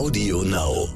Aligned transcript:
Audio 0.00 0.40
Now. 0.42 0.88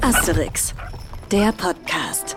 Asterix, 0.00 0.74
der 1.32 1.50
Podcast. 1.50 2.36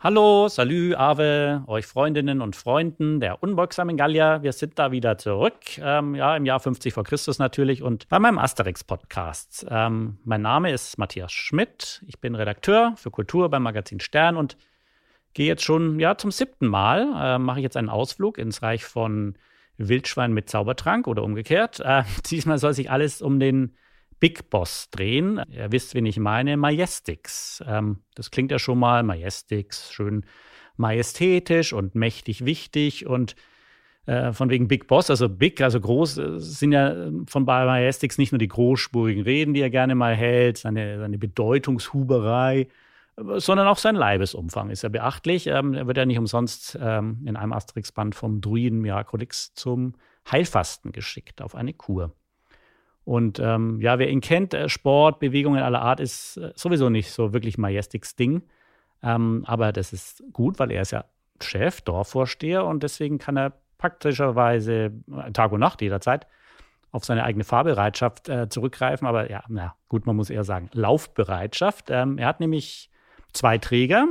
Hallo, 0.00 0.46
salü, 0.46 0.94
Ave, 0.94 1.64
euch 1.66 1.84
Freundinnen 1.84 2.40
und 2.40 2.54
Freunden 2.54 3.18
der 3.18 3.42
unbeugsamen 3.42 3.96
Gallier. 3.96 4.44
Wir 4.44 4.52
sind 4.52 4.78
da 4.78 4.92
wieder 4.92 5.18
zurück, 5.18 5.56
ähm, 5.78 6.14
ja, 6.14 6.36
im 6.36 6.46
Jahr 6.46 6.60
50 6.60 6.94
vor 6.94 7.02
Christus 7.02 7.40
natürlich 7.40 7.82
und 7.82 8.08
bei 8.08 8.20
meinem 8.20 8.38
Asterix-Podcast. 8.38 9.66
Ähm, 9.68 10.18
mein 10.22 10.40
Name 10.40 10.70
ist 10.70 10.98
Matthias 10.98 11.32
Schmidt. 11.32 12.04
Ich 12.06 12.20
bin 12.20 12.36
Redakteur 12.36 12.94
für 12.94 13.10
Kultur 13.10 13.48
beim 13.48 13.64
Magazin 13.64 13.98
Stern 13.98 14.36
und 14.36 14.56
gehe 15.34 15.48
jetzt 15.48 15.64
schon, 15.64 15.98
ja, 15.98 16.16
zum 16.16 16.30
siebten 16.30 16.68
Mal, 16.68 17.34
äh, 17.34 17.38
mache 17.40 17.58
ich 17.58 17.64
jetzt 17.64 17.76
einen 17.76 17.90
Ausflug 17.90 18.38
ins 18.38 18.62
Reich 18.62 18.84
von 18.84 19.34
Wildschwein 19.78 20.32
mit 20.32 20.48
Zaubertrank 20.48 21.08
oder 21.08 21.24
umgekehrt. 21.24 21.80
Äh, 21.80 22.04
diesmal 22.30 22.58
soll 22.58 22.72
sich 22.72 22.88
alles 22.88 23.20
um 23.20 23.40
den 23.40 23.74
Big 24.20 24.50
Boss 24.50 24.90
drehen. 24.90 25.40
Ihr 25.50 25.70
wisst, 25.72 25.94
wen 25.94 26.06
ich 26.06 26.18
meine, 26.18 26.56
Majestix. 26.56 27.62
Ähm, 27.66 28.00
das 28.14 28.30
klingt 28.30 28.50
ja 28.50 28.58
schon 28.58 28.78
mal 28.78 29.02
Majestix, 29.02 29.92
schön 29.92 30.24
majestätisch 30.76 31.72
und 31.72 31.94
mächtig 31.94 32.44
wichtig 32.44 33.06
und 33.06 33.34
äh, 34.06 34.32
von 34.32 34.48
wegen 34.48 34.68
Big 34.68 34.86
Boss, 34.86 35.10
also 35.10 35.28
Big, 35.28 35.60
also 35.60 35.80
groß, 35.80 36.18
äh, 36.18 36.38
sind 36.38 36.72
ja 36.72 37.10
von 37.26 37.44
Majestix 37.44 38.16
nicht 38.16 38.32
nur 38.32 38.38
die 38.38 38.48
großspurigen 38.48 39.22
Reden, 39.22 39.54
die 39.54 39.60
er 39.60 39.70
gerne 39.70 39.94
mal 39.94 40.14
hält, 40.14 40.56
seine, 40.56 40.98
seine 40.98 41.18
Bedeutungshuberei, 41.18 42.68
sondern 43.16 43.66
auch 43.66 43.78
sein 43.78 43.96
Leibesumfang 43.96 44.70
ist 44.70 44.82
ja 44.82 44.88
beachtlich. 44.88 45.46
Ähm, 45.48 45.74
er 45.74 45.86
wird 45.86 45.96
ja 45.96 46.06
nicht 46.06 46.18
umsonst 46.18 46.78
ähm, 46.80 47.22
in 47.26 47.36
einem 47.36 47.52
Asterix-Band 47.52 48.14
vom 48.14 48.40
Druiden 48.40 48.80
Miraculix 48.80 49.52
zum 49.54 49.94
Heilfasten 50.30 50.92
geschickt, 50.92 51.42
auf 51.42 51.54
eine 51.54 51.74
Kur. 51.74 52.14
Und 53.08 53.38
ähm, 53.38 53.80
ja, 53.80 53.98
wer 53.98 54.10
ihn 54.10 54.20
kennt, 54.20 54.52
äh, 54.52 54.68
Sport, 54.68 55.18
Bewegungen 55.18 55.62
aller 55.62 55.80
Art 55.80 55.98
ist 55.98 56.36
äh, 56.36 56.52
sowieso 56.54 56.90
nicht 56.90 57.10
so 57.10 57.32
wirklich 57.32 57.56
Majestics 57.56 58.16
Ding. 58.16 58.42
Ähm, 59.02 59.44
aber 59.46 59.72
das 59.72 59.94
ist 59.94 60.22
gut, 60.34 60.58
weil 60.58 60.70
er 60.70 60.82
ist 60.82 60.90
ja 60.90 61.06
Chef, 61.40 61.80
Dorfvorsteher 61.80 62.66
und 62.66 62.82
deswegen 62.82 63.16
kann 63.16 63.38
er 63.38 63.54
praktischerweise 63.78 64.92
äh, 65.10 65.32
Tag 65.32 65.52
und 65.52 65.60
Nacht 65.60 65.80
jederzeit 65.80 66.26
auf 66.92 67.06
seine 67.06 67.24
eigene 67.24 67.44
Fahrbereitschaft 67.44 68.28
äh, 68.28 68.50
zurückgreifen. 68.50 69.06
Aber 69.06 69.30
ja, 69.30 69.42
na 69.48 69.74
gut, 69.88 70.04
man 70.04 70.14
muss 70.14 70.28
eher 70.28 70.44
sagen, 70.44 70.68
Laufbereitschaft. 70.74 71.86
Ähm, 71.88 72.18
er 72.18 72.26
hat 72.26 72.40
nämlich 72.40 72.90
zwei 73.32 73.56
Träger 73.56 74.06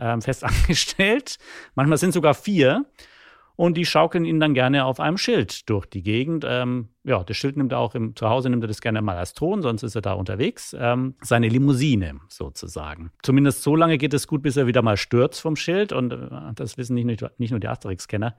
ähm, 0.00 0.20
fest 0.20 0.42
angestellt. 0.42 1.38
Manchmal 1.76 1.98
sind 1.98 2.12
sogar 2.12 2.34
vier 2.34 2.86
und 3.56 3.76
die 3.76 3.86
schaukeln 3.86 4.24
ihn 4.24 4.40
dann 4.40 4.54
gerne 4.54 4.84
auf 4.84 5.00
einem 5.00 5.18
Schild 5.18 5.68
durch 5.68 5.86
die 5.86 6.02
Gegend. 6.02 6.44
Ähm, 6.46 6.88
ja, 7.04 7.22
das 7.24 7.36
Schild 7.36 7.56
nimmt 7.56 7.72
er 7.72 7.78
auch 7.78 7.94
im, 7.94 8.16
zu 8.16 8.28
Hause, 8.28 8.50
nimmt 8.50 8.64
er 8.64 8.68
das 8.68 8.80
gerne 8.80 9.02
mal 9.02 9.16
als 9.16 9.34
Thron, 9.34 9.62
sonst 9.62 9.82
ist 9.82 9.94
er 9.94 10.02
da 10.02 10.12
unterwegs. 10.12 10.74
Ähm, 10.78 11.14
seine 11.20 11.48
Limousine 11.48 12.20
sozusagen. 12.28 13.12
Zumindest 13.22 13.62
so 13.62 13.76
lange 13.76 13.98
geht 13.98 14.14
es 14.14 14.26
gut, 14.26 14.42
bis 14.42 14.56
er 14.56 14.66
wieder 14.66 14.82
mal 14.82 14.96
stürzt 14.96 15.40
vom 15.40 15.56
Schild 15.56 15.92
und 15.92 16.12
äh, 16.12 16.28
das 16.54 16.78
wissen 16.78 16.94
nicht 16.94 17.20
nur, 17.20 17.30
nicht 17.38 17.50
nur 17.50 17.60
die 17.60 17.68
Asterix-Kenner. 17.68 18.36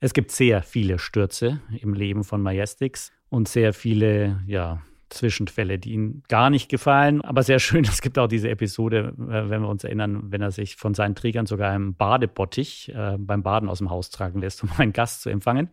Es 0.00 0.12
gibt 0.12 0.32
sehr 0.32 0.62
viele 0.62 0.98
Stürze 0.98 1.60
im 1.80 1.94
Leben 1.94 2.24
von 2.24 2.42
Majestix 2.42 3.12
und 3.30 3.48
sehr 3.48 3.72
viele, 3.72 4.42
ja, 4.46 4.82
Zwischenfälle, 5.14 5.78
die 5.78 5.92
ihm 5.92 6.22
gar 6.28 6.50
nicht 6.50 6.68
gefallen. 6.68 7.22
Aber 7.22 7.42
sehr 7.42 7.58
schön, 7.58 7.84
es 7.88 8.02
gibt 8.02 8.18
auch 8.18 8.28
diese 8.28 8.50
Episode, 8.50 9.14
äh, 9.18 9.48
wenn 9.48 9.62
wir 9.62 9.68
uns 9.68 9.84
erinnern, 9.84 10.30
wenn 10.30 10.42
er 10.42 10.50
sich 10.50 10.76
von 10.76 10.94
seinen 10.94 11.14
Trägern 11.14 11.46
sogar 11.46 11.74
im 11.74 11.94
Badebottich 11.94 12.92
äh, 12.94 13.16
beim 13.18 13.42
Baden 13.42 13.68
aus 13.68 13.78
dem 13.78 13.90
Haus 13.90 14.10
tragen 14.10 14.40
lässt, 14.40 14.62
um 14.62 14.70
einen 14.76 14.92
Gast 14.92 15.22
zu 15.22 15.30
empfangen. 15.30 15.70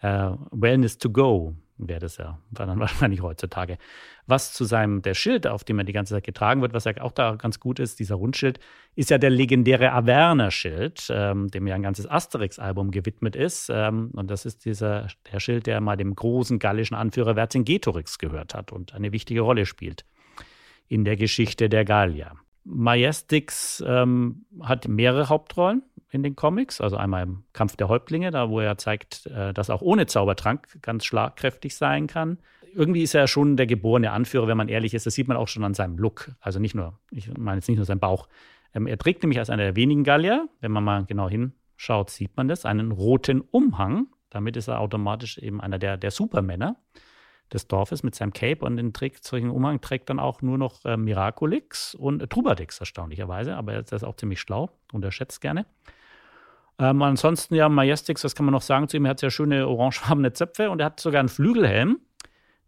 Äh, 0.00 0.30
Wellness 0.50 0.98
to 0.98 1.10
go 1.10 1.54
wäre 1.78 2.00
das 2.00 2.16
ja 2.16 2.38
dann 2.50 2.78
wahrscheinlich 2.78 3.22
heutzutage. 3.22 3.78
Was 4.26 4.52
zu 4.52 4.64
seinem, 4.64 5.02
der 5.02 5.14
Schild, 5.14 5.46
auf 5.46 5.64
dem 5.64 5.78
er 5.78 5.84
die 5.84 5.92
ganze 5.92 6.14
Zeit 6.14 6.24
getragen 6.24 6.62
wird, 6.62 6.74
was 6.74 6.84
ja 6.84 6.92
auch 7.00 7.12
da 7.12 7.34
ganz 7.36 7.60
gut 7.60 7.78
ist, 7.78 7.98
dieser 7.98 8.16
Rundschild, 8.16 8.60
ist 8.94 9.10
ja 9.10 9.18
der 9.18 9.30
legendäre 9.30 9.92
Averner-Schild, 9.92 11.08
ähm, 11.10 11.48
dem 11.48 11.66
ja 11.66 11.74
ein 11.74 11.82
ganzes 11.82 12.08
Asterix-Album 12.08 12.90
gewidmet 12.90 13.36
ist. 13.36 13.70
Ähm, 13.70 14.10
und 14.14 14.30
das 14.30 14.44
ist 14.44 14.64
dieser, 14.64 15.08
der 15.32 15.40
Schild, 15.40 15.66
der 15.66 15.80
mal 15.80 15.96
dem 15.96 16.14
großen 16.14 16.58
gallischen 16.58 16.94
Anführer 16.94 17.34
Vercingetorix 17.34 18.18
gehört 18.18 18.54
hat 18.54 18.72
und 18.72 18.94
eine 18.94 19.12
wichtige 19.12 19.40
Rolle 19.40 19.66
spielt 19.66 20.04
in 20.88 21.04
der 21.04 21.16
Geschichte 21.16 21.68
der 21.68 21.84
Gallier. 21.84 22.32
Majestix 22.64 23.82
ähm, 23.86 24.44
hat 24.60 24.86
mehrere 24.86 25.28
Hauptrollen 25.28 25.82
in 26.12 26.22
den 26.22 26.36
Comics. 26.36 26.80
Also 26.80 26.96
einmal 26.96 27.24
im 27.24 27.44
Kampf 27.54 27.76
der 27.76 27.88
Häuptlinge, 27.88 28.30
da 28.30 28.50
wo 28.50 28.60
er 28.60 28.76
zeigt, 28.78 29.26
äh, 29.26 29.52
dass 29.52 29.70
auch 29.70 29.82
ohne 29.82 30.06
Zaubertrank 30.06 30.68
ganz 30.82 31.04
schlagkräftig 31.04 31.74
sein 31.74 32.06
kann. 32.06 32.38
Irgendwie 32.74 33.02
ist 33.02 33.14
er 33.14 33.26
schon 33.26 33.56
der 33.56 33.66
geborene 33.66 34.12
Anführer, 34.12 34.46
wenn 34.46 34.56
man 34.56 34.68
ehrlich 34.68 34.94
ist. 34.94 35.06
Das 35.06 35.14
sieht 35.14 35.26
man 35.26 35.36
auch 35.36 35.48
schon 35.48 35.64
an 35.64 35.74
seinem 35.74 35.98
Look. 35.98 36.30
Also 36.40 36.60
nicht 36.60 36.74
nur, 36.74 36.98
ich 37.10 37.36
meine 37.36 37.56
jetzt 37.56 37.68
nicht 37.68 37.78
nur 37.78 37.86
seinen 37.86 38.00
Bauch. 38.00 38.28
Ähm, 38.74 38.86
er 38.86 38.98
trägt 38.98 39.22
nämlich 39.22 39.38
als 39.38 39.50
einer 39.50 39.64
der 39.64 39.76
wenigen 39.76 40.04
Gallier, 40.04 40.48
wenn 40.60 40.70
man 40.70 40.84
mal 40.84 41.04
genau 41.06 41.28
hinschaut, 41.28 42.10
sieht 42.10 42.36
man 42.36 42.46
das, 42.46 42.66
einen 42.66 42.92
roten 42.92 43.40
Umhang. 43.40 44.08
Damit 44.28 44.56
ist 44.56 44.68
er 44.68 44.80
automatisch 44.80 45.38
eben 45.38 45.60
einer 45.62 45.78
der, 45.78 45.96
der 45.96 46.10
Supermänner 46.10 46.76
des 47.52 47.68
Dorfes 47.68 48.02
mit 48.02 48.14
seinem 48.14 48.32
Cape 48.32 48.64
und 48.64 48.76
den 48.76 48.92
trägt, 48.92 49.24
solchen 49.24 49.50
Umhang 49.50 49.80
trägt 49.80 50.10
dann 50.10 50.18
auch 50.18 50.42
nur 50.42 50.58
noch 50.58 50.84
äh, 50.84 50.96
Miraculix 50.96 51.94
und 51.94 52.22
äh, 52.22 52.26
Trubadix 52.26 52.80
erstaunlicherweise, 52.80 53.56
aber 53.56 53.74
er 53.74 53.80
ist 53.80 54.04
auch 54.04 54.16
ziemlich 54.16 54.40
schlau, 54.40 54.70
unterschätzt 54.92 55.40
gerne. 55.40 55.66
Ähm, 56.82 57.00
ansonsten 57.02 57.54
ja, 57.54 57.68
Majestix, 57.68 58.24
was 58.24 58.34
kann 58.34 58.44
man 58.44 58.52
noch 58.52 58.62
sagen 58.62 58.88
zu 58.88 58.96
ihm? 58.96 59.04
Er 59.04 59.12
hat 59.12 59.20
sehr 59.20 59.30
schöne 59.30 59.68
orangefarbene 59.68 60.32
Zöpfe 60.32 60.68
und 60.68 60.80
er 60.80 60.86
hat 60.86 60.98
sogar 60.98 61.20
einen 61.20 61.28
Flügelhelm, 61.28 62.00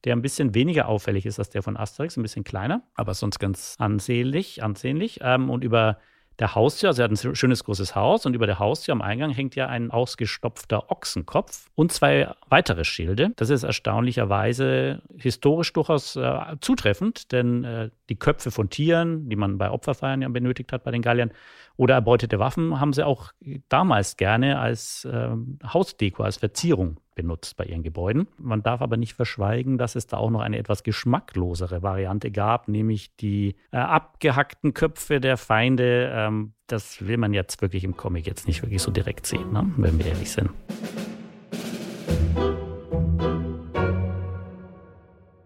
der 0.05 0.15
ein 0.15 0.23
bisschen 0.23 0.55
weniger 0.55 0.87
auffällig 0.87 1.27
ist 1.27 1.41
als 1.41 1.51
der 1.51 1.65
von 1.65 1.77
Asterix, 1.77 2.17
ein 2.17 2.23
bisschen 2.23 2.45
kleiner, 2.45 2.85
aber 2.95 3.15
sonst 3.15 3.41
ganz 3.41 3.75
ansehnlich. 3.79 4.63
ansehnlich. 4.63 5.19
Ähm, 5.23 5.51
und 5.51 5.65
über 5.65 5.99
der 6.39 6.55
Haustür, 6.55 6.89
also 6.89 7.03
er 7.03 7.05
hat 7.05 7.13
ein 7.13 7.37
schönes 7.37 7.65
großes 7.65 7.95
Haus 7.95 8.27
und 8.27 8.35
über 8.35 8.47
der 8.47 8.59
Haustür 8.59 8.93
am 8.93 9.03
Eingang 9.03 9.31
hängt 9.31 9.55
ja 9.55 9.69
ein 9.69 9.91
ausgestopfter 9.91 10.91
Ochsenkopf 10.91 11.71
und 11.75 11.93
zwei 11.93 12.35
weitere 12.49 12.85
Schilde. 12.85 13.33
Das 13.37 13.51
ist 13.51 13.63
erstaunlicherweise 13.63 15.03
historisch 15.17 15.73
durchaus 15.73 16.17
äh, 16.17 16.57
zutreffend, 16.61 17.33
denn 17.33 17.65
äh, 17.65 17.91
die 18.09 18.17
Köpfe 18.17 18.51
von 18.51 18.69
Tieren, 18.69 19.29
die 19.29 19.37
man 19.37 19.59
bei 19.59 19.71
Opferfeiern 19.71 20.23
ja 20.23 20.29
benötigt 20.29 20.73
hat 20.73 20.85
bei 20.85 20.91
den 20.91 21.03
Galliern, 21.03 21.31
oder 21.77 21.95
erbeutete 21.95 22.39
Waffen 22.39 22.81
haben 22.81 22.93
sie 22.93 23.05
auch 23.05 23.33
damals 23.69 24.17
gerne 24.17 24.59
als 24.59 25.05
äh, 25.05 25.31
Hausdeko, 25.65 26.23
als 26.23 26.37
Verzierung 26.37 26.99
benutzt 27.15 27.57
bei 27.57 27.65
ihren 27.65 27.83
Gebäuden. 27.83 28.29
Man 28.39 28.63
darf 28.63 28.81
aber 28.81 28.97
nicht 28.97 29.15
verschweigen, 29.15 29.79
dass 29.79 29.97
es 29.97 30.07
da 30.07 30.17
auch 30.17 30.31
noch 30.31 30.41
eine 30.41 30.59
etwas 30.59 30.83
geschmacklosere 30.83 31.83
Variante 31.83 32.31
gab, 32.31 32.69
nämlich 32.69 33.17
die 33.17 33.57
äh, 33.73 33.77
abgehackten 33.77 34.75
Köpfe 34.75 35.21
der 35.21 35.37
Feinde. 35.37 36.11
Ähm, 36.15 36.53
das 36.67 37.07
will 37.07 37.17
man 37.17 37.33
jetzt 37.33 37.63
wirklich 37.63 37.85
im 37.85 37.97
Comic 37.97 38.27
jetzt 38.27 38.47
nicht 38.47 38.63
wirklich 38.63 38.83
so 38.83 38.91
direkt 38.91 39.27
sehen, 39.27 39.53
ne? 39.53 39.71
wenn 39.77 39.99
wir 39.99 40.07
ehrlich 40.07 40.31
sind. 40.31 40.51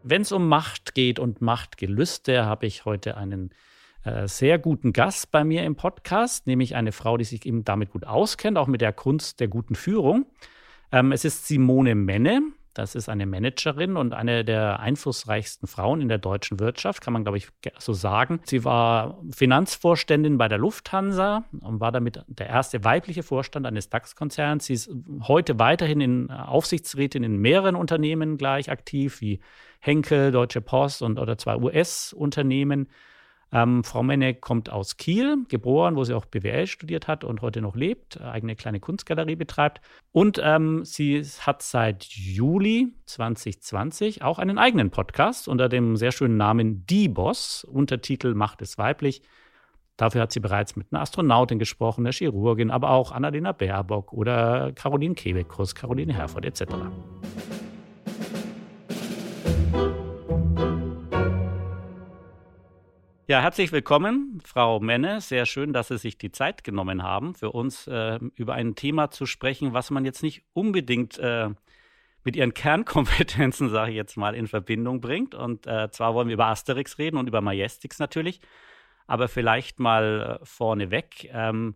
Wenn 0.02 0.22
es 0.22 0.32
um 0.32 0.48
Macht 0.48 0.94
geht 0.94 1.18
und 1.18 1.42
Machtgelüste, 1.42 2.46
habe 2.46 2.64
ich 2.64 2.86
heute 2.86 3.18
einen 3.18 3.50
äh, 4.04 4.26
sehr 4.26 4.58
guten 4.58 4.94
Gast 4.94 5.30
bei 5.30 5.44
mir 5.44 5.64
im 5.64 5.76
Podcast, 5.76 6.46
nämlich 6.46 6.76
eine 6.76 6.92
Frau, 6.92 7.18
die 7.18 7.24
sich 7.24 7.44
eben 7.44 7.64
damit 7.64 7.90
gut 7.90 8.06
auskennt, 8.06 8.56
auch 8.56 8.68
mit 8.68 8.80
der 8.80 8.94
Kunst 8.94 9.38
der 9.40 9.48
guten 9.48 9.74
Führung. 9.74 10.24
Ähm, 10.92 11.12
es 11.12 11.24
ist 11.24 11.46
Simone 11.46 11.94
Menne. 11.94 12.52
Das 12.78 12.94
ist 12.94 13.08
eine 13.08 13.26
Managerin 13.26 13.96
und 13.96 14.14
eine 14.14 14.44
der 14.44 14.78
einflussreichsten 14.78 15.66
Frauen 15.66 16.00
in 16.00 16.08
der 16.08 16.18
deutschen 16.18 16.60
Wirtschaft, 16.60 17.02
kann 17.02 17.12
man, 17.12 17.24
glaube 17.24 17.38
ich, 17.38 17.48
so 17.78 17.92
sagen. 17.92 18.38
Sie 18.44 18.64
war 18.64 19.20
Finanzvorständin 19.34 20.38
bei 20.38 20.46
der 20.46 20.58
Lufthansa 20.58 21.42
und 21.60 21.80
war 21.80 21.90
damit 21.90 22.22
der 22.28 22.46
erste 22.46 22.84
weibliche 22.84 23.24
Vorstand 23.24 23.66
eines 23.66 23.88
DAX-Konzerns. 23.88 24.66
Sie 24.66 24.74
ist 24.74 24.92
heute 25.22 25.58
weiterhin 25.58 26.00
in 26.00 26.30
Aufsichtsrätin 26.30 27.24
in 27.24 27.38
mehreren 27.38 27.74
Unternehmen 27.74 28.36
gleich 28.36 28.70
aktiv, 28.70 29.20
wie 29.20 29.40
Henkel, 29.80 30.30
Deutsche 30.30 30.60
Post 30.60 31.02
und 31.02 31.18
oder 31.18 31.36
zwei 31.36 31.56
US-Unternehmen. 31.56 32.86
Ähm, 33.50 33.82
Frau 33.82 34.02
Menne 34.02 34.34
kommt 34.34 34.70
aus 34.70 34.96
Kiel, 34.96 35.44
geboren, 35.48 35.96
wo 35.96 36.04
sie 36.04 36.14
auch 36.14 36.26
BWL 36.26 36.66
studiert 36.66 37.08
hat 37.08 37.24
und 37.24 37.40
heute 37.40 37.62
noch 37.62 37.76
lebt, 37.76 38.20
eigene 38.20 38.56
kleine 38.56 38.78
Kunstgalerie 38.78 39.36
betreibt. 39.36 39.80
Und 40.12 40.40
ähm, 40.42 40.84
sie 40.84 41.22
hat 41.40 41.62
seit 41.62 42.04
Juli 42.04 42.94
2020 43.06 44.22
auch 44.22 44.38
einen 44.38 44.58
eigenen 44.58 44.90
Podcast 44.90 45.48
unter 45.48 45.68
dem 45.68 45.96
sehr 45.96 46.12
schönen 46.12 46.36
Namen 46.36 46.84
Die 46.86 47.08
Boss, 47.08 47.64
Untertitel 47.64 48.34
Macht 48.34 48.60
es 48.60 48.76
weiblich. 48.76 49.22
Dafür 49.96 50.22
hat 50.22 50.32
sie 50.32 50.40
bereits 50.40 50.76
mit 50.76 50.92
einer 50.92 51.00
Astronautin 51.00 51.58
gesprochen, 51.58 52.02
einer 52.02 52.12
Chirurgin, 52.12 52.70
aber 52.70 52.90
auch 52.90 53.10
Annalena 53.10 53.52
Baerbock 53.52 54.12
oder 54.12 54.72
Caroline 54.72 55.14
Kebekus, 55.14 55.74
Caroline 55.74 56.14
Herford 56.14 56.44
etc. 56.44 56.74
Ja, 63.30 63.42
herzlich 63.42 63.72
willkommen, 63.72 64.40
Frau 64.42 64.80
Menne. 64.80 65.20
Sehr 65.20 65.44
schön, 65.44 65.74
dass 65.74 65.88
Sie 65.88 65.98
sich 65.98 66.16
die 66.16 66.32
Zeit 66.32 66.64
genommen 66.64 67.02
haben, 67.02 67.34
für 67.34 67.52
uns 67.52 67.86
äh, 67.86 68.18
über 68.36 68.54
ein 68.54 68.74
Thema 68.74 69.10
zu 69.10 69.26
sprechen, 69.26 69.74
was 69.74 69.90
man 69.90 70.06
jetzt 70.06 70.22
nicht 70.22 70.46
unbedingt 70.54 71.18
äh, 71.18 71.50
mit 72.24 72.36
Ihren 72.36 72.54
Kernkompetenzen, 72.54 73.68
sage 73.68 73.90
ich 73.90 73.96
jetzt 73.98 74.16
mal, 74.16 74.34
in 74.34 74.46
Verbindung 74.46 75.02
bringt. 75.02 75.34
Und 75.34 75.66
äh, 75.66 75.90
zwar 75.90 76.14
wollen 76.14 76.28
wir 76.28 76.34
über 76.36 76.46
Asterix 76.46 76.96
reden 76.96 77.18
und 77.18 77.26
über 77.26 77.42
Majestix 77.42 77.98
natürlich. 77.98 78.40
Aber 79.06 79.28
vielleicht 79.28 79.78
mal 79.78 80.40
äh, 80.40 80.46
vorneweg. 80.46 81.28
Ähm, 81.30 81.74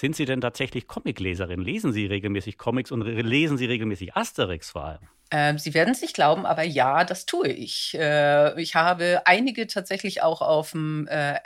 sind 0.00 0.16
Sie 0.16 0.24
denn 0.24 0.40
tatsächlich 0.40 0.88
Comicleserin? 0.88 1.60
Lesen 1.60 1.92
Sie 1.92 2.06
regelmäßig 2.06 2.56
Comics 2.56 2.90
und 2.90 3.02
lesen 3.02 3.58
Sie 3.58 3.66
regelmäßig 3.66 4.16
Asterix 4.16 4.70
vor 4.70 4.84
allem? 4.84 5.08
Ähm, 5.30 5.58
Sie 5.58 5.74
werden 5.74 5.90
es 5.90 6.00
nicht 6.00 6.14
glauben, 6.14 6.46
aber 6.46 6.62
ja, 6.62 7.04
das 7.04 7.26
tue 7.26 7.48
ich. 7.48 7.94
Äh, 7.94 8.60
ich 8.60 8.74
habe 8.74 9.22
einige 9.26 9.66
tatsächlich 9.66 10.22
auch 10.22 10.40
auf 10.40 10.72
dem 10.72 11.06
äh, 11.08 11.38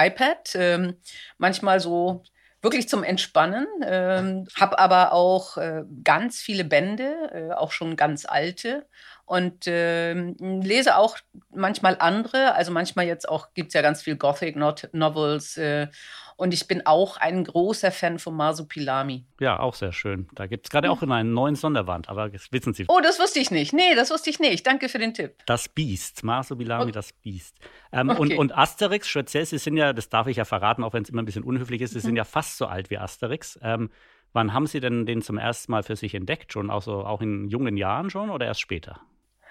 iPad, 0.00 0.54
äh, 0.54 0.94
manchmal 1.36 1.80
so 1.80 2.24
wirklich 2.62 2.88
zum 2.88 3.04
Entspannen, 3.04 3.66
ähm, 3.84 4.46
habe 4.58 4.78
aber 4.78 5.12
auch 5.12 5.56
äh, 5.56 5.82
ganz 6.02 6.40
viele 6.40 6.64
Bände, 6.64 7.12
äh, 7.32 7.52
auch 7.52 7.72
schon 7.72 7.96
ganz 7.96 8.24
alte 8.24 8.86
und 9.24 9.64
ähm, 9.66 10.36
lese 10.62 10.96
auch 10.96 11.16
manchmal 11.54 11.96
andere, 11.98 12.54
also 12.54 12.72
manchmal 12.72 13.06
jetzt 13.06 13.28
auch 13.28 13.54
gibt 13.54 13.68
es 13.68 13.74
ja 13.74 13.82
ganz 13.82 14.02
viel 14.02 14.16
Gothic 14.16 14.56
Novels 14.56 15.56
äh, 15.56 15.88
und 16.36 16.52
ich 16.52 16.66
bin 16.66 16.84
auch 16.86 17.18
ein 17.18 17.44
großer 17.44 17.92
Fan 17.92 18.18
von 18.18 18.34
Masupilami. 18.34 19.24
Ja, 19.38 19.60
auch 19.60 19.74
sehr 19.74 19.92
schön. 19.92 20.26
Da 20.34 20.46
gibt 20.46 20.66
es 20.66 20.70
gerade 20.70 20.90
auch 20.90 21.02
in 21.02 21.12
einen 21.12 21.32
neuen 21.32 21.54
Sonderwand, 21.54 22.08
aber 22.08 22.30
das 22.30 22.50
wissen 22.50 22.74
Sie. 22.74 22.84
Oh, 22.88 23.00
das 23.02 23.20
wusste 23.20 23.38
ich 23.38 23.50
nicht. 23.50 23.72
Nee, 23.72 23.94
das 23.94 24.10
wusste 24.10 24.30
ich 24.30 24.40
nicht. 24.40 24.66
Danke 24.66 24.88
für 24.88 24.98
den 24.98 25.14
Tipp. 25.14 25.36
Das 25.46 25.68
Biest. 25.68 26.24
Masupilami, 26.24 26.84
okay. 26.84 26.92
das 26.92 27.12
Biest. 27.12 27.56
Ähm, 27.92 28.10
okay. 28.10 28.20
und, 28.20 28.32
und 28.38 28.58
Asterix, 28.58 29.08
speziell, 29.08 29.46
Sie 29.46 29.58
sind 29.58 29.76
ja, 29.76 29.92
das 29.92 30.08
darf 30.08 30.26
ich 30.26 30.36
ja 30.36 30.44
verraten, 30.44 30.82
auch 30.82 30.94
wenn 30.94 31.04
es 31.04 31.10
immer 31.10 31.22
ein 31.22 31.26
bisschen 31.26 31.44
unhöflich 31.44 31.80
ist, 31.80 31.92
Sie 31.92 31.98
mhm. 31.98 32.02
sind 32.02 32.16
ja 32.16 32.24
fast 32.24 32.58
so 32.58 32.66
alt 32.66 32.90
wie 32.90 32.98
Asterix. 32.98 33.58
Ähm, 33.62 33.90
wann 34.32 34.52
haben 34.52 34.66
Sie 34.66 34.80
denn 34.80 35.06
den 35.06 35.22
zum 35.22 35.38
ersten 35.38 35.70
Mal 35.70 35.84
für 35.84 35.96
sich 35.96 36.14
entdeckt? 36.14 36.52
Schon 36.52 36.70
auch, 36.70 36.82
so, 36.82 37.04
auch 37.04 37.20
in 37.20 37.48
jungen 37.48 37.76
Jahren 37.76 38.10
schon 38.10 38.30
oder 38.30 38.46
erst 38.46 38.60
später? 38.60 39.00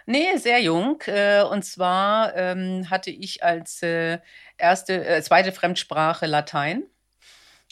Nee, 0.05 0.37
sehr 0.37 0.59
jung. 0.61 1.01
Äh, 1.07 1.43
und 1.43 1.63
zwar 1.63 2.35
ähm, 2.35 2.89
hatte 2.89 3.11
ich 3.11 3.43
als 3.43 3.81
äh, 3.83 4.19
erste, 4.57 5.05
äh, 5.05 5.21
zweite 5.21 5.51
Fremdsprache 5.51 6.25
Latein. 6.25 6.83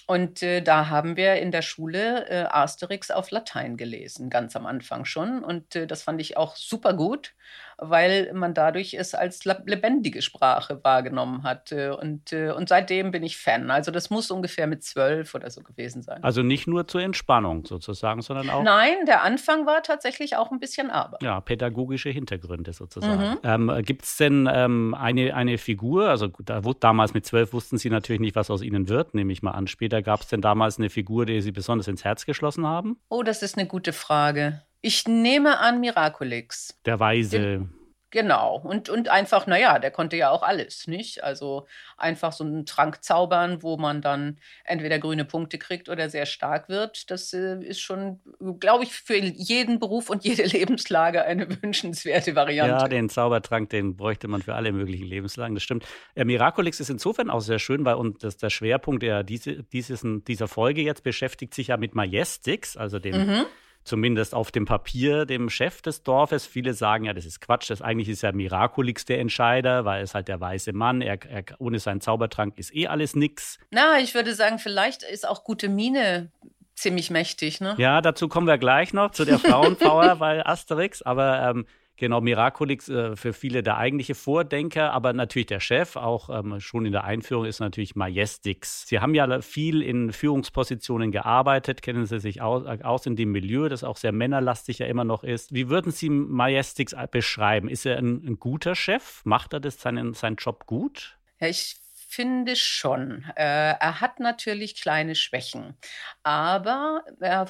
Und 0.08 0.42
äh, 0.44 0.62
da 0.62 0.90
haben 0.90 1.18
wir 1.18 1.36
in 1.36 1.52
der 1.52 1.62
Schule 1.62 2.28
äh, 2.30 2.46
Asterix 2.50 3.12
auf 3.12 3.30
Latein 3.32 3.78
gelesen, 3.78 4.30
ganz 4.32 4.56
am 4.56 4.66
Anfang 4.66 5.06
schon. 5.06 5.44
Und 5.44 5.76
äh, 5.76 5.88
das 5.88 6.04
fand 6.04 6.20
ich 6.22 6.36
auch 6.38 6.56
super 6.56 6.94
gut 6.96 7.36
weil 7.82 8.32
man 8.34 8.54
dadurch 8.54 8.94
es 8.94 9.14
als 9.16 9.46
lebendige 9.46 10.22
Sprache 10.22 10.84
wahrgenommen 10.84 11.44
hat. 11.44 11.72
Äh, 11.72 11.90
und, 11.90 12.34
äh, 12.34 12.52
und 12.52 12.70
seitdem 12.70 13.12
bin 13.12 13.24
ich 13.24 13.38
Fan. 13.38 13.72
Also 13.72 13.92
das 13.92 14.10
muss 14.10 14.32
ungefähr 14.32 14.68
mit 14.68 14.84
zwölf 14.84 15.36
oder 15.36 15.50
so 15.50 15.62
gewesen 15.62 16.02
sein. 16.02 16.24
Also 16.24 16.42
nicht 16.42 16.68
nur 16.68 16.88
zur 16.88 17.02
Entspannung 17.02 17.66
sozusagen, 17.66 18.22
sondern 18.22 18.50
auch. 18.50 18.64
Nein, 18.64 19.06
der 19.08 19.24
Anfang 19.24 19.66
war 19.66 19.84
tatsächlich 19.84 20.36
auch 20.36 20.52
ein 20.52 20.60
bisschen 20.60 20.90
Arbeit. 20.90 21.24
Ja, 21.24 21.42
pädagogische 21.42 22.10
Hintergründe 22.10 22.74
sozusagen. 22.74 23.32
Mhm. 23.32 23.70
Ähm, 23.70 23.84
Gibt 23.84 24.04
es 24.04 24.18
denn 24.18 24.50
ähm, 24.52 24.94
eine, 24.94 25.34
eine 25.36 25.58
Figur, 25.58 26.10
also 26.10 26.28
da, 26.44 26.62
damals 26.80 27.14
mit 27.14 27.26
zwölf 27.26 27.54
wussten 27.54 27.78
Sie 27.78 27.90
natürlich 27.90 28.22
nicht, 28.22 28.36
was 28.36 28.52
aus 28.52 28.62
Ihnen 28.62 28.90
wird, 28.90 29.14
nehme 29.14 29.32
ich 29.32 29.42
mal 29.42 29.52
an. 29.52 29.68
Später 29.68 30.02
gab 30.02 30.22
es 30.22 30.28
denn 30.28 30.42
damals 30.42 30.78
eine 30.78 30.90
Figur, 30.90 31.26
die 31.26 31.42
Sie 31.42 31.52
besonders 31.52 31.88
ins 31.88 32.04
Herz 32.04 32.26
geschlossen 32.26 32.66
haben? 32.66 33.00
Oh, 33.10 33.24
das 33.24 33.42
ist 33.42 33.58
eine 33.58 33.68
gute 33.68 33.94
Frage. 33.94 34.62
Ich 34.82 35.08
nehme 35.08 35.60
an 35.60 35.82
Miraculix. 35.82 36.80
Der 36.86 37.00
Weise. 37.00 37.40
Den, 37.40 37.74
genau. 38.12 38.62
Und, 38.64 38.88
und 38.88 39.10
einfach, 39.10 39.46
naja, 39.46 39.78
der 39.78 39.92
konnte 39.92 40.16
ja 40.16 40.30
auch 40.30 40.42
alles, 40.42 40.88
nicht? 40.88 41.22
Also 41.22 41.68
einfach 41.98 42.32
so 42.32 42.46
einen 42.46 42.66
Trank 42.66 43.04
zaubern, 43.04 43.62
wo 43.62 43.76
man 43.76 44.02
dann 44.02 44.40
entweder 44.64 44.98
grüne 44.98 45.26
Punkte 45.26 45.58
kriegt 45.58 45.90
oder 45.90 46.10
sehr 46.10 46.26
stark 46.26 46.70
wird. 46.70 47.12
Das 47.12 47.34
äh, 47.34 47.62
ist 47.62 47.82
schon, 47.82 48.22
glaube 48.62 48.86
ich, 48.86 48.94
für 48.94 49.18
jeden 49.18 49.80
Beruf 49.80 50.10
und 50.10 50.24
jede 50.24 50.44
Lebenslage 50.46 51.26
eine 51.26 51.62
wünschenswerte 51.62 52.36
Variante. 52.36 52.84
Ja, 52.84 52.88
den 52.88 53.10
Zaubertrank, 53.10 53.70
den 53.72 53.98
bräuchte 53.98 54.30
man 54.30 54.42
für 54.42 54.56
alle 54.56 54.72
möglichen 54.72 55.08
Lebenslagen, 55.08 55.56
das 55.56 55.64
stimmt. 55.64 55.86
Äh, 56.16 56.24
Miraculix 56.24 56.80
ist 56.80 56.90
insofern 56.90 57.30
auch 57.30 57.42
sehr 57.42 57.60
schön, 57.60 57.84
weil 57.84 57.96
und 57.96 58.24
das, 58.24 58.38
der 58.38 58.50
Schwerpunkt 58.50 59.04
der, 59.04 59.24
diese, 59.24 59.64
dieses, 59.64 60.06
dieser 60.06 60.48
Folge 60.48 60.82
jetzt 60.82 61.04
beschäftigt 61.04 61.54
sich 61.54 61.68
ja 61.68 61.76
mit 61.76 61.96
Majestix, 61.96 62.78
also 62.78 62.98
dem. 63.00 63.28
Mhm 63.28 63.46
zumindest 63.90 64.34
auf 64.34 64.52
dem 64.52 64.66
Papier 64.66 65.26
dem 65.26 65.50
Chef 65.50 65.82
des 65.82 66.04
Dorfes. 66.04 66.46
Viele 66.46 66.74
sagen 66.74 67.06
ja, 67.06 67.14
das 67.14 67.26
ist 67.26 67.42
Quatsch, 67.42 67.70
das 67.70 67.82
eigentlich 67.82 68.08
ist 68.08 68.22
ja 68.22 68.32
Miraculix 68.32 69.04
der 69.04 69.20
Entscheider, 69.20 69.84
weil 69.84 70.04
es 70.04 70.14
halt 70.14 70.28
der 70.28 70.40
weiße 70.40 70.72
Mann, 70.72 71.02
er, 71.02 71.20
er, 71.26 71.44
ohne 71.58 71.80
seinen 71.80 72.00
Zaubertrank 72.00 72.58
ist 72.58 72.74
eh 72.74 72.88
alles 72.88 73.16
nix. 73.16 73.60
Na, 73.72 74.00
ich 74.00 74.14
würde 74.14 74.34
sagen, 74.34 74.60
vielleicht 74.60 75.04
ist 75.04 75.28
auch 75.28 75.44
gute 75.44 75.68
Mine 75.68 76.32
ziemlich 76.76 77.10
mächtig, 77.10 77.60
ne? 77.60 77.76
Ja, 77.78 78.00
dazu 78.00 78.30
kommen 78.30 78.48
wir 78.48 78.58
gleich 78.58 78.94
noch 78.94 79.12
zu 79.12 79.26
der 79.26 79.40
Frauenpower 79.40 80.16
bei 80.20 80.46
Asterix, 80.46 81.02
aber 81.02 81.50
ähm, 81.50 81.66
Genau, 82.00 82.22
Miraculix 82.22 82.88
äh, 82.88 83.18
für 83.18 83.34
viele 83.34 83.62
der 83.62 83.76
eigentliche 83.76 84.16
Vordenker, 84.16 84.94
aber 84.94 85.12
natürlich 85.12 85.48
der 85.48 85.60
Chef, 85.60 85.98
auch 85.98 86.30
ähm, 86.30 86.62
schon 86.62 86.86
in 86.86 86.94
der 86.94 87.04
Einführung 87.04 87.44
ist 87.44 87.60
natürlich 87.60 87.94
Majestix. 87.94 88.88
Sie 88.88 89.02
haben 89.02 89.14
ja 89.14 89.42
viel 89.42 89.82
in 89.82 90.14
Führungspositionen 90.14 91.12
gearbeitet, 91.12 91.82
kennen 91.82 92.06
Sie 92.06 92.22
sich 92.22 92.42
aus, 92.42 92.64
äh, 92.64 92.82
aus 92.84 93.06
in 93.06 93.18
dem 93.18 93.34
Milieu, 93.34 93.68
das 93.68 93.84
auch 93.84 93.98
sehr 93.98 94.14
männerlastig 94.14 94.80
ja 94.80 94.86
immer 94.86 95.04
noch 95.04 95.26
ist. 95.26 95.54
Wie 95.54 95.68
würden 95.68 95.92
Sie 95.92 96.10
Majestix 96.10 96.96
beschreiben? 97.12 97.68
Ist 97.68 97.86
er 97.86 97.98
ein, 97.98 98.24
ein 98.26 98.40
guter 98.40 98.76
Chef? 98.76 99.20
Macht 99.26 99.52
er 99.52 99.60
das 99.60 99.82
seinen, 99.82 100.14
seinen 100.14 100.38
Job 100.38 100.68
gut? 100.68 101.18
Ja, 101.42 101.50
ich 101.50 101.82
finde 102.10 102.56
schon. 102.56 103.24
Äh, 103.36 103.44
er 103.80 104.02
hat 104.02 104.20
natürlich 104.20 104.82
kleine 104.82 105.14
Schwächen, 105.14 105.78
aber 106.24 107.04
er, 107.20 107.48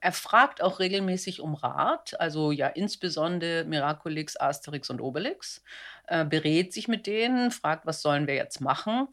er, 0.00 0.12
fragt 0.12 0.60
auch 0.60 0.80
regelmäßig 0.80 1.40
um 1.40 1.54
Rat, 1.54 2.18
also 2.18 2.50
ja 2.50 2.66
insbesondere 2.66 3.64
Miraculix, 3.64 4.36
Asterix 4.36 4.90
und 4.90 5.00
Obelix, 5.00 5.62
äh, 6.08 6.24
berät 6.24 6.72
sich 6.72 6.88
mit 6.88 7.06
denen, 7.06 7.52
fragt, 7.52 7.86
was 7.86 8.02
sollen 8.02 8.26
wir 8.26 8.34
jetzt 8.34 8.60
machen. 8.60 9.06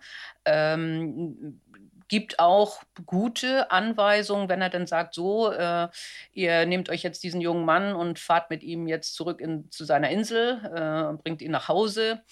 Ähm, 0.43 1.61
gibt 2.07 2.39
auch 2.39 2.81
gute 3.05 3.69
Anweisungen, 3.71 4.49
wenn 4.49 4.61
er 4.61 4.69
dann 4.69 4.87
sagt, 4.87 5.13
so, 5.13 5.51
äh, 5.51 5.87
ihr 6.33 6.65
nehmt 6.65 6.89
euch 6.89 7.03
jetzt 7.03 7.23
diesen 7.23 7.41
jungen 7.41 7.65
Mann 7.65 7.93
und 7.93 8.17
fahrt 8.17 8.49
mit 8.49 8.63
ihm 8.63 8.87
jetzt 8.87 9.13
zurück 9.13 9.39
in, 9.39 9.69
zu 9.69 9.85
seiner 9.85 10.09
Insel, 10.09 10.61
äh, 10.65 11.21
bringt 11.21 11.43
ihn 11.43 11.51
nach 11.51 11.67
Hause. 11.67 12.23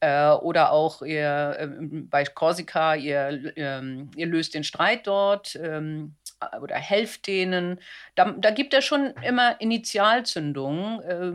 Äh, 0.00 0.30
oder 0.30 0.72
auch 0.72 1.02
ihr, 1.02 1.56
äh, 1.58 1.68
bei 1.68 2.24
Korsika, 2.24 2.94
ihr, 2.94 3.52
ähm, 3.56 4.10
ihr 4.14 4.26
löst 4.26 4.54
den 4.54 4.64
Streit 4.64 5.06
dort 5.06 5.56
ähm, 5.56 6.14
oder 6.60 6.76
helft 6.76 7.26
denen. 7.26 7.80
Da, 8.14 8.32
da, 8.32 8.50
gibt 8.50 8.74
er 8.74 8.82
schon 8.82 9.14
immer 9.26 9.58
Initialzündungen, 9.60 11.00
äh, 11.00 11.32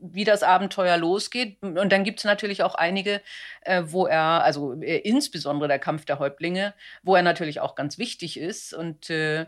wie 0.00 0.24
das 0.24 0.42
Abenteuer 0.42 0.96
losgeht. 0.96 1.62
Und 1.62 1.92
dann 1.92 2.02
gibt 2.02 2.18
es 2.18 2.24
natürlich 2.24 2.64
auch 2.64 2.74
einige, 2.74 3.20
äh, 3.60 3.84
wo 3.86 4.06
er, 4.06 4.42
also 4.42 4.80
äh, 4.82 4.98
insbesondere 4.98 5.68
der 5.68 5.78
Kampf 5.78 6.04
der 6.04 6.18
Häuptlinge, 6.18 6.74
wo 7.04 7.14
er 7.14 7.22
natürlich 7.22 7.60
auch 7.60 7.76
ganz 7.76 7.98
wichtig 7.98 8.38
ist 8.38 8.74
und 8.74 9.10
äh, 9.10 9.46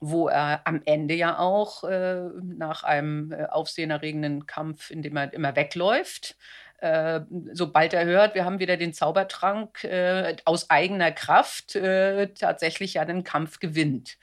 wo 0.00 0.26
er 0.26 0.62
am 0.66 0.82
Ende 0.84 1.14
ja 1.14 1.38
auch 1.38 1.84
äh, 1.84 2.22
nach 2.42 2.82
einem 2.82 3.30
äh, 3.30 3.44
aufsehenerregenden 3.44 4.46
Kampf, 4.48 4.90
in 4.90 5.02
dem 5.02 5.16
er 5.16 5.32
immer 5.32 5.54
wegläuft, 5.54 6.36
äh, 6.82 7.20
sobald 7.52 7.94
er 7.94 8.04
hört, 8.04 8.34
wir 8.34 8.44
haben 8.44 8.58
wieder 8.58 8.76
den 8.76 8.92
Zaubertrank 8.92 9.84
äh, 9.84 10.34
aus 10.44 10.68
eigener 10.68 11.12
Kraft, 11.12 11.76
äh, 11.76 12.28
tatsächlich 12.34 12.94
ja 12.94 13.04
den 13.04 13.22
Kampf 13.22 13.60
gewinnt. 13.60 14.18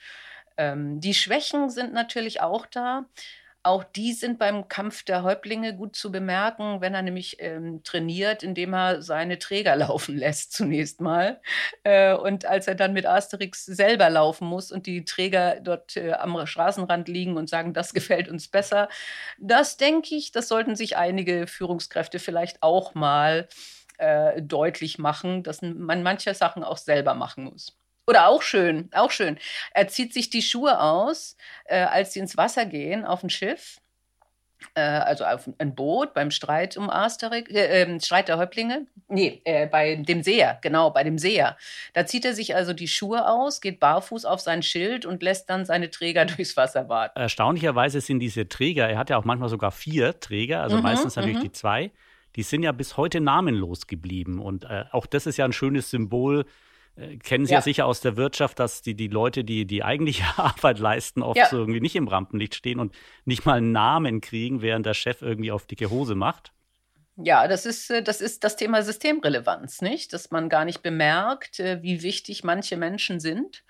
Ähm, 0.58 1.00
die 1.00 1.14
Schwächen 1.14 1.70
sind 1.70 1.94
natürlich 1.94 2.42
auch 2.42 2.66
da. 2.66 3.06
Auch 3.62 3.84
die 3.84 4.14
sind 4.14 4.38
beim 4.38 4.68
Kampf 4.68 5.02
der 5.04 5.22
Häuptlinge 5.22 5.76
gut 5.76 5.94
zu 5.94 6.10
bemerken, 6.10 6.80
wenn 6.80 6.94
er 6.94 7.02
nämlich 7.02 7.36
ähm, 7.40 7.82
trainiert, 7.84 8.42
indem 8.42 8.72
er 8.74 9.02
seine 9.02 9.38
Träger 9.38 9.76
laufen 9.76 10.16
lässt 10.16 10.52
zunächst 10.52 11.00
mal. 11.00 11.40
Äh, 11.82 12.14
und 12.14 12.46
als 12.46 12.68
er 12.68 12.74
dann 12.74 12.94
mit 12.94 13.04
Asterix 13.06 13.66
selber 13.66 14.08
laufen 14.08 14.46
muss 14.46 14.72
und 14.72 14.86
die 14.86 15.04
Träger 15.04 15.60
dort 15.60 15.96
äh, 15.96 16.12
am 16.12 16.46
Straßenrand 16.46 17.08
liegen 17.08 17.36
und 17.36 17.50
sagen, 17.50 17.74
das 17.74 17.92
gefällt 17.92 18.28
uns 18.28 18.48
besser, 18.48 18.88
das 19.38 19.76
denke 19.76 20.14
ich, 20.14 20.32
das 20.32 20.48
sollten 20.48 20.74
sich 20.76 20.96
einige 20.96 21.46
Führungskräfte 21.46 22.18
vielleicht 22.18 22.62
auch 22.62 22.94
mal 22.94 23.48
äh, 23.98 24.40
deutlich 24.42 24.98
machen, 24.98 25.42
dass 25.42 25.62
man 25.62 26.02
manche 26.02 26.32
Sachen 26.34 26.64
auch 26.64 26.78
selber 26.78 27.14
machen 27.14 27.44
muss. 27.44 27.79
Oder 28.10 28.26
auch 28.26 28.42
schön, 28.42 28.88
auch 28.92 29.12
schön. 29.12 29.38
Er 29.72 29.86
zieht 29.86 30.12
sich 30.12 30.30
die 30.30 30.42
Schuhe 30.42 30.80
aus, 30.80 31.36
äh, 31.66 31.78
als 31.78 32.12
sie 32.12 32.18
ins 32.18 32.36
Wasser 32.36 32.66
gehen 32.66 33.04
auf 33.04 33.22
ein 33.22 33.30
Schiff. 33.30 33.80
Äh, 34.74 34.80
also 34.80 35.24
auf 35.24 35.48
ein 35.58 35.76
Boot 35.76 36.12
beim 36.12 36.32
Streit 36.32 36.76
um 36.76 36.90
Asterix, 36.90 37.52
äh, 37.52 37.82
ähm, 37.82 38.00
Streit 38.00 38.26
der 38.26 38.38
Häuptlinge. 38.38 38.88
Nee, 39.06 39.40
äh, 39.44 39.68
bei 39.68 39.94
dem 39.94 40.24
Seher, 40.24 40.58
genau, 40.60 40.90
bei 40.90 41.04
dem 41.04 41.18
Seher. 41.18 41.56
Da 41.92 42.04
zieht 42.04 42.24
er 42.24 42.34
sich 42.34 42.56
also 42.56 42.72
die 42.72 42.88
Schuhe 42.88 43.28
aus, 43.28 43.60
geht 43.60 43.78
barfuß 43.78 44.24
auf 44.24 44.40
sein 44.40 44.64
Schild 44.64 45.06
und 45.06 45.22
lässt 45.22 45.48
dann 45.48 45.64
seine 45.64 45.88
Träger 45.88 46.24
durchs 46.26 46.56
Wasser 46.56 46.88
warten. 46.88 47.16
Erstaunlicherweise 47.16 48.00
sind 48.00 48.18
diese 48.18 48.48
Träger, 48.48 48.88
er 48.88 48.98
hat 48.98 49.08
ja 49.08 49.18
auch 49.18 49.24
manchmal 49.24 49.50
sogar 49.50 49.70
vier 49.70 50.18
Träger, 50.18 50.62
also 50.62 50.78
mhm, 50.78 50.82
meistens 50.82 51.14
natürlich 51.14 51.38
mhm. 51.38 51.42
die 51.42 51.52
zwei 51.52 51.92
die 52.36 52.42
sind 52.42 52.62
ja 52.62 52.72
bis 52.72 52.96
heute 52.96 53.20
namenlos 53.20 53.86
geblieben. 53.86 54.40
Und 54.40 54.64
äh, 54.64 54.84
auch 54.92 55.06
das 55.06 55.26
ist 55.26 55.36
ja 55.36 55.44
ein 55.44 55.52
schönes 55.52 55.90
Symbol. 55.90 56.44
Äh, 57.00 57.16
kennen 57.16 57.46
Sie 57.46 57.52
ja. 57.52 57.58
ja. 57.58 57.62
sicher 57.62 57.86
aus 57.86 58.00
der 58.00 58.16
Wirtschaft, 58.16 58.58
dass 58.58 58.82
die, 58.82 58.94
die 58.94 59.08
Leute, 59.08 59.44
die 59.44 59.66
die 59.66 59.82
eigentliche 59.82 60.24
Arbeit 60.36 60.78
leisten, 60.78 61.22
oft 61.22 61.36
ja. 61.36 61.46
so 61.46 61.58
irgendwie 61.58 61.80
nicht 61.80 61.96
im 61.96 62.08
Rampenlicht 62.08 62.54
stehen 62.54 62.78
und 62.78 62.94
nicht 63.24 63.46
mal 63.46 63.58
einen 63.58 63.72
Namen 63.72 64.20
kriegen, 64.20 64.62
während 64.62 64.86
der 64.86 64.94
Chef 64.94 65.22
irgendwie 65.22 65.52
auf 65.52 65.66
dicke 65.66 65.90
Hose 65.90 66.14
macht. 66.14 66.52
Ja, 67.22 67.48
das 67.48 67.66
ist, 67.66 67.90
äh, 67.90 68.02
das 68.02 68.20
ist 68.20 68.44
das 68.44 68.56
Thema 68.56 68.82
Systemrelevanz, 68.82 69.82
nicht? 69.82 70.12
Dass 70.12 70.30
man 70.30 70.48
gar 70.48 70.64
nicht 70.64 70.82
bemerkt, 70.82 71.60
äh, 71.60 71.82
wie 71.82 72.02
wichtig 72.02 72.44
manche 72.44 72.76
Menschen 72.76 73.20
sind 73.20 73.64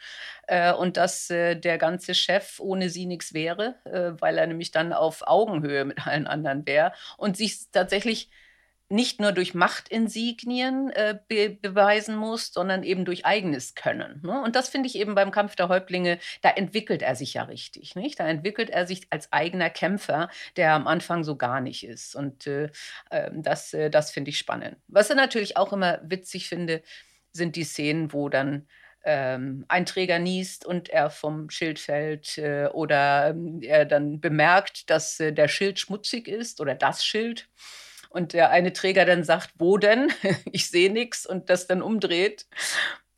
und 0.78 0.96
dass 0.96 1.28
der 1.28 1.78
ganze 1.78 2.12
Chef 2.12 2.58
ohne 2.58 2.88
sie 2.88 3.06
nichts 3.06 3.34
wäre, 3.34 3.76
weil 4.18 4.36
er 4.36 4.48
nämlich 4.48 4.72
dann 4.72 4.92
auf 4.92 5.22
Augenhöhe 5.24 5.84
mit 5.84 6.04
allen 6.04 6.26
anderen 6.26 6.66
wäre 6.66 6.92
und 7.18 7.36
sich 7.36 7.70
tatsächlich 7.70 8.30
nicht 8.90 9.20
nur 9.20 9.30
durch 9.30 9.54
Machtinsignien 9.54 10.90
äh, 10.90 11.18
be 11.28 11.50
beweisen 11.50 12.16
muss, 12.16 12.52
sondern 12.52 12.82
eben 12.82 13.04
durch 13.04 13.24
eigenes 13.24 13.76
Können. 13.76 14.20
Ne? 14.24 14.42
Und 14.42 14.56
das 14.56 14.68
finde 14.68 14.88
ich 14.88 14.96
eben 14.96 15.14
beim 15.14 15.30
Kampf 15.30 15.54
der 15.54 15.68
Häuptlinge, 15.68 16.18
da 16.42 16.50
entwickelt 16.50 17.00
er 17.00 17.14
sich 17.14 17.34
ja 17.34 17.44
richtig. 17.44 17.94
Nicht? 17.94 18.18
Da 18.18 18.26
entwickelt 18.26 18.68
er 18.68 18.86
sich 18.86 19.06
als 19.10 19.32
eigener 19.32 19.70
Kämpfer, 19.70 20.28
der 20.56 20.74
am 20.74 20.88
Anfang 20.88 21.22
so 21.22 21.36
gar 21.36 21.60
nicht 21.60 21.86
ist. 21.86 22.16
Und 22.16 22.48
äh, 22.48 22.70
ähm, 23.12 23.42
das, 23.42 23.72
äh, 23.72 23.90
das 23.90 24.10
finde 24.10 24.30
ich 24.30 24.38
spannend. 24.38 24.76
Was 24.88 25.08
ich 25.08 25.16
natürlich 25.16 25.56
auch 25.56 25.72
immer 25.72 26.00
witzig 26.02 26.48
finde, 26.48 26.82
sind 27.32 27.54
die 27.54 27.64
Szenen, 27.64 28.12
wo 28.12 28.28
dann 28.28 28.66
ähm, 29.04 29.64
ein 29.68 29.86
Träger 29.86 30.18
niest 30.18 30.66
und 30.66 30.88
er 30.88 31.10
vom 31.10 31.48
Schild 31.48 31.78
fällt 31.78 32.36
äh, 32.38 32.66
oder 32.72 33.28
ähm, 33.28 33.60
er 33.62 33.86
dann 33.86 34.20
bemerkt, 34.20 34.90
dass 34.90 35.20
äh, 35.20 35.32
der 35.32 35.48
Schild 35.48 35.78
schmutzig 35.78 36.28
ist 36.28 36.60
oder 36.60 36.74
das 36.74 37.04
Schild 37.04 37.48
und 38.10 38.34
der 38.34 38.50
eine 38.50 38.72
Träger 38.72 39.06
dann 39.06 39.24
sagt, 39.24 39.54
wo 39.58 39.78
denn? 39.78 40.12
ich 40.52 40.68
sehe 40.68 40.92
nichts 40.92 41.24
und 41.24 41.48
das 41.48 41.66
dann 41.66 41.80
umdreht 41.80 42.46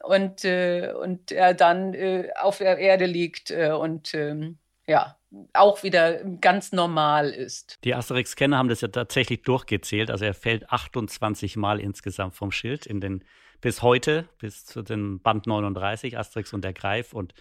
und, 0.03 0.45
äh, 0.45 0.93
und 0.93 1.33
er 1.33 1.55
dann 1.55 1.95
äh, 1.95 2.31
auf 2.41 2.59
der 2.59 2.79
Erde 2.79 3.07
liegt 3.07 3.51
äh, 3.51 3.73
und 3.73 4.15
ähm, 4.15 4.59
ja, 4.87 5.17
auch 5.55 5.83
wieder 5.83 6.23
ganz 6.41 6.73
normal 6.73 7.31
ist. 7.31 7.79
Die 7.85 7.95
Asterix-Kenner 7.95 8.59
haben 8.59 8.69
das 8.69 8.81
ja 8.81 8.89
tatsächlich 8.89 9.43
durchgezählt. 9.43 10.11
Also 10.11 10.25
er 10.25 10.35
fällt 10.35 10.71
28 10.71 11.57
Mal 11.57 11.81
insgesamt 11.81 12.35
vom 12.35 12.53
Schild 12.53 12.87
in 12.87 13.01
den 13.01 13.25
bis 13.61 13.81
heute, 13.81 14.29
bis 14.39 14.67
zu 14.67 14.83
den 14.83 15.21
Band 15.21 15.47
39, 15.47 16.19
Asterix 16.19 16.53
und 16.53 16.65
der 16.65 16.73
Greif. 16.73 17.13
Und 17.13 17.33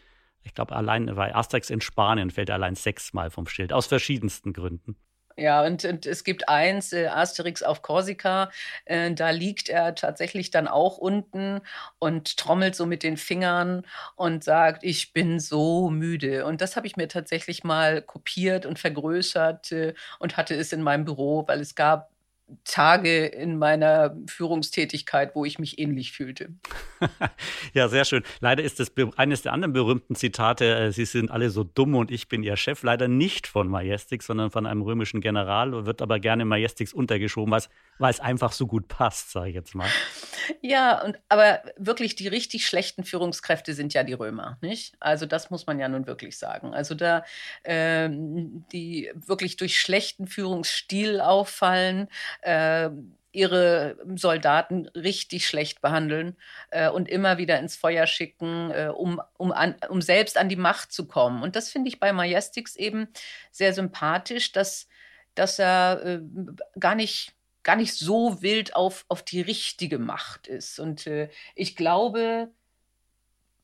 ich 0.44 0.54
glaube, 0.54 0.76
allein 0.76 1.08
bei 1.08 1.36
Asterix 1.36 1.70
in 1.70 1.82
Spanien 1.82 2.30
fällt 2.30 2.50
er 2.50 2.56
allein 2.56 2.76
sechsmal 2.76 3.32
vom 3.32 3.48
Schild, 3.48 3.74
aus 3.74 3.88
verschiedensten 3.88 4.54
Gründen. 4.54 4.96
Ja, 5.38 5.64
und, 5.64 5.86
und, 5.86 6.06
es 6.06 6.24
gibt 6.24 6.50
eins, 6.50 6.92
äh, 6.94 7.08
Asterix 7.08 7.64
auf 7.64 7.82
Korsika, 7.82 8.52
äh, 8.86 9.12
da 9.14 9.30
liegt 9.30 9.70
er 9.70 9.96
tatsächlich 9.96 10.52
dann 10.52 10.68
auch 10.68 10.98
unten 10.98 11.62
und 12.00 12.38
trommelt 12.38 12.76
so 12.76 12.86
mit 12.86 13.02
den 13.04 13.18
Fingern 13.18 13.84
und 14.16 14.44
sagt, 14.44 14.84
ich 14.84 15.14
bin 15.14 15.40
so 15.40 15.90
müde. 15.90 16.46
Und 16.46 16.62
das 16.62 16.76
habe 16.76 16.86
ich 16.88 16.98
mir 16.98 17.08
tatsächlich 17.08 17.64
mal 17.64 18.02
kopiert 18.02 18.66
und 18.66 18.78
vergrößert 18.80 19.72
äh, 19.72 19.94
und 20.20 20.38
hatte 20.38 20.56
es 20.56 20.74
in 20.74 20.82
meinem 20.82 21.06
Büro, 21.06 21.48
weil 21.48 21.60
es 21.62 21.76
gab 21.76 22.11
Tage 22.64 23.26
in 23.26 23.58
meiner 23.58 24.16
Führungstätigkeit, 24.28 25.36
wo 25.36 25.46
ich 25.46 25.60
mich 25.60 25.80
ähnlich 25.80 26.12
fühlte. 26.12 26.50
ja, 27.74 27.88
sehr 27.88 28.06
schön. 28.06 28.24
Leider 28.40 28.64
ist 28.64 28.80
das 28.80 28.92
eines 29.18 29.42
der 29.42 29.54
anderen 29.54 29.74
berühmten 29.74 30.16
Zitate, 30.16 30.76
äh, 30.76 30.92
Sie 30.92 31.06
sind 31.06 31.32
alle 31.32 31.50
so 31.50 31.64
dumm 31.64 31.96
und 31.96 32.12
ich 32.12 32.28
bin 32.28 32.44
Ihr 32.44 32.58
Chef, 32.58 32.84
leider 32.84 33.08
nicht 33.08 33.48
von 33.48 33.68
Majestix, 33.68 34.26
sondern 34.26 34.52
von 34.52 34.66
einem 34.66 34.82
römischen 34.82 35.22
General, 35.22 35.86
wird 35.86 36.02
aber 36.02 36.20
gerne 36.20 36.46
Majestix 36.46 36.94
untergeschoben, 36.94 37.52
weil 37.98 38.12
es 38.12 38.20
einfach 38.20 38.52
so 38.52 38.68
gut 38.68 38.88
passt, 38.88 39.32
sage 39.32 39.50
ich 39.50 39.56
jetzt 39.56 39.76
mal. 39.76 39.88
Ja, 40.62 41.04
und, 41.04 41.20
aber 41.30 41.62
wirklich 41.78 42.16
die 42.16 42.28
richtig 42.28 42.66
schlechten 42.66 43.04
Führungskräfte 43.04 43.74
sind 43.74 43.94
ja 43.94 44.04
die 44.04 44.14
Römer, 44.14 44.58
nicht? 44.62 44.96
Also 45.00 45.26
das 45.26 45.50
muss 45.50 45.66
man 45.68 45.80
ja 45.80 45.88
nun 45.88 46.08
wirklich 46.08 46.38
sagen. 46.38 46.74
Also 46.74 46.96
da, 46.96 47.24
ähm, 47.64 48.66
die 48.72 49.12
wirklich 49.14 49.58
durch 49.58 49.80
schlechten 49.80 50.28
Führungsstil 50.28 51.22
auffallen, 51.22 52.08
äh, 52.42 52.90
ihre 53.32 53.98
Soldaten 54.16 54.88
richtig 54.88 55.48
schlecht 55.48 55.82
behandeln 55.82 56.36
äh, 56.70 56.90
und 56.90 57.08
immer 57.08 57.38
wieder 57.38 57.60
ins 57.60 57.76
Feuer 57.76 58.06
schicken, 58.06 58.72
äh, 58.72 58.92
um, 58.94 59.22
um, 59.38 59.52
an, 59.52 59.76
um 59.90 60.02
selbst 60.02 60.38
an 60.38 60.50
die 60.50 60.58
Macht 60.58 60.92
zu 60.92 61.08
kommen. 61.08 61.42
Und 61.42 61.56
das 61.56 61.70
finde 61.70 61.88
ich 61.88 62.00
bei 62.00 62.12
Majestix 62.12 62.76
eben 62.76 63.08
sehr 63.52 63.74
sympathisch, 63.74 64.52
dass, 64.52 64.88
dass 65.36 65.60
er 65.60 66.02
äh, 66.06 66.22
gar 66.80 66.96
nicht 66.96 67.34
gar 67.64 67.76
nicht 67.76 67.94
so 67.94 68.42
wild 68.42 68.76
auf, 68.76 69.06
auf 69.08 69.24
die 69.24 69.42
richtige 69.42 70.00
Macht 70.00 70.48
ist. 70.48 70.80
Und 70.80 71.06
äh, 71.06 71.30
ich 71.56 71.76
glaube, 71.76 72.50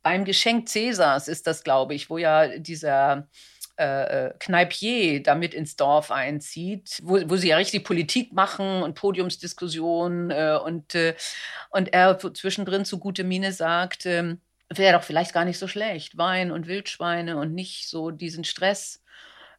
beim 0.04 0.24
Geschenk 0.24 0.70
Cäsars 0.70 1.28
ist 1.28 1.48
das, 1.48 1.64
glaube 1.64 1.96
ich, 1.96 2.10
wo 2.10 2.18
ja 2.18 2.60
dieser 2.60 3.28
äh, 3.78 4.28
äh, 4.28 4.34
Kneipier 4.40 5.22
damit 5.22 5.54
ins 5.54 5.76
Dorf 5.76 6.12
einzieht, 6.12 7.00
wo, 7.04 7.20
wo 7.30 7.36
sie 7.36 7.50
ja 7.50 7.58
richtig 7.58 7.84
Politik 7.84 8.34
machen 8.34 8.82
und 8.82 8.96
Podiumsdiskussionen 8.96 10.32
äh, 10.32 10.58
und, 10.64 10.96
äh, 10.96 11.16
und 11.70 11.94
er 11.94 12.18
zwischendrin 12.18 12.86
zu 12.86 12.98
gute 13.00 13.24
Miene 13.24 13.52
sagt, 13.54 14.06
äh, 14.06 14.36
wäre 14.70 14.98
doch 14.98 15.04
vielleicht 15.04 15.34
gar 15.34 15.46
nicht 15.46 15.60
so 15.60 15.68
schlecht, 15.68 16.18
Wein 16.18 16.52
und 16.52 16.68
Wildschweine 16.68 17.38
und 17.38 17.54
nicht 17.54 17.88
so 17.88 18.12
diesen 18.12 18.44
Stress. 18.44 19.04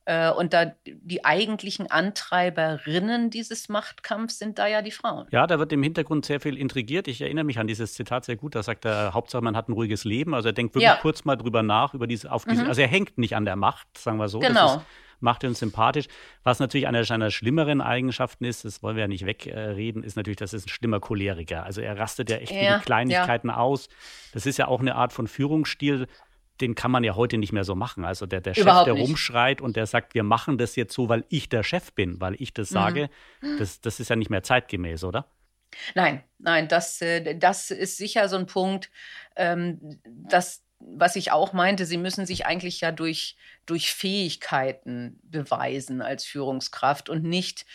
Äh, 0.09 0.31
und 0.31 0.55
da 0.55 0.73
die 0.85 1.27
eigentlichen 1.27 1.91
Antreiberinnen 1.91 3.29
dieses 3.29 3.69
Machtkampfs 3.69 4.38
sind 4.38 4.59
da 4.59 4.67
ja 4.67 4.81
die 4.81 4.91
Frauen. 4.91 5.27
Ja, 5.33 5.47
da 5.47 5.59
wird 5.59 5.71
im 5.75 5.83
Hintergrund 5.83 6.25
sehr 6.25 6.41
viel 6.41 6.57
intrigiert. 6.57 7.09
Ich 7.09 7.21
erinnere 7.21 7.45
mich 7.45 7.59
an 7.59 7.67
dieses 7.67 7.93
Zitat 7.93 8.25
sehr 8.25 8.37
gut. 8.37 8.55
Da 8.55 8.62
sagt 8.62 8.87
er, 8.87 9.12
Hauptsache 9.12 9.45
man 9.45 9.55
hat 9.55 9.69
ein 9.69 9.75
ruhiges 9.75 10.05
Leben. 10.05 10.33
Also 10.33 10.49
er 10.49 10.55
denkt 10.55 10.75
wirklich 10.75 10.88
ja. 10.88 10.97
kurz 11.03 11.27
mal 11.27 11.37
drüber 11.37 11.62
nach, 11.62 11.93
über 11.93 12.07
diese, 12.07 12.33
auf 12.33 12.47
diese, 12.47 12.62
mhm. 12.62 12.69
also 12.69 12.81
er 12.81 12.88
hängt 12.88 13.19
nicht 13.19 13.37
an 13.37 13.45
der 13.45 13.57
Macht, 13.57 13.87
sagen 13.99 14.17
wir 14.17 14.29
so. 14.29 14.38
Genau. 14.38 14.77
Das 14.77 14.83
macht 15.21 15.45
uns 15.45 15.59
sympathisch. 15.59 16.07
Was 16.43 16.59
natürlich 16.59 16.87
eine 16.87 17.05
seiner 17.05 17.31
schlimmeren 17.31 17.83
Eigenschaften 17.83 18.47
ist, 18.47 18.65
das 18.65 18.83
wollen 18.83 18.97
wir 18.97 19.03
ja 19.03 19.09
nicht 19.09 19.27
wegreden, 19.27 20.05
ist 20.05 20.17
natürlich, 20.17 20.38
dass 20.38 20.55
es 20.55 20.65
ein 20.65 20.71
schlimmer 20.71 21.00
Choleriker. 21.00 21.65
Also 21.65 21.83
er 21.83 21.99
rastet 21.99 22.31
ja 22.31 22.37
echt 22.38 22.53
ja, 22.53 22.79
Kleinigkeiten 22.79 23.49
ja. 23.49 23.57
aus. 23.57 23.91
Das 24.33 24.47
ist 24.47 24.57
ja 24.57 24.69
auch 24.69 24.81
eine 24.81 24.95
Art 24.95 25.12
von 25.12 25.27
Führungsstil, 25.27 26.07
den 26.61 26.75
kann 26.75 26.91
man 26.91 27.05
ja 27.05 27.15
heute 27.15 27.38
nicht 27.38 27.53
mehr 27.53 27.65
so 27.65 27.75
machen. 27.75 28.05
Also 28.05 28.27
der, 28.27 28.41
der 28.41 28.55
Chef, 28.55 28.65
der 28.65 28.95
nicht. 28.95 29.03
rumschreit 29.03 29.61
und 29.61 29.77
der 29.77 29.87
sagt, 29.87 30.15
wir 30.15 30.23
machen 30.23 30.59
das 30.59 30.77
jetzt 30.77 30.95
so, 30.95 31.09
weil 31.09 31.25
ich 31.29 31.49
der 31.49 31.62
Chef 31.62 31.93
bin, 31.93 32.21
weil 32.21 32.35
ich 32.38 32.53
das 32.53 32.69
sage, 32.69 33.11
mhm. 33.41 33.59
das, 33.59 33.81
das 33.81 34.00
ist 34.00 34.11
ja 34.11 34.17
nicht 34.17 34.31
mehr 34.31 34.43
zeitgemäß, 34.43 35.05
oder? 35.05 35.31
Nein, 35.95 36.25
nein, 36.38 36.69
das, 36.69 37.00
äh, 37.00 37.37
das 37.37 37.71
ist 37.71 37.97
sicher 37.97 38.29
so 38.29 38.37
ein 38.37 38.47
Punkt, 38.47 38.91
ähm, 39.37 40.00
das, 40.05 40.65
was 40.79 41.17
ich 41.17 41.33
auch 41.33 41.53
meinte, 41.53 41.87
sie 41.87 41.97
müssen 41.97 42.27
sich 42.27 42.47
eigentlich 42.47 42.81
ja 42.81 42.93
durch, 42.93 43.37
durch 43.67 43.93
Fähigkeiten 43.93 45.19
beweisen 45.23 46.00
als 46.03 46.25
Führungskraft 46.25 47.09
und 47.09 47.25
nicht 47.25 47.67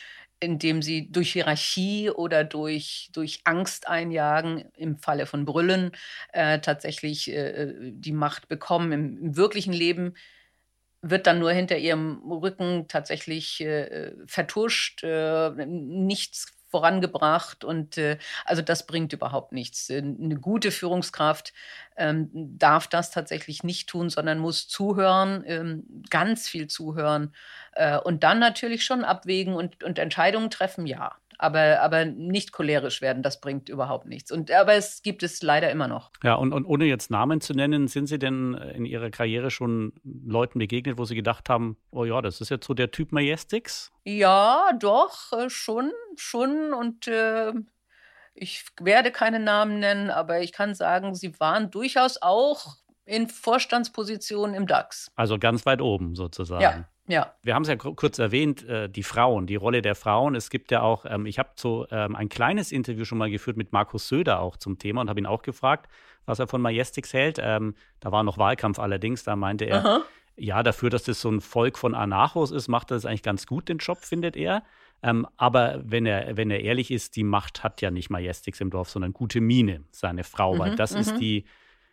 indem 0.43 0.81
sie 0.81 1.11
durch 1.11 1.33
Hierarchie 1.33 2.09
oder 2.09 2.43
durch, 2.43 3.09
durch 3.13 3.41
Angst 3.45 3.87
einjagen, 3.87 4.65
im 4.75 4.97
Falle 4.97 5.25
von 5.25 5.45
Brüllen, 5.45 5.91
äh, 6.33 6.59
tatsächlich 6.59 7.31
äh, 7.31 7.73
die 7.91 8.11
Macht 8.11 8.47
bekommen. 8.47 8.91
Im, 8.91 9.17
Im, 9.17 9.37
wirklichen 9.37 9.73
Leben 9.73 10.15
wird 11.01 11.27
dann 11.27 11.39
nur 11.39 11.51
hinter 11.51 11.77
ihrem 11.77 12.31
Rücken 12.31 12.87
tatsächlich 12.87 13.61
äh, 13.61 14.13
vertuscht, 14.27 15.03
äh, 15.03 15.51
nichts 15.65 16.53
vorangebracht 16.73 17.63
und 17.63 17.99
äh, 17.99 18.17
also 18.45 18.63
das 18.63 18.87
bringt 18.87 19.13
überhaupt 19.13 19.51
nichts. 19.51 19.91
Äh, 19.91 19.99
eine 19.99 20.37
gute 20.37 20.71
Führungskraft 20.71 21.53
ähm, 21.97 22.31
darf 22.33 22.87
das 22.87 23.11
tatsächlich 23.11 23.63
nicht 23.63 23.87
tun, 23.87 24.09
sondern 24.09 24.39
muss 24.39 24.67
zuhören, 24.67 25.43
ähm, 25.45 25.83
ganz 26.09 26.49
viel 26.49 26.65
zuhören 26.65 27.35
äh, 27.73 27.99
und 27.99 28.23
dann 28.23 28.39
natürlich 28.39 28.83
schon 28.83 29.03
abwägen 29.03 29.53
und, 29.53 29.83
und 29.83 29.99
Entscheidungen 29.99 30.49
treffen, 30.49 30.87
ja 30.87 31.11
aber, 31.39 31.81
aber 31.81 32.05
nicht 32.05 32.51
cholerisch 32.51 33.01
werden, 33.01 33.23
das 33.23 33.39
bringt 33.41 33.69
überhaupt 33.69 34.05
nichts. 34.05 34.31
Und, 34.31 34.51
aber 34.51 34.73
es 34.73 35.01
gibt 35.01 35.23
es 35.23 35.41
leider 35.41 35.71
immer 35.71 35.87
noch. 35.87 36.11
Ja, 36.23 36.35
und, 36.35 36.53
und 36.53 36.65
ohne 36.65 36.85
jetzt 36.85 37.11
Namen 37.11 37.41
zu 37.41 37.53
nennen, 37.53 37.87
sind 37.87 38.07
Sie 38.07 38.19
denn 38.19 38.53
in 38.53 38.85
Ihrer 38.85 39.09
Karriere 39.09 39.51
schon 39.51 39.93
Leuten 40.03 40.59
begegnet, 40.59 40.97
wo 40.97 41.05
Sie 41.05 41.15
gedacht 41.15 41.49
haben, 41.49 41.77
oh 41.91 42.05
ja, 42.05 42.21
das 42.21 42.41
ist 42.41 42.49
jetzt 42.49 42.65
so 42.65 42.73
der 42.73 42.91
Typ 42.91 43.11
Majestix? 43.11 43.91
Ja, 44.05 44.71
doch, 44.79 45.31
äh, 45.33 45.49
schon, 45.49 45.91
schon. 46.15 46.73
Und 46.73 47.07
äh, 47.07 47.53
ich 48.33 48.65
werde 48.79 49.11
keine 49.11 49.39
Namen 49.39 49.79
nennen, 49.79 50.09
aber 50.09 50.41
ich 50.41 50.51
kann 50.51 50.75
sagen, 50.75 51.15
Sie 51.15 51.39
waren 51.39 51.71
durchaus 51.71 52.21
auch 52.21 52.77
in 53.05 53.27
Vorstandspositionen 53.27 54.55
im 54.55 54.67
DAX. 54.67 55.11
Also 55.15 55.37
ganz 55.37 55.65
weit 55.65 55.81
oben 55.81 56.15
sozusagen. 56.15 56.61
Ja. 56.61 56.85
Ja. 57.07 57.33
Wir 57.41 57.53
haben 57.53 57.63
es 57.63 57.67
ja 57.67 57.75
kurz 57.75 58.17
erwähnt, 58.17 58.67
äh, 58.67 58.87
die 58.89 59.03
Frauen, 59.03 59.45
die 59.45 59.55
Rolle 59.55 59.81
der 59.81 59.95
Frauen. 59.95 60.35
Es 60.35 60.49
gibt 60.49 60.71
ja 60.71 60.81
auch, 60.81 61.05
ähm, 61.05 61.25
ich 61.25 61.37
habe 61.37 61.49
so 61.55 61.85
ähm, 61.91 62.15
ein 62.15 62.29
kleines 62.29 62.71
Interview 62.71 63.03
schon 63.03 63.17
mal 63.17 63.29
geführt 63.29 63.57
mit 63.57 63.73
Markus 63.73 64.07
Söder 64.07 64.39
auch 64.39 64.55
zum 64.55 64.79
Thema 64.79 65.01
und 65.01 65.09
habe 65.09 65.19
ihn 65.19 65.25
auch 65.25 65.41
gefragt, 65.41 65.89
was 66.25 66.39
er 66.39 66.47
von 66.47 66.61
Majestix 66.61 67.13
hält. 67.13 67.39
Ähm, 67.41 67.75
da 67.99 68.11
war 68.11 68.23
noch 68.23 68.37
Wahlkampf 68.37 68.79
allerdings, 68.79 69.23
da 69.23 69.35
meinte 69.35 69.65
er, 69.65 69.85
Aha. 69.85 70.01
ja, 70.37 70.63
dafür, 70.63 70.89
dass 70.89 71.03
das 71.03 71.19
so 71.19 71.29
ein 71.29 71.41
Volk 71.41 71.77
von 71.77 71.93
Anarchos 71.93 72.51
ist, 72.51 72.69
macht 72.69 72.91
das 72.91 73.05
eigentlich 73.05 73.23
ganz 73.23 73.47
gut 73.47 73.67
den 73.67 73.79
Job, 73.79 73.97
findet 73.99 74.37
er. 74.37 74.63
Ähm, 75.01 75.27
aber 75.35 75.81
wenn 75.83 76.05
er, 76.05 76.37
wenn 76.37 76.49
er 76.49 76.61
ehrlich 76.61 76.89
ist, 76.89 77.17
die 77.17 77.25
Macht 77.25 77.65
hat 77.65 77.81
ja 77.81 77.91
nicht 77.91 78.09
Majestix 78.09 78.61
im 78.61 78.69
Dorf, 78.69 78.89
sondern 78.89 79.11
gute 79.11 79.41
Mine, 79.41 79.83
seine 79.91 80.23
Frau. 80.23 80.53
Mhm, 80.55 80.59
weil 80.59 80.75
das 80.77 80.93
ist 80.93 81.15
mhm. 81.15 81.19
die, 81.19 81.45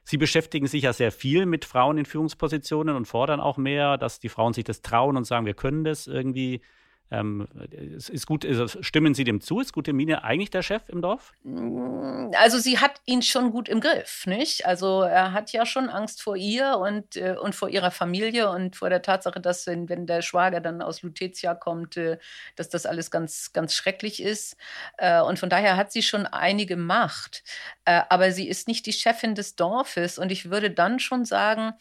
Sie 0.05 0.17
beschäftigen 0.17 0.67
sich 0.67 0.85
ja 0.85 0.93
sehr 0.93 1.13
viel 1.13 1.47
mit 1.47 1.65
Frauen 1.65 1.99
in 1.99 2.05
Führungspositionen 2.05 2.97
und 2.97 3.07
fordern 3.07 3.41
auch 3.41 3.57
mehr, 3.57 3.99
dass 3.99 4.19
die 4.19 4.29
Frauen 4.29 4.53
sich 4.53 4.65
das 4.65 4.83
trauen 4.83 5.17
und 5.17 5.25
sagen, 5.25 5.47
wir 5.47 5.55
können 5.55 5.85
das 5.85 6.07
irgendwie 6.07 6.63
ähm, 7.13 7.49
ist 7.73 8.27
gut, 8.27 8.45
ist, 8.45 8.85
stimmen 8.85 9.15
Sie 9.15 9.25
dem 9.25 9.41
zu? 9.41 9.59
Ist 9.59 9.73
Gute 9.73 9.93
Mine 9.93 10.23
eigentlich 10.23 10.51
der 10.51 10.63
Chef 10.63 10.89
im 10.89 11.03
Dorf? 11.03 11.33
Mm, 11.43 12.31
also 12.39 12.59
sie 12.59 12.79
hat 12.79 13.01
ihn 13.05 13.23
schon 13.23 13.51
gut 13.51 13.69
im 13.69 13.81
Griff, 13.81 14.27
nicht? 14.27 14.65
Also 14.65 15.03
er 15.03 15.33
hat 15.33 15.51
ja 15.53 15.67
schon 15.67 15.89
Angst 15.89 16.23
vor 16.23 16.37
ihr 16.37 16.79
und, 16.79 17.17
äh, 17.17 17.35
und 17.41 17.57
vor 17.57 17.69
ihrer 17.69 17.91
Familie 17.91 18.51
und 18.51 18.77
vor 18.77 18.91
der 18.91 19.03
Tatsache, 19.03 19.41
dass 19.41 19.67
wenn, 19.67 19.89
wenn 19.89 20.07
der 20.07 20.23
Schwager 20.23 20.61
dann 20.61 20.83
aus 20.83 21.03
Lutetia 21.03 21.57
kommt, 21.57 21.97
äh, 21.97 22.19
dass 22.55 22.69
das 22.69 22.87
alles 22.87 23.11
ganz, 23.11 23.53
ganz 23.53 23.75
schrecklich 23.75 24.23
ist. 24.23 24.57
Äh, 24.97 25.21
und 25.21 25.41
von 25.41 25.51
daher 25.51 25.77
hat 25.77 25.91
sie 25.91 26.03
schon 26.03 26.27
einige 26.27 26.77
Macht. 26.77 27.43
Äh, 27.87 28.03
aber 28.09 28.31
sie 28.31 28.49
ist 28.49 28.69
nicht 28.69 28.87
die 28.87 28.93
Chefin 28.93 29.35
des 29.35 29.57
Dorfes. 29.57 30.17
Und 30.17 30.31
ich 30.31 30.51
würde 30.51 30.71
dann 30.71 31.01
schon 31.01 31.25
sagen, 31.25 31.73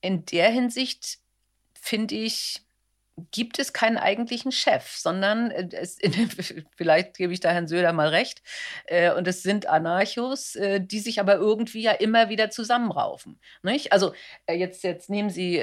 in 0.00 0.24
der 0.26 0.50
Hinsicht 0.50 1.18
finde 1.80 2.16
ich, 2.16 2.62
gibt 3.30 3.58
es 3.58 3.72
keinen 3.72 3.98
eigentlichen 3.98 4.52
Chef, 4.52 4.96
sondern 4.96 5.50
äh, 5.50 5.68
es, 5.72 5.98
vielleicht 6.76 7.16
gebe 7.16 7.32
ich 7.32 7.40
da 7.40 7.50
Herrn 7.50 7.68
Söder 7.68 7.92
mal 7.92 8.08
recht, 8.08 8.42
äh, 8.86 9.12
und 9.12 9.26
es 9.28 9.42
sind 9.42 9.66
Anarchos, 9.66 10.56
äh, 10.56 10.80
die 10.80 11.00
sich 11.00 11.20
aber 11.20 11.36
irgendwie 11.36 11.82
ja 11.82 11.92
immer 11.92 12.28
wieder 12.28 12.50
zusammenraufen. 12.50 13.38
Nicht? 13.62 13.92
Also 13.92 14.12
jetzt, 14.48 14.84
jetzt 14.84 15.10
nehmen 15.10 15.30
Sie 15.30 15.60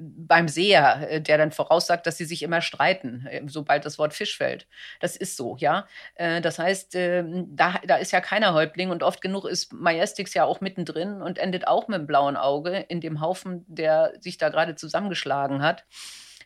beim 0.00 0.48
Seher, 0.48 1.20
der 1.20 1.38
dann 1.38 1.52
voraussagt, 1.52 2.06
dass 2.06 2.16
sie 2.16 2.24
sich 2.24 2.42
immer 2.42 2.60
streiten, 2.60 3.28
sobald 3.46 3.84
das 3.84 3.98
Wort 3.98 4.14
Fisch 4.14 4.36
fällt. 4.36 4.66
Das 5.00 5.16
ist 5.16 5.36
so, 5.36 5.56
ja. 5.58 5.86
das 6.16 6.58
heißt, 6.58 6.94
ähm, 6.94 7.48
da, 7.54 7.80
da 7.86 7.96
ist 7.96 8.12
ja 8.12 8.20
keiner 8.20 8.54
Häuptling 8.54 8.90
und 8.90 9.02
oft 9.02 9.20
genug 9.20 9.44
ist 9.44 9.72
Majestix 9.72 10.34
ja 10.34 10.44
auch 10.44 10.60
mittendrin 10.60 11.22
und 11.22 11.38
endet 11.38 11.66
auch 11.66 11.88
mit 11.88 11.98
dem 11.98 12.06
blauen 12.06 12.36
Auge 12.36 12.84
in 12.88 13.00
dem 13.00 13.20
Haufen, 13.20 13.64
der 13.68 14.12
sich 14.20 14.38
da 14.38 14.48
gerade 14.48 14.74
zusammengeschlagen 14.74 15.62
hat. 15.62 15.84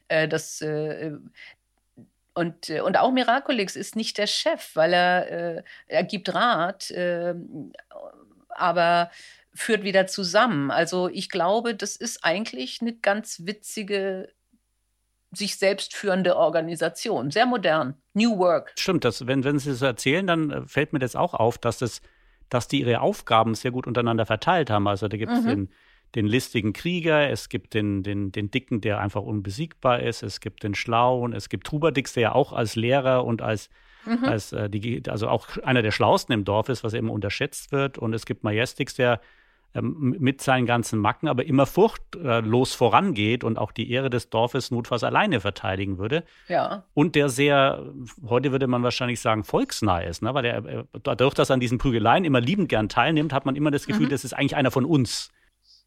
Äh, 0.08 0.28
das, 0.28 0.60
äh, 0.60 1.12
und, 2.36 2.68
äh, 2.68 2.80
und 2.80 2.98
auch 2.98 3.12
Miraculix 3.12 3.76
ist 3.76 3.96
nicht 3.96 4.18
der 4.18 4.26
Chef, 4.26 4.70
weil 4.75 4.92
er, 4.92 5.30
äh, 5.30 5.62
er 5.86 6.04
gibt 6.04 6.34
Rat, 6.34 6.90
äh, 6.90 7.34
aber 8.50 9.10
führt 9.54 9.84
wieder 9.84 10.06
zusammen. 10.06 10.70
Also 10.70 11.08
ich 11.08 11.30
glaube, 11.30 11.75
das 11.75 11.96
ist 11.96 12.25
eigentlich 12.25 12.82
eine 12.82 12.94
ganz 12.94 13.46
witzige, 13.46 14.28
sich 15.32 15.56
selbst 15.56 15.96
führende 15.96 16.36
Organisation. 16.36 17.30
Sehr 17.30 17.46
modern. 17.46 17.94
New 18.12 18.38
Work. 18.38 18.72
Stimmt, 18.78 19.04
das, 19.04 19.26
wenn, 19.26 19.42
wenn 19.44 19.58
Sie 19.58 19.70
das 19.70 19.80
erzählen, 19.80 20.26
dann 20.26 20.68
fällt 20.68 20.92
mir 20.92 20.98
das 20.98 21.16
auch 21.16 21.32
auf, 21.32 21.56
dass, 21.56 21.78
das, 21.78 22.02
dass 22.50 22.68
die 22.68 22.80
ihre 22.80 23.00
Aufgaben 23.00 23.54
sehr 23.54 23.70
gut 23.70 23.86
untereinander 23.86 24.26
verteilt 24.26 24.68
haben. 24.68 24.86
Also 24.88 25.08
da 25.08 25.16
gibt 25.16 25.32
es 25.32 25.42
mhm. 25.42 25.48
den 25.48 25.68
den 26.14 26.26
listigen 26.26 26.72
Krieger, 26.72 27.28
es 27.28 27.48
gibt 27.48 27.75
den, 27.75 28.02
den, 28.02 28.32
den 28.32 28.50
Dicken, 28.50 28.80
der 28.80 29.00
einfach 29.00 29.22
unbesiegbar 29.22 30.00
ist, 30.00 30.22
es 30.22 30.40
gibt 30.40 30.62
den 30.62 30.75
Schlauen, 30.75 31.32
es 31.32 31.48
gibt 31.48 31.66
Trubadix, 31.66 32.14
der 32.14 32.22
ja 32.22 32.34
auch 32.34 32.52
als 32.52 32.76
Lehrer 32.76 33.25
und 33.25 33.42
als, 33.42 33.68
mhm. 34.06 34.25
als 34.25 34.52
äh, 34.52 34.70
die, 34.70 35.02
also 35.08 35.28
auch 35.28 35.56
einer 35.58 35.82
der 35.82 35.90
Schlausten 35.90 36.32
im 36.32 36.44
Dorf 36.44 36.68
ist, 36.68 36.84
was 36.84 36.94
immer 36.94 37.12
unterschätzt 37.12 37.72
wird. 37.72 37.98
Und 37.98 38.14
es 38.14 38.25
gibt 38.25 38.44
Majestix, 38.44 38.94
der 38.94 39.20
ähm, 39.76 40.16
mit 40.18 40.40
seinen 40.40 40.64
ganzen 40.64 40.98
Macken 40.98 41.28
aber 41.28 41.44
immer 41.44 41.66
furchtlos 41.66 42.72
vorangeht 42.75 43.44
und 43.44 43.58
auch 43.58 43.72
die 43.72 43.90
Ehre 43.90 44.08
des 44.08 44.30
Dorfes 44.30 44.70
notfalls 44.70 45.04
alleine 45.04 45.40
verteidigen 45.40 45.98
würde. 45.98 46.25
Ja. 46.48 46.84
Und 46.94 47.14
der 47.14 47.28
sehr, 47.28 47.84
heute 48.26 48.52
würde 48.52 48.68
man 48.68 48.82
wahrscheinlich 48.82 49.20
sagen, 49.20 49.44
volksnah 49.44 50.00
ist, 50.00 50.22
ne? 50.22 50.32
weil 50.32 50.46
er 50.46 50.86
dadurch, 51.02 51.34
dass 51.34 51.50
er 51.50 51.54
an 51.54 51.60
diesen 51.60 51.76
Prügeleien 51.76 52.25
immer 52.25 52.40
liebend 52.40 52.70
gern 52.70 52.88
teilnimmt, 52.88 53.34
hat 53.34 53.44
man 53.44 53.54
immer 53.54 53.70
das 53.70 53.86
Gefühl, 53.86 54.06
mhm. 54.06 54.10
das 54.10 54.24
ist 54.24 54.33
eigentlich 54.33 54.57
einer 54.57 54.70
von 54.70 54.87
uns. 54.87 55.31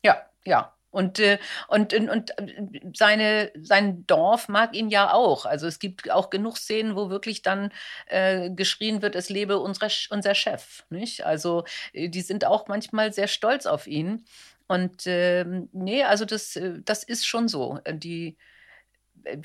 Ja, 0.04 0.18
ja. 0.46 0.74
Und, 0.92 1.20
äh, 1.20 1.38
und, 1.68 1.94
und, 1.94 2.32
äh, 2.40 2.64
seine, 2.96 3.52
sein 3.62 4.08
Dorf 4.08 4.48
mag 4.50 4.76
ihn 4.76 4.90
ja 4.90 5.14
auch. 5.14 5.46
Also 5.46 5.68
es 5.68 5.78
gibt 5.78 6.10
auch 6.10 6.32
genug 6.32 6.58
Szenen, 6.58 6.96
wo 6.96 7.12
wirklich 7.12 7.44
dann 7.44 7.72
äh, 8.08 8.50
geschrien 8.50 9.04
wird, 9.04 9.16
es 9.16 9.30
lebe 9.30 9.60
unsere, 9.60 9.90
unser 10.10 10.34
Chef. 10.34 10.84
Nicht? 10.90 11.26
Also 11.26 11.64
äh, 11.94 12.10
die 12.10 12.22
sind 12.22 12.44
auch 12.46 12.68
manchmal 12.68 13.14
sehr 13.14 13.28
stolz 13.28 13.68
auf 13.68 13.86
ihn. 13.86 14.26
Und 14.68 15.06
äh, 15.06 15.46
nee, 15.74 16.04
also 16.04 16.26
das, 16.26 16.60
das 16.86 17.04
ist 17.04 17.26
schon 17.28 17.48
so. 17.48 17.80
Die, 17.92 18.38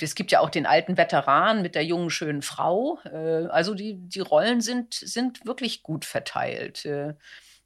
es 0.01 0.15
gibt 0.15 0.33
ja 0.33 0.41
auch 0.41 0.51
den 0.51 0.67
alten 0.67 0.97
Veteran 0.97 1.63
mit 1.63 1.75
der 1.75 1.85
jungen, 1.85 2.11
schönen 2.11 2.43
Frau. 2.43 2.99
Also 3.51 3.75
die, 3.75 3.97
die 3.99 4.21
Rollen 4.21 4.61
sind, 4.61 4.95
sind 4.95 5.45
wirklich 5.47 5.83
gut 5.83 6.05
verteilt. 6.05 6.87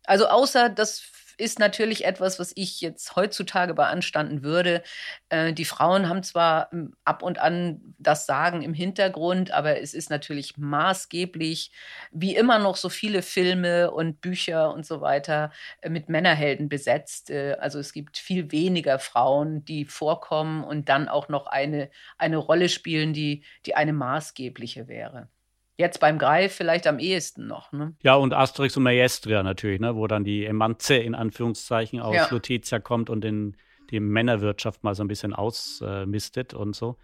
Also 0.05 0.27
außer 0.29 0.69
das 0.71 1.03
ist 1.39 1.59
natürlich 1.59 2.05
etwas, 2.05 2.39
was 2.39 2.53
ich 2.57 2.81
jetzt 2.81 3.17
heutzutage 3.17 3.75
beanstanden 3.75 4.43
würde. 4.43 4.83
Äh, 5.29 5.53
die 5.53 5.65
Frauen 5.65 6.09
haben 6.09 6.23
zwar 6.23 6.71
hm, 6.71 6.95
ab 7.05 7.23
und 7.23 7.39
an 7.39 7.95
das 7.99 8.27
Sagen 8.27 8.63
im 8.63 8.75
Hintergrund, 8.75 9.51
aber 9.53 9.81
es 9.81 9.95
ist 9.95 10.11
natürlich 10.11 10.57
maßgeblich, 10.59 11.73
wie 12.13 12.37
immer 12.37 12.59
noch 12.59 12.77
so 12.77 12.89
viele 12.89 13.23
Filme 13.23 13.91
und 13.91 14.21
Bücher 14.21 14.75
und 14.75 14.85
so 14.85 15.01
weiter 15.01 15.53
äh, 15.81 15.89
mit 15.89 16.09
Männerhelden 16.09 16.69
besetzt. 16.69 17.31
Äh, 17.31 17.57
also 17.61 17.79
es 17.79 17.93
gibt 17.93 18.19
viel 18.19 18.53
weniger 18.53 18.99
Frauen, 18.99 19.65
die 19.65 19.85
vorkommen 19.85 20.65
und 20.65 20.89
dann 20.89 21.09
auch 21.09 21.29
noch 21.29 21.47
eine, 21.47 21.91
eine 22.19 22.37
Rolle 22.37 22.69
spielen, 22.69 23.13
die, 23.13 23.45
die 23.67 23.75
eine 23.77 23.93
maßgebliche 23.93 24.89
wäre. 24.89 25.29
Jetzt 25.79 26.01
beim 26.01 26.19
Greif 26.19 26.55
vielleicht 26.55 26.89
am 26.89 26.99
ehesten 26.99 27.47
noch. 27.47 27.71
Ne? 27.71 27.95
Ja, 28.03 28.17
und 28.17 28.35
Asterix 28.35 28.77
und 28.77 28.83
Maestria 28.83 29.45
natürlich, 29.45 29.81
ne? 29.81 29.95
wo 29.95 30.09
dann 30.09 30.25
die 30.25 30.45
Emanze 30.45 30.97
in 30.97 31.15
Anführungszeichen 31.15 32.01
aus 32.01 32.17
ja. 32.17 32.29
Lutetia 32.29 32.81
kommt 32.81 33.09
und 33.09 33.25
in 33.25 33.57
die 33.91 34.01
Männerwirtschaft 34.01 34.83
mal 34.83 34.97
so 34.97 35.05
ein 35.05 35.09
bisschen 35.09 35.33
ausmistet 35.33 36.53
äh, 36.53 36.57
und 36.57 36.75
so. 36.75 36.97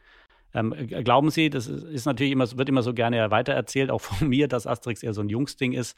Ähm, 0.55 0.75
glauben 0.89 1.31
Sie, 1.31 1.51
das 1.51 1.69
ist 1.69 2.05
natürlich 2.05 2.33
immer, 2.33 2.51
wird 2.57 2.69
immer 2.69 2.83
so 2.83 2.95
gerne 2.95 3.31
weitererzählt, 3.31 3.93
auch 3.93 4.01
von 4.01 4.29
mir, 4.29 4.49
dass 4.49 4.67
Asterix 4.67 5.05
eher 5.05 5.15
so 5.15 5.21
ein 5.21 5.29
Jungsding 5.29 5.73
ist, 5.73 5.97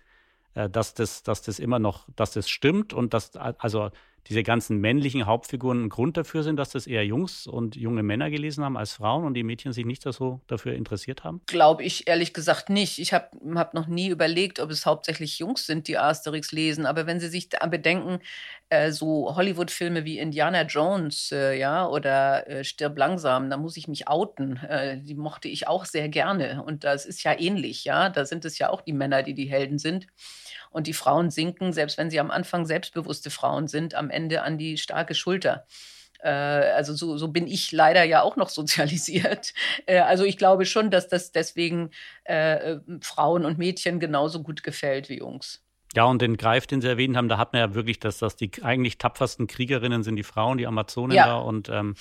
äh, 0.54 0.68
dass, 0.68 0.92
das, 0.92 1.22
dass 1.22 1.40
das 1.40 1.58
immer 1.58 1.78
noch, 1.78 2.06
dass 2.14 2.32
das 2.32 2.48
stimmt 2.48 2.92
und 2.92 3.14
dass, 3.14 3.36
also 3.36 3.90
diese 4.28 4.42
ganzen 4.42 4.78
männlichen 4.78 5.26
Hauptfiguren 5.26 5.84
ein 5.84 5.88
Grund 5.88 6.16
dafür 6.16 6.42
sind, 6.42 6.56
dass 6.56 6.70
das 6.70 6.86
eher 6.86 7.04
Jungs 7.04 7.46
und 7.46 7.76
junge 7.76 8.02
Männer 8.02 8.30
gelesen 8.30 8.64
haben 8.64 8.76
als 8.76 8.94
Frauen 8.94 9.24
und 9.24 9.34
die 9.34 9.42
Mädchen 9.42 9.72
sich 9.72 9.84
nicht 9.84 10.02
so 10.02 10.40
dafür 10.46 10.74
interessiert 10.74 11.24
haben? 11.24 11.40
Glaube 11.46 11.84
ich 11.84 12.08
ehrlich 12.08 12.34
gesagt 12.34 12.70
nicht. 12.70 12.98
Ich 12.98 13.12
habe 13.12 13.30
hab 13.54 13.74
noch 13.74 13.86
nie 13.86 14.08
überlegt, 14.08 14.60
ob 14.60 14.70
es 14.70 14.86
hauptsächlich 14.86 15.38
Jungs 15.38 15.66
sind, 15.66 15.88
die 15.88 15.98
Asterix 15.98 16.52
lesen. 16.52 16.86
Aber 16.86 17.06
wenn 17.06 17.20
Sie 17.20 17.28
sich 17.28 17.48
bedenken, 17.70 18.18
äh, 18.68 18.90
so 18.90 19.34
Hollywood-Filme 19.36 20.04
wie 20.04 20.18
Indiana 20.18 20.62
Jones, 20.62 21.30
äh, 21.32 21.58
ja, 21.58 21.86
oder 21.88 22.48
äh, 22.48 22.64
Stirb 22.64 22.98
langsam, 22.98 23.50
da 23.50 23.56
muss 23.56 23.76
ich 23.76 23.86
mich 23.86 24.08
outen. 24.08 24.56
Äh, 24.56 25.00
die 25.00 25.14
mochte 25.14 25.48
ich 25.48 25.68
auch 25.68 25.84
sehr 25.84 26.08
gerne. 26.08 26.62
Und 26.64 26.84
das 26.84 27.06
ist 27.06 27.22
ja 27.22 27.38
ähnlich, 27.38 27.84
ja. 27.84 28.08
Da 28.08 28.24
sind 28.24 28.44
es 28.44 28.58
ja 28.58 28.70
auch 28.70 28.80
die 28.80 28.92
Männer, 28.92 29.22
die 29.22 29.34
die 29.34 29.48
Helden 29.48 29.78
sind. 29.78 30.08
Und 30.76 30.86
die 30.86 30.92
Frauen 30.92 31.30
sinken, 31.30 31.72
selbst 31.72 31.96
wenn 31.96 32.10
sie 32.10 32.20
am 32.20 32.30
Anfang 32.30 32.66
selbstbewusste 32.66 33.30
Frauen 33.30 33.66
sind, 33.66 33.94
am 33.94 34.10
Ende 34.10 34.42
an 34.42 34.58
die 34.58 34.76
starke 34.76 35.14
Schulter. 35.14 35.64
Äh, 36.18 36.28
also 36.28 36.92
so, 36.92 37.16
so 37.16 37.28
bin 37.28 37.46
ich 37.46 37.72
leider 37.72 38.04
ja 38.04 38.20
auch 38.20 38.36
noch 38.36 38.48
sozialisiert. 38.60 39.54
Äh, 39.86 40.00
also 40.00 40.24
ich 40.24 40.36
glaube 40.36 40.66
schon, 40.66 40.90
dass 40.90 41.08
das 41.08 41.32
deswegen 41.32 41.92
äh, 42.24 42.76
Frauen 43.00 43.46
und 43.46 43.56
Mädchen 43.56 44.00
genauso 44.00 44.42
gut 44.42 44.62
gefällt 44.62 45.08
wie 45.08 45.16
Jungs. 45.16 45.62
Ja, 45.94 46.04
und 46.04 46.20
den 46.20 46.36
Greif, 46.36 46.66
den 46.66 46.82
Sie 46.82 46.88
erwähnt 46.88 47.16
haben, 47.16 47.30
da 47.30 47.38
hat 47.38 47.54
man 47.54 47.60
ja 47.60 47.74
wirklich, 47.74 47.98
dass 47.98 48.18
das 48.18 48.36
die 48.36 48.50
eigentlich 48.62 48.98
tapfersten 48.98 49.46
Kriegerinnen 49.46 50.02
sind 50.02 50.16
die 50.16 50.24
Frauen, 50.24 50.58
die 50.58 50.66
Amazonen 50.66 51.16
ja. 51.16 51.24
da 51.24 51.36
und 51.36 51.70
ähm, 51.70 51.94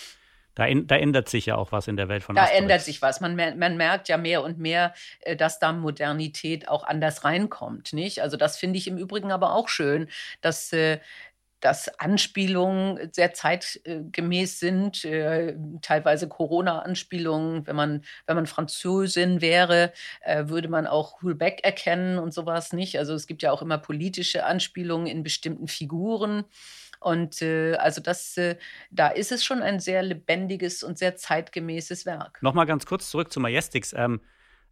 da, 0.55 0.65
da, 0.73 0.95
ändert 0.95 1.29
sich 1.29 1.45
ja 1.45 1.55
auch 1.55 1.71
was 1.71 1.87
in 1.87 1.97
der 1.97 2.07
Welt 2.07 2.23
von 2.23 2.35
Da 2.35 2.43
Asterix. 2.43 2.61
ändert 2.61 2.81
sich 2.81 3.01
was. 3.01 3.21
Man, 3.21 3.35
man, 3.35 3.77
merkt 3.77 4.07
ja 4.07 4.17
mehr 4.17 4.41
und 4.41 4.57
mehr, 4.57 4.93
äh, 5.19 5.35
dass 5.35 5.59
da 5.59 5.73
Modernität 5.73 6.67
auch 6.69 6.83
anders 6.83 7.23
reinkommt. 7.25 7.93
Nicht? 7.93 8.21
Also 8.21 8.37
das 8.37 8.57
finde 8.57 8.77
ich 8.77 8.87
im 8.87 8.97
Übrigen 8.97 9.31
aber 9.31 9.53
auch 9.53 9.67
schön, 9.67 10.07
dass 10.41 10.71
äh, 10.73 10.99
dass 11.61 11.87
Anspielungen 11.99 13.11
sehr 13.11 13.33
zeitgemäß 13.33 14.59
sind, 14.59 15.03
äh, 15.03 15.55
teilweise 15.81 16.27
Corona-Anspielungen. 16.27 17.65
Wenn 17.65 17.75
man, 17.75 18.03
wenn 18.27 18.35
man 18.35 18.45
Französin 18.45 19.41
wäre, 19.41 19.91
würde 20.41 20.67
man 20.67 20.85
auch 20.85 21.23
Hulbeck 21.23 21.63
erkennen 21.63 22.19
und 22.19 22.35
sowas 22.35 22.71
nicht. 22.71 22.99
Also 22.99 23.15
es 23.15 23.25
gibt 23.25 23.41
ja 23.41 23.51
auch 23.51 23.63
immer 23.63 23.79
politische 23.79 24.45
Anspielungen 24.45 25.07
in 25.07 25.23
bestimmten 25.23 25.67
Figuren. 25.67 26.43
Und 26.99 27.41
äh, 27.41 27.75
also 27.75 28.01
das, 28.01 28.37
äh, 28.37 28.57
da 28.91 29.07
ist 29.07 29.31
es 29.31 29.43
schon 29.43 29.61
ein 29.61 29.79
sehr 29.79 30.03
lebendiges 30.03 30.83
und 30.83 30.97
sehr 30.97 31.15
zeitgemäßes 31.15 32.05
Werk. 32.05 32.41
Nochmal 32.41 32.65
ganz 32.65 32.85
kurz 32.85 33.09
zurück 33.09 33.31
zu 33.31 33.39
Majestix. 33.39 33.93
Ähm, 33.93 34.21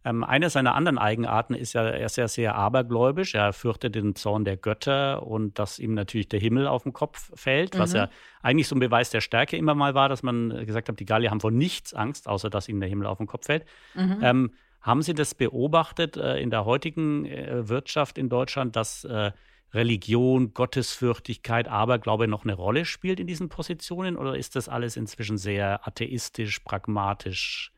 ähm, 0.06 0.22
eine 0.22 0.50
seiner 0.50 0.74
anderen 0.74 0.98
Eigenarten 0.98 1.54
ist 1.54 1.72
ja, 1.72 1.82
er 1.82 2.04
ist 2.04 2.16
ja 2.16 2.28
sehr 2.28 2.54
abergläubisch. 2.54 3.34
Er 3.34 3.52
fürchtet 3.54 3.94
den 3.94 4.14
Zorn 4.14 4.44
der 4.44 4.58
Götter 4.58 5.26
und 5.26 5.58
dass 5.58 5.78
ihm 5.78 5.94
natürlich 5.94 6.28
der 6.28 6.40
Himmel 6.40 6.66
auf 6.66 6.82
den 6.82 6.92
Kopf 6.92 7.32
fällt, 7.34 7.74
mhm. 7.74 7.78
was 7.78 7.94
ja 7.94 8.10
eigentlich 8.42 8.68
so 8.68 8.76
ein 8.76 8.80
Beweis 8.80 9.08
der 9.10 9.22
Stärke 9.22 9.56
immer 9.56 9.74
mal 9.74 9.94
war, 9.94 10.10
dass 10.10 10.22
man 10.22 10.66
gesagt 10.66 10.88
hat, 10.88 11.00
die 11.00 11.06
Gallier 11.06 11.30
haben 11.30 11.40
vor 11.40 11.50
nichts 11.50 11.94
Angst, 11.94 12.28
außer 12.28 12.50
dass 12.50 12.68
ihnen 12.68 12.80
der 12.80 12.88
Himmel 12.90 13.06
auf 13.06 13.16
den 13.16 13.26
Kopf 13.26 13.46
fällt. 13.46 13.64
Mhm. 13.94 14.18
Ähm, 14.20 14.50
Haben 14.82 15.00
Sie 15.00 15.14
das 15.14 15.34
beobachtet 15.34 16.18
äh, 16.18 16.38
in 16.38 16.50
der 16.50 16.66
heutigen 16.66 17.24
äh, 17.24 17.66
Wirtschaft 17.70 18.18
in 18.18 18.28
Deutschland, 18.28 18.76
dass 18.76 19.04
äh, 19.04 19.32
Religion, 19.74 20.54
Gottesfürchtigkeit, 20.54 21.68
Aberglaube 21.68 22.28
noch 22.28 22.44
eine 22.44 22.54
Rolle 22.54 22.84
spielt 22.84 23.20
in 23.20 23.26
diesen 23.26 23.48
Positionen? 23.48 24.16
Oder 24.16 24.36
ist 24.36 24.56
das 24.56 24.68
alles 24.68 24.96
inzwischen 24.96 25.36
sehr 25.36 25.86
atheistisch, 25.86 26.60
pragmatisch? 26.60 27.72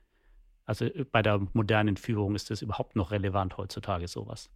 Also 0.67 0.85
äh, 0.85 1.05
bei 1.11 1.23
der 1.23 1.41
modernen 1.55 1.97
Führung 1.97 2.35
ist 2.35 2.51
das 2.51 2.63
überhaupt 2.63 2.97
noch 2.97 3.11
relevant 3.11 3.57
heutzutage 3.57 4.09
sowas? 4.09 4.51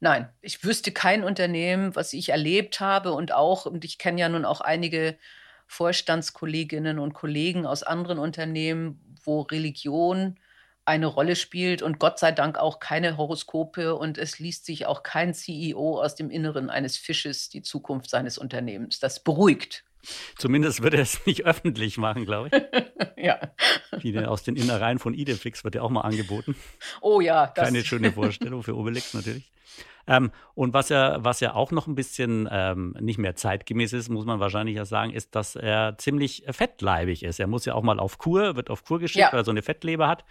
Nein, 0.00 0.28
ich 0.40 0.62
wüsste 0.62 0.92
kein 0.92 1.24
Unternehmen, 1.24 1.96
was 1.96 2.12
ich 2.12 2.28
erlebt 2.28 2.78
habe 2.78 3.12
und 3.12 3.32
auch, 3.32 3.66
und 3.66 3.84
ich 3.84 3.98
kenne 3.98 4.20
ja 4.20 4.28
nun 4.28 4.44
auch 4.44 4.60
einige 4.60 5.18
Vorstandskolleginnen 5.66 7.00
und 7.00 7.14
Kollegen 7.14 7.66
aus 7.66 7.82
anderen 7.82 8.18
Unternehmen, 8.18 9.16
wo 9.24 9.40
Religion 9.42 10.38
eine 10.88 11.06
Rolle 11.06 11.36
spielt 11.36 11.82
und 11.82 11.98
Gott 11.98 12.18
sei 12.18 12.32
Dank 12.32 12.58
auch 12.58 12.80
keine 12.80 13.16
Horoskope 13.16 13.94
und 13.94 14.18
es 14.18 14.38
liest 14.38 14.64
sich 14.64 14.86
auch 14.86 15.02
kein 15.02 15.34
CEO 15.34 16.02
aus 16.02 16.14
dem 16.14 16.30
Inneren 16.30 16.70
eines 16.70 16.96
Fisches 16.96 17.48
die 17.50 17.62
Zukunft 17.62 18.10
seines 18.10 18.38
Unternehmens. 18.38 18.98
Das 18.98 19.22
beruhigt. 19.22 19.84
Zumindest 20.38 20.82
wird 20.82 20.94
er 20.94 21.02
es 21.02 21.26
nicht 21.26 21.44
öffentlich 21.44 21.98
machen, 21.98 22.24
glaube 22.24 22.50
ich. 22.50 22.62
ja. 23.24 23.38
Wie 24.00 24.18
aus 24.18 24.42
den 24.42 24.56
Innereien 24.56 24.98
von 24.98 25.12
Idefix 25.12 25.62
wird 25.62 25.74
ja 25.74 25.82
auch 25.82 25.90
mal 25.90 26.00
angeboten. 26.00 26.56
Oh 27.02 27.20
ja. 27.20 27.48
Das 27.48 27.66
Keine 27.66 27.84
schöne 27.84 28.12
Vorstellung 28.12 28.62
für 28.62 28.76
Obelix 28.76 29.12
natürlich. 29.12 29.52
Ähm, 30.06 30.30
und 30.54 30.72
was 30.72 30.88
ja, 30.88 31.22
was 31.22 31.40
ja 31.40 31.54
auch 31.54 31.70
noch 31.70 31.86
ein 31.86 31.94
bisschen 31.94 32.48
ähm, 32.50 32.96
nicht 32.98 33.18
mehr 33.18 33.36
zeitgemäß 33.36 33.92
ist, 33.92 34.08
muss 34.08 34.24
man 34.24 34.40
wahrscheinlich 34.40 34.76
ja 34.76 34.86
sagen, 34.86 35.12
ist, 35.12 35.34
dass 35.34 35.54
er 35.54 35.98
ziemlich 35.98 36.44
fettleibig 36.48 37.24
ist. 37.24 37.38
Er 37.38 37.46
muss 37.46 37.66
ja 37.66 37.74
auch 37.74 37.82
mal 37.82 38.00
auf 38.00 38.16
Kur, 38.16 38.56
wird 38.56 38.70
auf 38.70 38.84
Kur 38.84 39.00
geschickt, 39.00 39.20
ja. 39.20 39.32
weil 39.32 39.40
er 39.40 39.44
so 39.44 39.50
eine 39.50 39.62
Fettleber 39.62 40.08
hat 40.08 40.24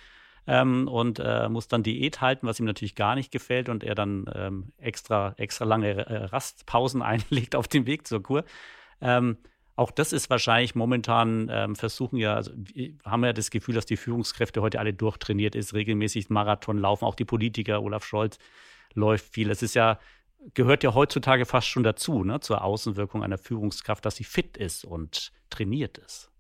ähm, 0.48 0.88
und 0.88 1.20
äh, 1.20 1.50
muss 1.50 1.68
dann 1.68 1.84
Diät 1.84 2.22
halten, 2.22 2.48
was 2.48 2.60
ihm 2.60 2.66
natürlich 2.66 2.96
gar 2.96 3.16
nicht 3.16 3.32
gefällt 3.32 3.70
und 3.70 3.84
er 3.84 3.96
dann 3.96 4.26
ähm, 4.34 4.72
extra, 4.78 5.34
extra 5.38 5.66
lange 5.66 6.08
äh, 6.08 6.24
Rastpausen 6.26 7.02
einlegt 7.04 7.56
auf 7.56 7.68
dem 7.68 7.86
Weg 7.86 8.08
zur 8.08 8.24
Kur. 8.24 8.44
Ähm, 9.02 9.38
auch 9.76 9.92
das 9.92 10.12
ist 10.12 10.32
wahrscheinlich 10.32 10.74
momentan 10.74 11.50
ähm, 11.52 11.76
versuchen 11.76 12.18
ja, 12.18 12.34
also 12.34 12.52
haben 13.06 13.24
ja 13.24 13.32
das 13.32 13.52
Gefühl, 13.52 13.76
dass 13.76 13.86
die 13.86 13.98
Führungskräfte 13.98 14.62
heute 14.62 14.80
alle 14.80 14.92
durchtrainiert 14.92 15.54
ist, 15.54 15.76
regelmäßig 15.76 16.32
Marathon 16.32 16.80
laufen, 16.80 17.06
auch 17.06 17.14
die 17.14 17.26
Politiker, 17.26 17.84
Olaf 17.84 18.04
Scholz 18.04 18.40
läuft 18.96 19.32
viel. 19.32 19.52
Es 19.52 19.62
ist 19.62 19.76
ja, 19.76 20.00
gehört 20.56 20.84
ja 20.84 20.96
heutzutage 20.96 21.46
fast 21.46 21.68
schon 21.68 21.84
dazu, 21.84 22.24
ne, 22.24 22.40
zur 22.40 22.64
Außenwirkung 22.64 23.24
einer 23.24 23.38
Führungskraft, 23.38 24.04
dass 24.04 24.16
sie 24.16 24.24
fit 24.24 24.58
ist 24.58 24.84
und 24.84 25.32
trainiert 25.52 26.00
ist. 26.00 26.32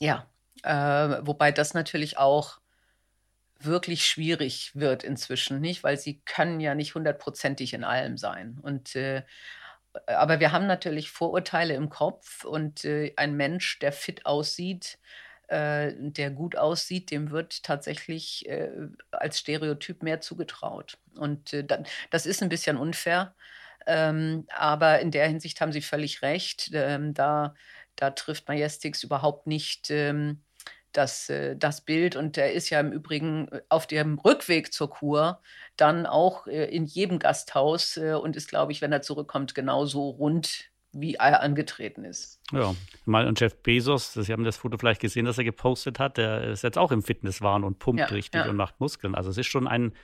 Ja, 0.00 0.26
äh, 0.64 1.20
wobei 1.22 1.52
das 1.52 1.74
natürlich 1.74 2.18
auch 2.18 2.61
wirklich 3.64 4.04
schwierig 4.06 4.72
wird 4.74 5.04
inzwischen, 5.04 5.60
nicht? 5.60 5.84
Weil 5.84 5.98
sie 5.98 6.22
können 6.24 6.60
ja 6.60 6.74
nicht 6.74 6.94
hundertprozentig 6.94 7.74
in 7.74 7.84
allem 7.84 8.16
sein. 8.18 8.58
Und 8.62 8.96
äh, 8.96 9.22
aber 10.06 10.40
wir 10.40 10.52
haben 10.52 10.66
natürlich 10.66 11.10
Vorurteile 11.10 11.74
im 11.74 11.90
Kopf 11.90 12.44
und 12.44 12.84
äh, 12.84 13.12
ein 13.16 13.36
Mensch, 13.36 13.78
der 13.78 13.92
fit 13.92 14.24
aussieht, 14.26 14.98
äh, 15.48 15.92
der 15.96 16.30
gut 16.30 16.56
aussieht, 16.56 17.10
dem 17.10 17.30
wird 17.30 17.62
tatsächlich 17.62 18.48
äh, 18.48 18.70
als 19.10 19.38
Stereotyp 19.38 20.02
mehr 20.02 20.20
zugetraut. 20.20 20.98
Und 21.16 21.52
äh, 21.52 21.66
das 22.10 22.26
ist 22.26 22.42
ein 22.42 22.48
bisschen 22.48 22.76
unfair. 22.78 23.34
Ähm, 23.86 24.46
aber 24.56 25.00
in 25.00 25.10
der 25.10 25.26
Hinsicht 25.28 25.60
haben 25.60 25.72
Sie 25.72 25.82
völlig 25.82 26.22
recht. 26.22 26.70
Ähm, 26.72 27.14
da, 27.14 27.54
da 27.96 28.10
trifft 28.10 28.48
Majestix 28.48 29.02
überhaupt 29.02 29.46
nicht 29.46 29.90
ähm, 29.90 30.42
das, 30.92 31.28
äh, 31.28 31.56
das 31.56 31.80
Bild. 31.84 32.16
Und 32.16 32.36
der 32.36 32.52
ist 32.52 32.70
ja 32.70 32.80
im 32.80 32.92
Übrigen 32.92 33.48
äh, 33.48 33.62
auf 33.68 33.86
dem 33.86 34.18
Rückweg 34.18 34.72
zur 34.72 34.90
Kur 34.90 35.40
dann 35.76 36.06
auch 36.06 36.46
äh, 36.46 36.64
in 36.66 36.86
jedem 36.86 37.18
Gasthaus 37.18 37.96
und 37.96 38.36
ist, 38.36 38.48
glaube 38.48 38.72
ich, 38.72 38.82
wenn 38.82 38.92
er 38.92 39.02
zurückkommt, 39.02 39.54
genauso 39.54 40.10
rund 40.10 40.70
wie 40.92 41.14
er 41.14 41.40
angetreten 41.42 42.04
ist. 42.04 42.40
Ja, 42.52 42.74
mal 43.06 43.26
und 43.26 43.40
Jeff 43.40 43.56
Bezos, 43.62 44.12
Sie 44.12 44.30
haben 44.30 44.44
das 44.44 44.58
Foto 44.58 44.76
vielleicht 44.76 45.00
gesehen, 45.00 45.24
das 45.24 45.38
er 45.38 45.44
gepostet 45.44 45.98
hat, 45.98 46.18
der 46.18 46.44
ist 46.44 46.62
jetzt 46.62 46.76
auch 46.76 46.92
im 46.92 47.02
Fitnesswahn 47.02 47.64
und 47.64 47.78
pumpt 47.78 48.00
ja, 48.00 48.06
richtig 48.06 48.44
ja. 48.44 48.50
und 48.50 48.56
macht 48.56 48.78
Muskeln. 48.78 49.14
Also 49.14 49.30
es 49.30 49.38
ist 49.38 49.46
schon 49.46 49.66
ein 49.66 49.94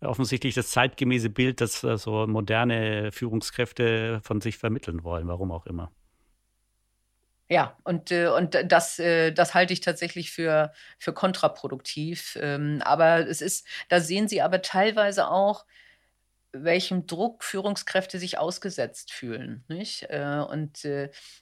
offensichtlich 0.00 0.54
das 0.54 0.70
zeitgemäße 0.70 1.30
Bild, 1.30 1.60
das 1.60 1.80
so 1.80 2.26
moderne 2.26 3.12
Führungskräfte 3.12 4.20
von 4.24 4.40
sich 4.40 4.58
vermitteln 4.58 5.04
wollen, 5.04 5.28
warum 5.28 5.52
auch 5.52 5.66
immer. 5.66 5.92
Ja, 7.48 7.76
und, 7.84 8.10
äh, 8.10 8.26
und 8.28 8.58
das, 8.66 8.98
äh, 8.98 9.32
das 9.32 9.54
halte 9.54 9.72
ich 9.72 9.80
tatsächlich 9.80 10.32
für, 10.32 10.72
für 10.98 11.12
kontraproduktiv. 11.12 12.36
Ähm, 12.40 12.82
aber 12.84 13.28
es 13.28 13.40
ist, 13.40 13.66
da 13.88 14.00
sehen 14.00 14.26
Sie 14.28 14.42
aber 14.42 14.62
teilweise 14.62 15.28
auch, 15.28 15.64
welchem 16.52 17.06
Druck 17.06 17.44
Führungskräfte 17.44 18.18
sich 18.18 18.38
ausgesetzt 18.38 19.12
fühlen. 19.12 19.64
Nicht? 19.68 20.04
Äh, 20.10 20.44
und 20.50 20.88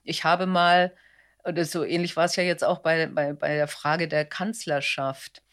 ich 0.03 0.25
habe 0.25 0.47
mal, 0.47 0.95
oder 1.45 1.65
so 1.65 1.85
ähnlich 1.85 2.17
war 2.17 2.27
es 2.27 2.37
ja 2.37 2.43
jetzt 2.43 2.65
auch 2.65 2.81
bei, 2.81 3.07
bei, 3.07 3.33
bei 3.35 3.57
der 3.57 3.69
Frage 3.69 4.09
der 4.09 4.25
Kanzlerschaft, 4.27 5.44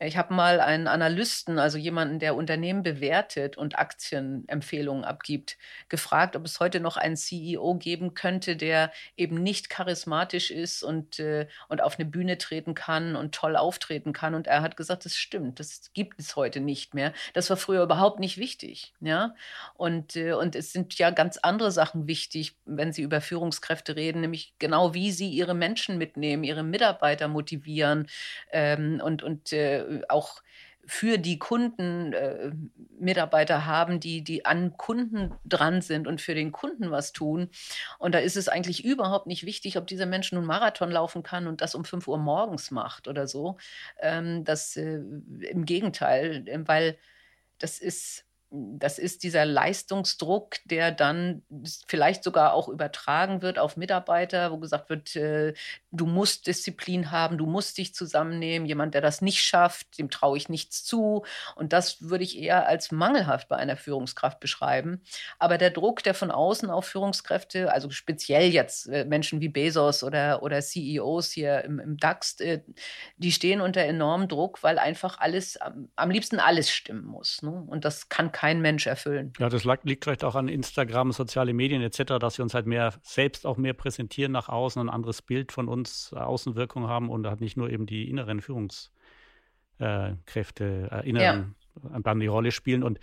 ich 0.00 0.16
habe 0.16 0.34
mal 0.34 0.60
einen 0.60 0.88
Analysten, 0.88 1.58
also 1.58 1.78
jemanden, 1.78 2.18
der 2.18 2.34
Unternehmen 2.34 2.82
bewertet 2.82 3.56
und 3.56 3.78
Aktienempfehlungen 3.78 5.04
abgibt, 5.04 5.56
gefragt, 5.88 6.34
ob 6.34 6.44
es 6.44 6.58
heute 6.58 6.80
noch 6.80 6.96
einen 6.96 7.16
CEO 7.16 7.74
geben 7.76 8.14
könnte, 8.14 8.56
der 8.56 8.92
eben 9.16 9.42
nicht 9.42 9.70
charismatisch 9.70 10.50
ist 10.50 10.82
und, 10.82 11.20
äh, 11.20 11.46
und 11.68 11.80
auf 11.80 11.98
eine 11.98 12.08
Bühne 12.08 12.38
treten 12.38 12.74
kann 12.74 13.14
und 13.14 13.34
toll 13.34 13.56
auftreten 13.56 14.12
kann. 14.12 14.34
Und 14.34 14.48
er 14.48 14.62
hat 14.62 14.76
gesagt, 14.76 15.04
das 15.04 15.14
stimmt, 15.14 15.60
das 15.60 15.92
gibt 15.94 16.18
es 16.18 16.34
heute 16.34 16.60
nicht 16.60 16.94
mehr. 16.94 17.12
Das 17.32 17.48
war 17.50 17.56
früher 17.56 17.84
überhaupt 17.84 18.18
nicht 18.18 18.36
wichtig. 18.36 18.92
Ja? 19.00 19.34
Und, 19.74 20.16
äh, 20.16 20.32
und 20.32 20.56
es 20.56 20.72
sind 20.72 20.98
ja 20.98 21.10
ganz 21.10 21.38
andere 21.38 21.70
Sachen 21.70 22.08
wichtig, 22.08 22.56
wenn 22.64 22.92
Sie 22.92 23.02
über 23.02 23.20
Führungskräfte 23.20 23.94
reden, 23.94 24.22
nämlich 24.22 24.54
genau 24.58 24.92
wie 24.92 25.12
Sie 25.12 25.28
Ihre 25.28 25.54
Menschen 25.54 25.98
mitnehmen, 25.98 26.42
Ihre 26.42 26.64
Mitarbeiter 26.64 27.28
motivieren 27.28 28.08
ähm, 28.50 29.00
und, 29.02 29.22
und 29.22 29.52
äh, 29.52 29.83
auch 30.08 30.42
für 30.86 31.18
die 31.18 31.38
Kunden 31.38 32.12
äh, 32.12 32.52
Mitarbeiter 32.98 33.66
haben, 33.66 34.00
die, 34.00 34.22
die 34.22 34.44
an 34.44 34.76
Kunden 34.76 35.34
dran 35.44 35.80
sind 35.80 36.06
und 36.06 36.20
für 36.20 36.34
den 36.34 36.52
Kunden 36.52 36.90
was 36.90 37.12
tun. 37.12 37.50
Und 37.98 38.14
da 38.14 38.18
ist 38.18 38.36
es 38.36 38.48
eigentlich 38.48 38.84
überhaupt 38.84 39.26
nicht 39.26 39.46
wichtig, 39.46 39.78
ob 39.78 39.86
dieser 39.86 40.06
Mensch 40.06 40.32
nun 40.32 40.44
Marathon 40.44 40.90
laufen 40.90 41.22
kann 41.22 41.46
und 41.46 41.60
das 41.60 41.74
um 41.74 41.84
5 41.84 42.06
Uhr 42.08 42.18
morgens 42.18 42.70
macht 42.70 43.08
oder 43.08 43.26
so. 43.26 43.56
Ähm, 44.00 44.44
das 44.44 44.76
äh, 44.76 45.00
im 45.50 45.64
Gegenteil, 45.64 46.44
weil 46.66 46.98
das 47.58 47.78
ist 47.78 48.26
das 48.56 48.98
ist 49.00 49.24
dieser 49.24 49.44
Leistungsdruck, 49.44 50.56
der 50.64 50.92
dann 50.92 51.42
vielleicht 51.88 52.22
sogar 52.22 52.54
auch 52.54 52.68
übertragen 52.68 53.42
wird 53.42 53.58
auf 53.58 53.76
Mitarbeiter, 53.76 54.52
wo 54.52 54.58
gesagt 54.58 54.90
wird, 54.90 55.16
äh, 55.16 55.54
du 55.90 56.06
musst 56.06 56.46
Disziplin 56.46 57.10
haben, 57.10 57.36
du 57.36 57.46
musst 57.46 57.78
dich 57.78 57.94
zusammennehmen. 57.94 58.68
Jemand, 58.68 58.94
der 58.94 59.00
das 59.00 59.22
nicht 59.22 59.40
schafft, 59.40 59.98
dem 59.98 60.08
traue 60.08 60.36
ich 60.36 60.48
nichts 60.48 60.84
zu. 60.84 61.24
Und 61.56 61.72
das 61.72 62.02
würde 62.02 62.22
ich 62.22 62.38
eher 62.38 62.68
als 62.68 62.92
mangelhaft 62.92 63.48
bei 63.48 63.56
einer 63.56 63.76
Führungskraft 63.76 64.38
beschreiben. 64.38 65.02
Aber 65.40 65.58
der 65.58 65.70
Druck, 65.70 66.04
der 66.04 66.14
von 66.14 66.30
außen 66.30 66.70
auf 66.70 66.86
Führungskräfte, 66.86 67.72
also 67.72 67.90
speziell 67.90 68.52
jetzt 68.52 68.86
äh, 68.86 69.04
Menschen 69.04 69.40
wie 69.40 69.48
Bezos 69.48 70.04
oder, 70.04 70.44
oder 70.44 70.60
CEOs 70.60 71.32
hier 71.32 71.64
im, 71.64 71.80
im 71.80 71.96
DAX, 71.96 72.38
äh, 72.38 72.60
die 73.16 73.32
stehen 73.32 73.60
unter 73.60 73.80
enormem 73.80 74.28
Druck, 74.28 74.62
weil 74.62 74.78
einfach 74.78 75.18
alles, 75.18 75.56
am, 75.56 76.10
liebsten 76.10 76.38
alles 76.38 76.70
stimmen 76.70 77.04
muss. 77.04 77.42
Ne? 77.42 77.50
Und 77.66 77.84
das 77.84 78.08
kann 78.08 78.30
kein 78.30 78.43
kein 78.44 78.60
Mensch 78.60 78.86
erfüllen. 78.86 79.32
Ja, 79.38 79.48
das 79.48 79.64
liegt 79.84 80.04
vielleicht 80.04 80.22
auch 80.22 80.34
an 80.34 80.48
Instagram, 80.48 81.12
soziale 81.12 81.54
Medien 81.54 81.80
etc., 81.80 82.18
dass 82.20 82.36
wir 82.36 82.42
uns 82.42 82.52
halt 82.52 82.66
mehr 82.66 82.92
selbst 83.02 83.46
auch 83.46 83.56
mehr 83.56 83.72
präsentieren 83.72 84.32
nach 84.32 84.50
außen, 84.50 84.82
ein 84.82 84.90
anderes 84.90 85.22
Bild 85.22 85.50
von 85.50 85.66
uns, 85.66 86.12
äh, 86.14 86.18
Außenwirkung 86.18 86.86
haben 86.86 87.08
und 87.08 87.26
halt 87.26 87.40
nicht 87.40 87.56
nur 87.56 87.70
eben 87.70 87.86
die 87.86 88.10
inneren 88.10 88.42
Führungskräfte, 88.42 90.90
äh, 90.92 91.08
inneren 91.08 91.54
ja. 91.90 92.00
dann 92.00 92.20
die 92.20 92.26
Rolle 92.26 92.52
spielen. 92.52 92.82
Und 92.82 93.00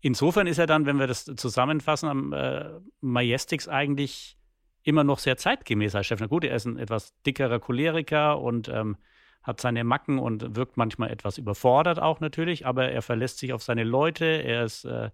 insofern 0.00 0.48
ist 0.48 0.58
er 0.58 0.66
dann, 0.66 0.86
wenn 0.86 0.98
wir 0.98 1.06
das 1.06 1.24
zusammenfassen, 1.24 2.08
am 2.08 2.32
äh, 2.32 2.70
Majestix 3.00 3.68
eigentlich 3.68 4.36
immer 4.82 5.04
noch 5.04 5.20
sehr 5.20 5.36
zeitgemäß 5.36 5.94
als 5.94 6.08
Chef. 6.08 6.18
Na 6.18 6.26
gut, 6.26 6.42
er 6.42 6.56
ist 6.56 6.64
ein 6.64 6.78
etwas 6.78 7.14
dickerer 7.22 7.60
Choleriker 7.60 8.40
und 8.40 8.68
ähm, 8.68 8.96
hat 9.42 9.60
seine 9.60 9.84
Macken 9.84 10.18
und 10.18 10.56
wirkt 10.56 10.76
manchmal 10.76 11.10
etwas 11.10 11.38
überfordert 11.38 12.00
auch 12.00 12.20
natürlich, 12.20 12.66
aber 12.66 12.90
er 12.90 13.02
verlässt 13.02 13.38
sich 13.38 13.52
auf 13.52 13.62
seine 13.62 13.84
Leute, 13.84 14.24
er 14.24 14.64
ist 14.64 14.84
äh, 14.84 15.10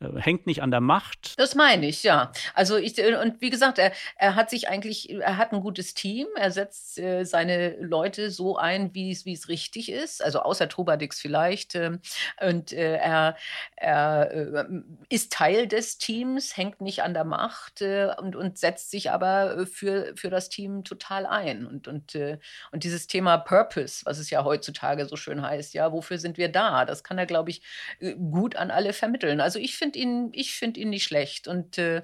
hängt 0.00 0.46
nicht 0.46 0.62
an 0.62 0.70
der 0.70 0.80
Macht. 0.80 1.38
Das 1.38 1.54
meine 1.54 1.86
ich, 1.86 2.02
ja. 2.02 2.32
Also 2.54 2.76
ich, 2.76 2.98
äh, 2.98 3.16
und 3.16 3.40
wie 3.40 3.50
gesagt, 3.50 3.78
er, 3.78 3.92
er 4.16 4.34
hat 4.34 4.50
sich 4.50 4.68
eigentlich, 4.68 5.10
er 5.10 5.38
hat 5.38 5.52
ein 5.52 5.60
gutes 5.60 5.94
Team, 5.94 6.26
er 6.36 6.50
setzt 6.50 6.98
äh, 6.98 7.24
seine 7.24 7.76
Leute 7.80 8.30
so 8.30 8.56
ein, 8.56 8.94
wie 8.94 9.10
es, 9.10 9.48
richtig 9.48 9.90
ist, 9.90 10.22
also 10.22 10.40
außer 10.40 10.68
Trubadix 10.68 11.20
vielleicht. 11.20 11.74
Äh, 11.74 11.98
und 12.40 12.72
äh, 12.72 12.96
er, 12.96 13.36
er 13.76 14.30
äh, 14.32 14.64
ist 15.08 15.32
Teil 15.32 15.66
des 15.66 15.98
Teams, 15.98 16.56
hängt 16.56 16.80
nicht 16.80 17.02
an 17.02 17.14
der 17.14 17.24
Macht 17.24 17.82
und, 17.82 18.36
und 18.36 18.58
setzt 18.58 18.90
sich 18.90 19.10
aber 19.10 19.66
für, 19.66 20.12
für 20.16 20.30
das 20.30 20.48
Team 20.48 20.84
total 20.84 21.26
ein. 21.26 21.66
Und, 21.66 21.88
und, 21.88 22.16
und 22.72 22.84
dieses 22.84 23.06
Thema 23.06 23.38
Purpose, 23.38 24.04
was 24.04 24.18
es 24.18 24.30
ja 24.30 24.44
heutzutage 24.44 25.06
so 25.06 25.16
schön 25.16 25.42
heißt, 25.42 25.74
ja, 25.74 25.92
wofür 25.92 26.18
sind 26.18 26.38
wir 26.38 26.50
da? 26.50 26.84
Das 26.84 27.04
kann 27.04 27.18
er, 27.18 27.26
glaube 27.26 27.50
ich, 27.50 27.62
gut 28.00 28.56
an 28.56 28.70
alle 28.70 28.92
vermitteln. 28.92 29.40
Also 29.40 29.58
ich 29.58 29.76
finde, 29.76 29.85
finde 29.86 29.98
ihn, 29.98 30.30
ich 30.32 30.54
finde 30.54 30.80
ihn 30.80 30.90
nicht 30.90 31.04
schlecht. 31.04 31.48
Und 31.48 31.78
äh, 31.78 32.02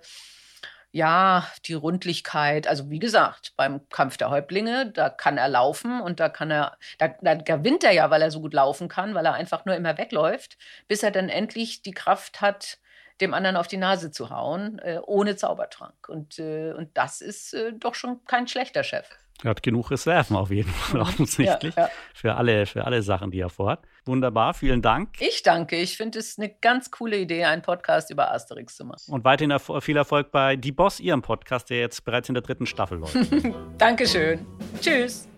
ja, 0.93 1.49
die 1.65 1.75
Rundlichkeit, 1.75 2.67
also 2.67 2.91
wie 2.91 2.99
gesagt, 2.99 3.55
beim 3.57 3.89
Kampf 3.89 4.19
der 4.19 4.31
Häuptlinge, 4.31 4.91
da 4.93 5.09
kann 5.09 5.39
er 5.39 5.49
laufen 5.49 6.01
und 6.01 6.21
da 6.21 6.29
kann 6.29 6.51
er, 6.51 6.77
da, 6.99 7.09
da 7.09 7.35
gewinnt 7.35 7.83
er 7.83 7.93
ja, 7.93 8.11
weil 8.11 8.23
er 8.23 8.31
so 8.31 8.41
gut 8.41 8.53
laufen 8.53 8.89
kann, 8.89 9.15
weil 9.15 9.27
er 9.27 9.35
einfach 9.35 9.65
nur 9.65 9.75
immer 9.75 9.97
wegläuft, 9.97 10.59
bis 10.87 11.03
er 11.03 11.11
dann 11.11 11.29
endlich 11.29 11.83
die 11.83 11.93
Kraft 11.93 12.41
hat, 12.41 12.79
dem 13.21 13.35
anderen 13.35 13.57
auf 13.57 13.69
die 13.69 13.79
Nase 13.79 14.11
zu 14.11 14.31
hauen, 14.31 14.79
äh, 14.81 15.01
ohne 15.05 15.37
Zaubertrank. 15.37 16.09
Und, 16.09 16.39
äh, 16.39 16.73
und 16.73 16.97
das 16.97 17.21
ist 17.21 17.55
äh, 17.55 17.73
doch 17.73 17.95
schon 17.95 18.25
kein 18.27 18.49
schlechter 18.49 18.85
Chef. 18.85 19.09
Er 19.43 19.51
hat 19.51 19.63
genug 19.63 19.91
Reserven 19.91 20.37
auf 20.37 20.51
jeden 20.51 20.71
Fall, 20.71 21.01
mhm. 21.01 21.07
offensichtlich. 21.07 21.75
Ja, 21.75 21.85
ja. 21.85 21.91
Für, 22.15 22.35
alle, 22.37 22.67
für 22.67 22.85
alle 22.85 23.03
Sachen, 23.03 23.31
die 23.31 23.41
er 23.41 23.51
vorhat. 23.51 23.81
Wunderbar, 24.05 24.55
vielen 24.55 24.83
Dank. 24.83 25.21
Ich 25.21 25.43
danke. 25.43 25.77
Ich 25.77 25.97
finde 25.97 26.21
es 26.21 26.39
eine 26.39 26.49
ganz 26.61 26.91
coole 26.91 27.19
Idee, 27.19 27.45
einen 27.45 27.63
Podcast 27.63 28.11
über 28.11 28.33
Asterix 28.33 28.77
zu 28.77 28.85
machen. 28.85 29.13
Und 29.13 29.25
weiterhin 29.25 29.57
viel 29.81 29.97
Erfolg 29.97 30.31
bei 30.31 30.57
Die 30.57 30.73
Boss, 30.73 31.01
Ihrem 31.01 31.23
Podcast, 31.23 31.71
der 31.71 31.81
jetzt 31.81 32.05
bereits 32.05 32.29
in 32.29 32.35
der 32.35 32.43
dritten 32.43 32.67
Staffel 32.67 32.99
läuft. 32.99 33.17
Dankeschön. 33.79 34.47
Tschüss. 34.81 35.29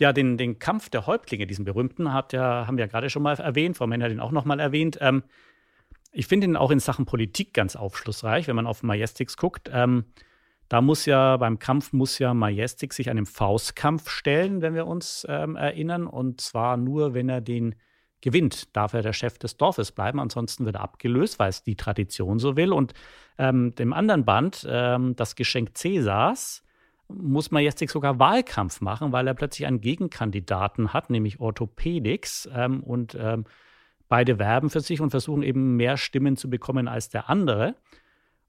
Ja, 0.00 0.14
den, 0.14 0.38
den 0.38 0.58
Kampf 0.58 0.88
der 0.88 1.06
Häuptlinge, 1.06 1.46
diesen 1.46 1.66
berühmten, 1.66 2.14
hat 2.14 2.32
ja, 2.32 2.66
haben 2.66 2.78
wir 2.78 2.86
ja 2.86 2.90
gerade 2.90 3.10
schon 3.10 3.22
mal 3.22 3.34
erwähnt. 3.38 3.76
Frau 3.76 3.86
Männer 3.86 4.06
hat 4.06 4.12
ihn 4.12 4.20
auch 4.20 4.30
noch 4.30 4.46
mal 4.46 4.58
erwähnt. 4.58 4.96
Ähm, 5.00 5.24
ich 6.12 6.26
finde 6.26 6.46
ihn 6.46 6.56
auch 6.56 6.70
in 6.70 6.80
Sachen 6.80 7.06
Politik 7.06 7.54
ganz 7.54 7.76
aufschlussreich, 7.76 8.48
wenn 8.48 8.56
man 8.56 8.66
auf 8.66 8.82
Majestix 8.82 9.36
guckt. 9.36 9.70
Ähm, 9.72 10.04
da 10.68 10.80
muss 10.80 11.04
ja 11.04 11.36
beim 11.36 11.58
Kampf 11.58 11.92
muss 11.92 12.18
ja 12.20 12.32
Majestic 12.32 12.92
sich 12.92 13.10
einem 13.10 13.26
Faustkampf 13.26 14.08
stellen, 14.08 14.62
wenn 14.62 14.74
wir 14.74 14.86
uns 14.86 15.26
ähm, 15.28 15.56
erinnern. 15.56 16.06
Und 16.06 16.40
zwar 16.40 16.76
nur, 16.76 17.12
wenn 17.12 17.28
er 17.28 17.40
den 17.40 17.74
gewinnt, 18.20 18.76
darf 18.76 18.92
er 18.92 19.02
der 19.02 19.12
Chef 19.12 19.38
des 19.38 19.56
Dorfes 19.56 19.92
bleiben. 19.92 20.20
Ansonsten 20.20 20.66
wird 20.66 20.76
er 20.76 20.82
abgelöst, 20.82 21.38
weil 21.38 21.48
es 21.48 21.64
die 21.64 21.74
Tradition 21.74 22.38
so 22.38 22.56
will. 22.56 22.72
Und 22.72 22.92
ähm, 23.38 23.74
dem 23.74 23.92
anderen 23.92 24.24
Band, 24.24 24.64
ähm, 24.68 25.16
das 25.16 25.34
Geschenk 25.34 25.76
Cäsars, 25.76 26.62
muss 27.08 27.50
Majestic 27.50 27.90
sogar 27.90 28.20
Wahlkampf 28.20 28.80
machen, 28.80 29.10
weil 29.10 29.26
er 29.26 29.34
plötzlich 29.34 29.66
einen 29.66 29.80
Gegenkandidaten 29.80 30.92
hat, 30.92 31.10
nämlich 31.10 31.40
Orthopädix. 31.40 32.48
Ähm, 32.54 32.84
und 32.84 33.16
ähm, 33.18 33.44
beide 34.10 34.38
werben 34.38 34.68
für 34.68 34.80
sich 34.80 35.00
und 35.00 35.08
versuchen 35.08 35.42
eben 35.42 35.76
mehr 35.76 35.96
Stimmen 35.96 36.36
zu 36.36 36.50
bekommen 36.50 36.88
als 36.88 37.08
der 37.08 37.30
andere. 37.30 37.76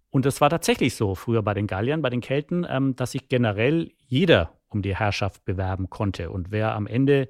Und 0.09 0.25
das 0.25 0.41
war 0.41 0.49
tatsächlich 0.49 0.95
so 0.95 1.15
früher 1.15 1.43
bei 1.43 1.53
den 1.53 1.67
Galliern, 1.67 2.01
bei 2.01 2.09
den 2.09 2.19
Kelten, 2.19 2.67
ähm, 2.69 2.97
dass 2.97 3.11
sich 3.11 3.29
generell 3.29 3.91
jeder 4.07 4.57
um 4.67 4.81
die 4.81 4.95
Herrschaft 4.95 5.45
bewerben 5.45 5.89
konnte. 5.89 6.31
Und 6.31 6.51
wer 6.51 6.75
am 6.75 6.87
Ende 6.87 7.29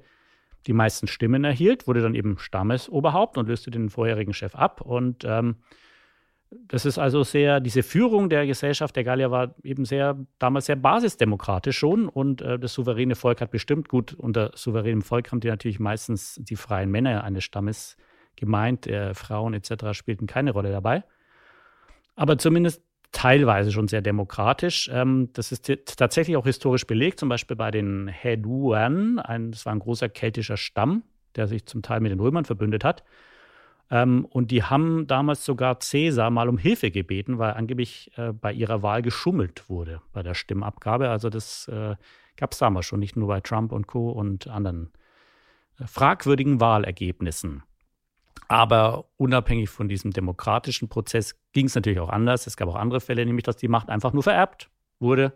die 0.66 0.72
meisten 0.72 1.06
Stimmen 1.06 1.44
erhielt, 1.44 1.86
wurde 1.86 2.02
dann 2.02 2.14
eben 2.14 2.38
Stammesoberhaupt 2.38 3.36
und 3.36 3.48
löste 3.48 3.70
den 3.70 3.90
vorherigen 3.90 4.32
Chef 4.32 4.54
ab. 4.54 4.80
Und 4.80 5.24
ähm, 5.24 5.56
das 6.50 6.84
ist 6.86 6.98
also 6.98 7.24
sehr, 7.24 7.60
diese 7.60 7.82
Führung 7.82 8.28
der 8.28 8.46
Gesellschaft 8.46 8.96
der 8.96 9.04
Gallier 9.04 9.30
war 9.30 9.54
eben 9.62 9.84
sehr, 9.84 10.18
damals 10.38 10.66
sehr 10.66 10.76
basisdemokratisch 10.76 11.78
schon 11.78 12.08
und 12.08 12.42
äh, 12.42 12.58
das 12.58 12.74
souveräne 12.74 13.14
Volk 13.14 13.40
hat 13.40 13.50
bestimmt, 13.50 13.88
gut, 13.88 14.14
unter 14.14 14.52
souveränem 14.54 15.02
Volk 15.02 15.32
haben 15.32 15.40
die 15.40 15.48
natürlich 15.48 15.80
meistens 15.80 16.38
die 16.42 16.56
freien 16.56 16.90
Männer 16.90 17.24
eines 17.24 17.44
Stammes 17.44 17.96
gemeint, 18.36 18.86
äh, 18.86 19.14
Frauen 19.14 19.54
etc. 19.54 19.92
spielten 19.92 20.26
keine 20.26 20.52
Rolle 20.52 20.70
dabei 20.70 21.04
aber 22.16 22.38
zumindest 22.38 22.82
teilweise 23.10 23.72
schon 23.72 23.88
sehr 23.88 24.00
demokratisch. 24.00 24.88
Ähm, 24.92 25.30
das 25.34 25.52
ist 25.52 25.70
tatsächlich 25.96 26.36
auch 26.36 26.46
historisch 26.46 26.86
belegt, 26.86 27.20
zum 27.20 27.28
Beispiel 27.28 27.56
bei 27.56 27.70
den 27.70 28.08
Heduan, 28.08 29.18
ein, 29.18 29.52
das 29.52 29.66
war 29.66 29.74
ein 29.74 29.80
großer 29.80 30.08
keltischer 30.08 30.56
Stamm, 30.56 31.02
der 31.36 31.46
sich 31.46 31.66
zum 31.66 31.82
Teil 31.82 32.00
mit 32.00 32.10
den 32.10 32.20
Römern 32.20 32.44
verbündet 32.44 32.84
hat. 32.84 33.04
Ähm, 33.90 34.24
und 34.24 34.50
die 34.50 34.62
haben 34.62 35.06
damals 35.06 35.44
sogar 35.44 35.78
Caesar 35.78 36.30
mal 36.30 36.48
um 36.48 36.56
Hilfe 36.56 36.90
gebeten, 36.90 37.38
weil 37.38 37.52
angeblich 37.52 38.10
äh, 38.16 38.32
bei 38.32 38.52
ihrer 38.52 38.82
Wahl 38.82 39.02
geschummelt 39.02 39.68
wurde 39.68 40.00
bei 40.12 40.22
der 40.22 40.34
Stimmabgabe. 40.34 41.10
Also 41.10 41.28
das 41.28 41.68
äh, 41.68 41.96
gab 42.36 42.52
es 42.52 42.58
damals 42.58 42.86
schon, 42.86 43.00
nicht 43.00 43.16
nur 43.16 43.28
bei 43.28 43.40
Trump 43.40 43.72
und 43.72 43.86
Co. 43.86 44.10
und 44.10 44.48
anderen 44.48 44.90
äh, 45.78 45.86
fragwürdigen 45.86 46.60
Wahlergebnissen. 46.60 47.62
Aber 48.48 49.06
unabhängig 49.16 49.70
von 49.70 49.88
diesem 49.88 50.12
demokratischen 50.12 50.88
Prozess 50.88 51.36
ging 51.52 51.66
es 51.66 51.74
natürlich 51.74 52.00
auch 52.00 52.10
anders. 52.10 52.46
Es 52.46 52.56
gab 52.56 52.68
auch 52.68 52.76
andere 52.76 53.00
Fälle, 53.00 53.24
nämlich 53.24 53.44
dass 53.44 53.56
die 53.56 53.68
Macht 53.68 53.88
einfach 53.88 54.12
nur 54.12 54.22
vererbt 54.22 54.70
wurde, 54.98 55.32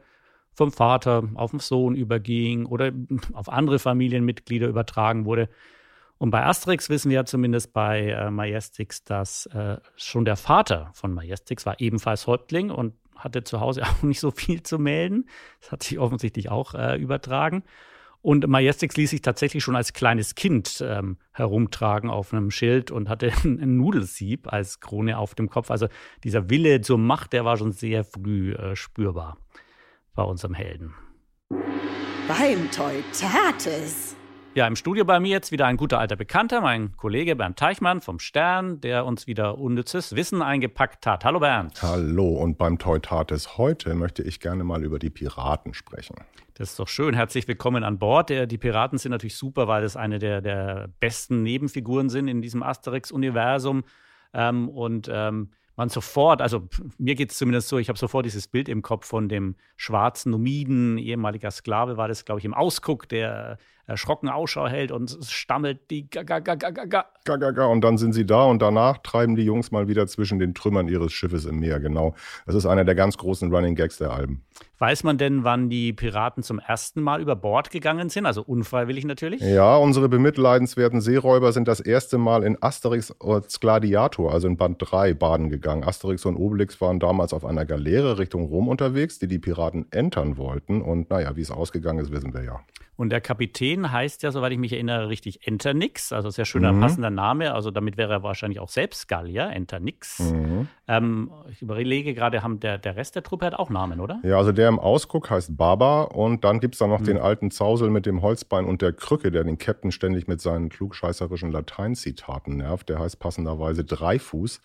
vom 0.52 0.72
Vater 0.72 1.28
auf 1.34 1.50
den 1.50 1.60
Sohn 1.60 1.94
überging 1.94 2.66
oder 2.66 2.92
auf 3.32 3.48
andere 3.48 3.78
Familienmitglieder 3.78 4.68
übertragen 4.68 5.24
wurde. 5.24 5.48
Und 6.18 6.30
bei 6.30 6.44
Asterix 6.44 6.88
wissen 6.88 7.10
wir 7.10 7.16
ja 7.16 7.24
zumindest 7.24 7.72
bei 7.72 8.10
äh, 8.10 8.30
Majestix, 8.30 9.04
dass 9.04 9.46
äh, 9.46 9.76
schon 9.96 10.24
der 10.24 10.36
Vater 10.36 10.90
von 10.94 11.12
Majestix 11.12 11.66
war 11.66 11.78
ebenfalls 11.78 12.26
Häuptling 12.26 12.70
und 12.70 12.94
hatte 13.14 13.44
zu 13.44 13.60
Hause 13.60 13.82
auch 13.86 14.02
nicht 14.02 14.20
so 14.20 14.30
viel 14.30 14.62
zu 14.62 14.78
melden. 14.78 15.28
Das 15.60 15.72
hat 15.72 15.82
sich 15.82 15.98
offensichtlich 15.98 16.50
auch 16.50 16.74
äh, 16.74 16.96
übertragen. 16.96 17.64
Und 18.26 18.44
Majestix 18.48 18.96
ließ 18.96 19.10
sich 19.10 19.22
tatsächlich 19.22 19.62
schon 19.62 19.76
als 19.76 19.92
kleines 19.92 20.34
Kind 20.34 20.84
ähm, 20.84 21.16
herumtragen 21.30 22.10
auf 22.10 22.32
einem 22.32 22.50
Schild 22.50 22.90
und 22.90 23.08
hatte 23.08 23.32
ein 23.44 23.76
Nudelsieb 23.76 24.52
als 24.52 24.80
Krone 24.80 25.16
auf 25.16 25.36
dem 25.36 25.48
Kopf. 25.48 25.70
Also 25.70 25.86
dieser 26.24 26.50
Wille 26.50 26.80
zur 26.80 26.98
Macht, 26.98 27.32
der 27.32 27.44
war 27.44 27.56
schon 27.56 27.70
sehr 27.70 28.02
früh 28.02 28.52
äh, 28.52 28.74
spürbar 28.74 29.38
bei 30.16 30.24
unserem 30.24 30.54
Helden. 30.54 30.92
Beim 32.26 32.68
Teutates. 32.72 34.15
Ja, 34.56 34.66
im 34.66 34.74
Studio 34.74 35.04
bei 35.04 35.20
mir 35.20 35.32
jetzt 35.32 35.52
wieder 35.52 35.66
ein 35.66 35.76
guter 35.76 35.98
alter 35.98 36.16
Bekannter, 36.16 36.62
mein 36.62 36.96
Kollege 36.96 37.36
Bernd 37.36 37.58
Teichmann 37.58 38.00
vom 38.00 38.18
Stern, 38.18 38.80
der 38.80 39.04
uns 39.04 39.26
wieder 39.26 39.58
unnützes 39.58 40.16
Wissen 40.16 40.40
eingepackt 40.40 41.06
hat. 41.06 41.26
Hallo 41.26 41.40
Bernd. 41.40 41.82
Hallo 41.82 42.28
und 42.28 42.56
beim 42.56 42.78
Teutates 42.78 43.58
heute 43.58 43.94
möchte 43.94 44.22
ich 44.22 44.40
gerne 44.40 44.64
mal 44.64 44.82
über 44.82 44.98
die 44.98 45.10
Piraten 45.10 45.74
sprechen. 45.74 46.16
Das 46.54 46.70
ist 46.70 46.78
doch 46.78 46.88
schön. 46.88 47.12
Herzlich 47.12 47.46
willkommen 47.46 47.84
an 47.84 47.98
Bord. 47.98 48.30
Die 48.30 48.56
Piraten 48.56 48.96
sind 48.96 49.12
natürlich 49.12 49.36
super, 49.36 49.68
weil 49.68 49.82
das 49.82 49.94
eine 49.94 50.18
der, 50.18 50.40
der 50.40 50.88
besten 51.00 51.42
Nebenfiguren 51.42 52.08
sind 52.08 52.26
in 52.26 52.40
diesem 52.40 52.62
Asterix-Universum. 52.62 53.84
Ähm, 54.32 54.70
und 54.70 55.10
ähm, 55.12 55.50
man 55.76 55.90
sofort, 55.90 56.40
also 56.40 56.66
mir 56.96 57.14
geht 57.14 57.30
es 57.30 57.36
zumindest 57.36 57.68
so, 57.68 57.76
ich 57.76 57.90
habe 57.90 57.98
sofort 57.98 58.24
dieses 58.24 58.48
Bild 58.48 58.70
im 58.70 58.80
Kopf 58.80 59.06
von 59.06 59.28
dem 59.28 59.56
schwarzen 59.76 60.30
Numiden, 60.30 60.96
ehemaliger 60.96 61.50
Sklave 61.50 61.98
war 61.98 62.08
das, 62.08 62.24
glaube 62.24 62.38
ich, 62.38 62.46
im 62.46 62.54
Ausguck, 62.54 63.06
der 63.10 63.58
erschrocken 63.86 64.28
Ausschau 64.28 64.66
hält 64.66 64.90
und 64.92 65.16
stammelt 65.22 65.90
die. 65.90 66.08
Gaga, 66.10 67.66
und 67.66 67.80
dann 67.82 67.98
sind 67.98 68.12
sie 68.12 68.26
da 68.26 68.44
und 68.44 68.62
danach 68.62 68.98
treiben 68.98 69.36
die 69.36 69.44
Jungs 69.44 69.70
mal 69.70 69.88
wieder 69.88 70.06
zwischen 70.06 70.38
den 70.38 70.54
Trümmern 70.54 70.88
ihres 70.88 71.12
Schiffes 71.12 71.44
im 71.44 71.58
Meer, 71.60 71.80
genau. 71.80 72.14
Das 72.46 72.54
ist 72.54 72.66
einer 72.66 72.84
der 72.84 72.94
ganz 72.94 73.16
großen 73.16 73.52
Running 73.52 73.74
Gags 73.74 73.98
der 73.98 74.10
Alben. 74.10 74.42
Weiß 74.78 75.04
man 75.04 75.16
denn, 75.16 75.42
wann 75.42 75.70
die 75.70 75.92
Piraten 75.94 76.42
zum 76.42 76.58
ersten 76.58 77.00
Mal 77.00 77.22
über 77.22 77.34
Bord 77.34 77.70
gegangen 77.70 78.10
sind? 78.10 78.26
Also 78.26 78.42
unfreiwillig 78.42 79.06
natürlich? 79.06 79.40
Ja, 79.40 79.76
unsere 79.76 80.08
bemitleidenswerten 80.08 81.00
Seeräuber 81.00 81.52
sind 81.52 81.66
das 81.66 81.80
erste 81.80 82.18
Mal 82.18 82.42
in 82.42 82.62
Asterix 82.62 83.14
als 83.20 83.58
Gladiator, 83.58 84.32
also 84.32 84.48
in 84.48 84.56
Band 84.56 84.76
3, 84.78 85.14
baden 85.14 85.48
gegangen. 85.48 85.82
Asterix 85.82 86.26
und 86.26 86.36
Obelix 86.36 86.80
waren 86.80 87.00
damals 87.00 87.32
auf 87.32 87.44
einer 87.44 87.64
Galeere 87.64 88.18
Richtung 88.18 88.44
Rom 88.46 88.68
unterwegs, 88.68 89.18
die 89.18 89.28
die 89.28 89.38
Piraten 89.38 89.90
entern 89.92 90.36
wollten. 90.36 90.82
Und 90.82 91.08
naja, 91.08 91.36
wie 91.36 91.42
es 91.42 91.50
ausgegangen 91.50 92.00
ist, 92.00 92.12
wissen 92.12 92.34
wir 92.34 92.44
ja. 92.44 92.60
Und 92.96 93.10
der 93.10 93.20
Kapitän 93.20 93.92
heißt 93.92 94.22
ja, 94.22 94.30
soweit 94.30 94.52
ich 94.52 94.58
mich 94.58 94.72
erinnere, 94.72 95.08
richtig 95.08 95.46
Enternix. 95.46 96.12
Also 96.12 96.30
sehr 96.30 96.46
schöner, 96.46 96.72
mhm. 96.72 96.80
passender 96.80 97.10
Name. 97.10 97.54
Also 97.54 97.70
damit 97.70 97.96
wäre 97.96 98.12
er 98.12 98.22
wahrscheinlich 98.22 98.58
auch 98.58 98.68
selbst 98.68 99.06
Gallier, 99.08 99.50
Enternix. 99.50 100.18
Mhm. 100.18 100.68
Ähm, 100.88 101.30
ich 101.50 101.60
überlege 101.60 102.14
gerade, 102.14 102.42
haben 102.42 102.60
der, 102.60 102.78
der 102.78 102.96
Rest 102.96 103.14
der 103.14 103.22
Truppe 103.22 103.46
hat 103.46 103.54
auch 103.54 103.70
Namen, 103.70 104.00
oder? 104.00 104.20
Ja, 104.22 104.38
also 104.38 104.52
der 104.52 104.68
im 104.68 104.78
Ausguck 104.78 105.30
heißt 105.30 105.56
Baba. 105.56 106.02
Und 106.02 106.44
dann 106.44 106.60
gibt 106.60 106.74
es 106.74 106.78
da 106.78 106.86
noch 106.86 107.00
mhm. 107.00 107.04
den 107.04 107.18
alten 107.18 107.50
Zausel 107.50 107.90
mit 107.90 108.06
dem 108.06 108.22
Holzbein 108.22 108.64
und 108.64 108.80
der 108.80 108.92
Krücke, 108.92 109.30
der 109.30 109.44
den 109.44 109.58
Captain 109.58 109.92
ständig 109.92 110.26
mit 110.26 110.40
seinen 110.40 110.70
klugscheißerischen 110.70 111.52
Lateinzitaten 111.52 112.56
nervt. 112.56 112.88
Der 112.88 112.98
heißt 112.98 113.18
passenderweise 113.18 113.84
Dreifuß. 113.84 114.62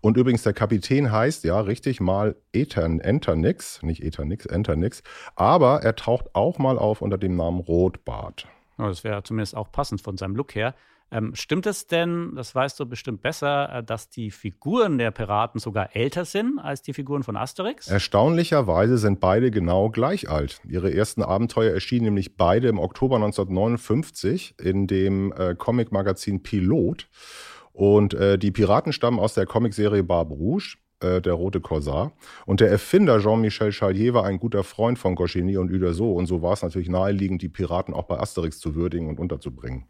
Und 0.00 0.16
übrigens, 0.16 0.42
der 0.42 0.52
Kapitän 0.52 1.10
heißt, 1.10 1.44
ja, 1.44 1.60
richtig, 1.60 2.00
mal 2.00 2.36
Etern, 2.52 3.00
Enternix. 3.00 3.82
Nicht 3.82 4.02
Eternix, 4.02 4.46
Enternix. 4.46 5.02
Aber 5.34 5.82
er 5.82 5.96
taucht 5.96 6.34
auch 6.34 6.58
mal 6.58 6.78
auf 6.78 7.02
unter 7.02 7.18
dem 7.18 7.36
Namen 7.36 7.60
Rotbart. 7.72 8.46
Ja, 8.78 8.88
das 8.88 9.02
wäre 9.02 9.22
zumindest 9.22 9.56
auch 9.56 9.72
passend 9.72 10.02
von 10.02 10.18
seinem 10.18 10.36
Look 10.36 10.54
her. 10.54 10.74
Ähm, 11.10 11.34
stimmt 11.34 11.66
es 11.66 11.86
denn, 11.86 12.34
das 12.36 12.54
weißt 12.54 12.80
du 12.80 12.86
bestimmt 12.86 13.20
besser, 13.20 13.70
äh, 13.70 13.84
dass 13.84 14.08
die 14.08 14.30
Figuren 14.30 14.98
der 14.98 15.10
Piraten 15.10 15.58
sogar 15.58 15.94
älter 15.94 16.24
sind 16.24 16.58
als 16.58 16.82
die 16.82 16.94
Figuren 16.94 17.22
von 17.22 17.36
Asterix? 17.36 17.88
Erstaunlicherweise 17.88 18.96
sind 18.96 19.20
beide 19.20 19.50
genau 19.50 19.90
gleich 19.90 20.30
alt. 20.30 20.60
Ihre 20.66 20.92
ersten 20.92 21.22
Abenteuer 21.22 21.72
erschienen 21.72 22.06
nämlich 22.06 22.36
beide 22.36 22.68
im 22.68 22.78
Oktober 22.78 23.16
1959 23.16 24.54
in 24.58 24.86
dem 24.86 25.32
äh, 25.32 25.54
Comic-Magazin 25.54 26.42
Pilot. 26.42 27.08
Und 27.72 28.14
äh, 28.14 28.38
die 28.38 28.50
Piraten 28.50 28.92
stammen 28.92 29.18
aus 29.18 29.34
der 29.34 29.46
Comicserie 29.46 30.04
Barbe 30.04 30.34
Rouge 30.34 30.76
äh, 31.02 31.20
der 31.20 31.34
Rote 31.34 31.60
Korsar. 31.60 32.12
Und 32.46 32.60
der 32.60 32.70
Erfinder 32.70 33.20
Jean-Michel 33.20 33.72
Chalier 33.72 34.14
war 34.14 34.24
ein 34.24 34.38
guter 34.38 34.64
Freund 34.64 34.98
von 34.98 35.14
Goscinny 35.14 35.56
und 35.56 35.70
Uderso. 35.70 36.12
Und 36.12 36.26
so 36.26 36.42
war 36.42 36.52
es 36.52 36.62
natürlich 36.62 36.88
naheliegend, 36.88 37.42
die 37.42 37.48
Piraten 37.48 37.94
auch 37.94 38.04
bei 38.04 38.18
Asterix 38.18 38.58
zu 38.58 38.74
würdigen 38.74 39.08
und 39.08 39.18
unterzubringen. 39.18 39.86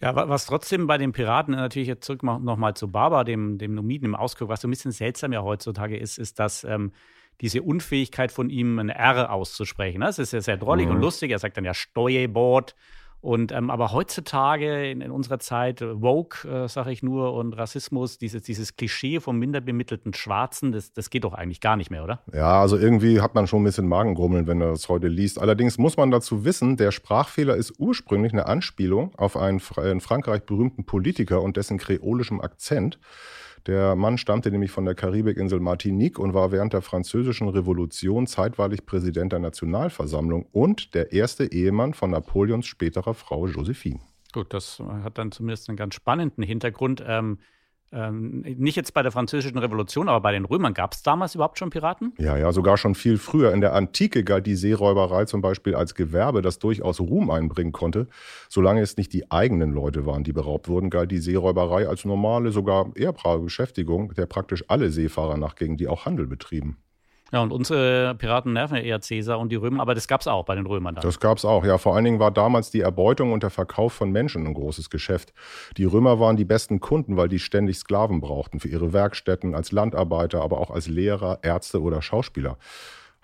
Ja, 0.00 0.14
was 0.14 0.46
trotzdem 0.46 0.86
bei 0.86 0.96
den 0.96 1.10
Piraten 1.10 1.54
natürlich 1.54 1.88
jetzt 1.88 2.04
zurück 2.04 2.22
nochmal 2.22 2.74
zu 2.74 2.88
Barber, 2.88 3.24
dem, 3.24 3.58
dem 3.58 3.74
Numiden 3.74 4.06
im 4.06 4.14
Ausguck, 4.14 4.48
was 4.48 4.60
so 4.60 4.68
ein 4.68 4.70
bisschen 4.70 4.92
seltsam 4.92 5.32
ja 5.32 5.42
heutzutage 5.42 5.96
ist, 5.96 6.18
ist, 6.18 6.38
dass 6.38 6.62
ähm, 6.62 6.92
diese 7.40 7.62
Unfähigkeit 7.62 8.30
von 8.30 8.48
ihm 8.48 8.78
ein 8.78 8.90
R 8.90 9.32
auszusprechen. 9.32 10.00
Das 10.00 10.20
ist 10.20 10.32
ja 10.32 10.40
sehr 10.40 10.56
drollig 10.56 10.86
mhm. 10.86 10.94
und 10.94 11.00
lustig. 11.00 11.32
Er 11.32 11.40
sagt 11.40 11.56
dann 11.56 11.64
ja 11.64 11.74
Steuerbord 11.74 12.76
und 13.20 13.50
ähm, 13.50 13.70
aber 13.70 13.92
heutzutage 13.92 14.90
in, 14.90 15.00
in, 15.00 15.10
unserer 15.10 15.40
Zeit, 15.40 15.82
äh, 15.82 16.00
Woke, 16.00 16.48
äh, 16.48 16.68
sage 16.68 16.92
ich 16.92 17.02
nur, 17.02 17.34
und 17.34 17.52
Rassismus, 17.52 18.16
dieses, 18.18 18.42
dieses 18.42 18.76
Klischee 18.76 19.18
vom 19.18 19.38
minderbemittelten 19.38 20.14
Schwarzen, 20.14 20.70
das, 20.70 20.92
das 20.92 21.10
geht 21.10 21.24
doch 21.24 21.34
eigentlich 21.34 21.60
gar 21.60 21.76
nicht 21.76 21.90
mehr, 21.90 22.04
oder? 22.04 22.20
Ja, 22.32 22.60
also 22.60 22.76
irgendwie 22.76 23.20
hat 23.20 23.34
man 23.34 23.48
schon 23.48 23.62
ein 23.62 23.64
bisschen 23.64 23.88
Magengrummeln, 23.88 24.46
wenn 24.46 24.60
er 24.60 24.70
das 24.70 24.88
heute 24.88 25.08
liest. 25.08 25.40
Allerdings 25.40 25.78
muss 25.78 25.96
man 25.96 26.12
dazu 26.12 26.44
wissen, 26.44 26.76
der 26.76 26.92
Sprachfehler 26.92 27.56
ist 27.56 27.74
ursprünglich 27.78 28.32
eine 28.32 28.46
Anspielung 28.46 29.12
auf 29.16 29.36
einen 29.36 29.60
in 29.82 30.00
Frankreich 30.00 30.44
berühmten 30.44 30.84
Politiker 30.84 31.42
und 31.42 31.56
dessen 31.56 31.78
kreolischem 31.78 32.40
Akzent. 32.40 33.00
Der 33.66 33.96
Mann 33.96 34.18
stammte 34.18 34.50
nämlich 34.50 34.70
von 34.70 34.84
der 34.84 34.94
Karibikinsel 34.94 35.60
Martinique 35.60 36.18
und 36.18 36.34
war 36.34 36.52
während 36.52 36.72
der 36.72 36.82
Französischen 36.82 37.48
Revolution 37.48 38.26
zeitweilig 38.26 38.86
Präsident 38.86 39.32
der 39.32 39.40
Nationalversammlung 39.40 40.46
und 40.52 40.94
der 40.94 41.12
erste 41.12 41.52
Ehemann 41.52 41.94
von 41.94 42.10
Napoleons 42.10 42.66
späterer 42.66 43.14
Frau 43.14 43.46
Josephine. 43.46 44.00
Gut, 44.32 44.52
das 44.52 44.80
hat 45.02 45.18
dann 45.18 45.32
zumindest 45.32 45.68
einen 45.68 45.76
ganz 45.76 45.94
spannenden 45.94 46.44
Hintergrund. 46.44 47.02
Ähm, 47.06 47.38
ähm, 47.92 48.40
nicht 48.40 48.76
jetzt 48.76 48.92
bei 48.94 49.02
der 49.02 49.12
Französischen 49.12 49.58
Revolution, 49.58 50.08
aber 50.08 50.20
bei 50.20 50.32
den 50.32 50.44
Römern 50.44 50.74
gab 50.74 50.92
es 50.92 51.02
damals 51.02 51.34
überhaupt 51.34 51.58
schon 51.58 51.70
Piraten? 51.70 52.12
Ja, 52.18 52.36
ja, 52.36 52.52
sogar 52.52 52.76
schon 52.76 52.94
viel 52.94 53.18
früher. 53.18 53.52
In 53.52 53.60
der 53.60 53.74
Antike 53.74 54.24
galt 54.24 54.46
die 54.46 54.56
Seeräuberei 54.56 55.24
zum 55.24 55.40
Beispiel 55.40 55.74
als 55.74 55.94
Gewerbe, 55.94 56.42
das 56.42 56.58
durchaus 56.58 57.00
Ruhm 57.00 57.30
einbringen 57.30 57.72
konnte. 57.72 58.08
Solange 58.48 58.82
es 58.82 58.96
nicht 58.96 59.12
die 59.12 59.30
eigenen 59.30 59.72
Leute 59.72 60.06
waren, 60.06 60.24
die 60.24 60.32
beraubt 60.32 60.68
wurden, 60.68 60.90
galt 60.90 61.10
die 61.10 61.18
Seeräuberei 61.18 61.88
als 61.88 62.04
normale, 62.04 62.52
sogar 62.52 62.90
ehrbrave 62.94 63.42
Beschäftigung, 63.44 64.14
der 64.14 64.26
praktisch 64.26 64.64
alle 64.68 64.90
Seefahrer 64.90 65.36
nachgingen, 65.36 65.76
die 65.76 65.88
auch 65.88 66.04
Handel 66.04 66.26
betrieben. 66.26 66.78
Ja, 67.30 67.42
und 67.42 67.52
unsere 67.52 68.14
Piraten 68.14 68.54
nerven 68.54 68.76
ja 68.76 68.82
eher 68.82 69.00
Cäsar 69.00 69.38
und 69.38 69.50
die 69.50 69.56
Römer, 69.56 69.82
aber 69.82 69.94
das 69.94 70.08
gab 70.08 70.22
es 70.22 70.26
auch 70.26 70.46
bei 70.46 70.54
den 70.54 70.64
Römern 70.64 70.94
dann. 70.94 71.02
Das 71.02 71.20
gab 71.20 71.36
es 71.36 71.44
auch, 71.44 71.64
ja. 71.64 71.76
Vor 71.76 71.94
allen 71.94 72.04
Dingen 72.04 72.18
war 72.18 72.30
damals 72.30 72.70
die 72.70 72.80
Erbeutung 72.80 73.32
und 73.32 73.42
der 73.42 73.50
Verkauf 73.50 73.92
von 73.92 74.10
Menschen 74.10 74.46
ein 74.46 74.54
großes 74.54 74.88
Geschäft. 74.88 75.34
Die 75.76 75.84
Römer 75.84 76.20
waren 76.20 76.36
die 76.36 76.46
besten 76.46 76.80
Kunden, 76.80 77.18
weil 77.18 77.28
die 77.28 77.38
ständig 77.38 77.76
Sklaven 77.78 78.20
brauchten 78.20 78.60
für 78.60 78.68
ihre 78.68 78.94
Werkstätten, 78.94 79.54
als 79.54 79.72
Landarbeiter, 79.72 80.40
aber 80.40 80.58
auch 80.58 80.70
als 80.70 80.88
Lehrer, 80.88 81.40
Ärzte 81.42 81.82
oder 81.82 82.00
Schauspieler. 82.00 82.56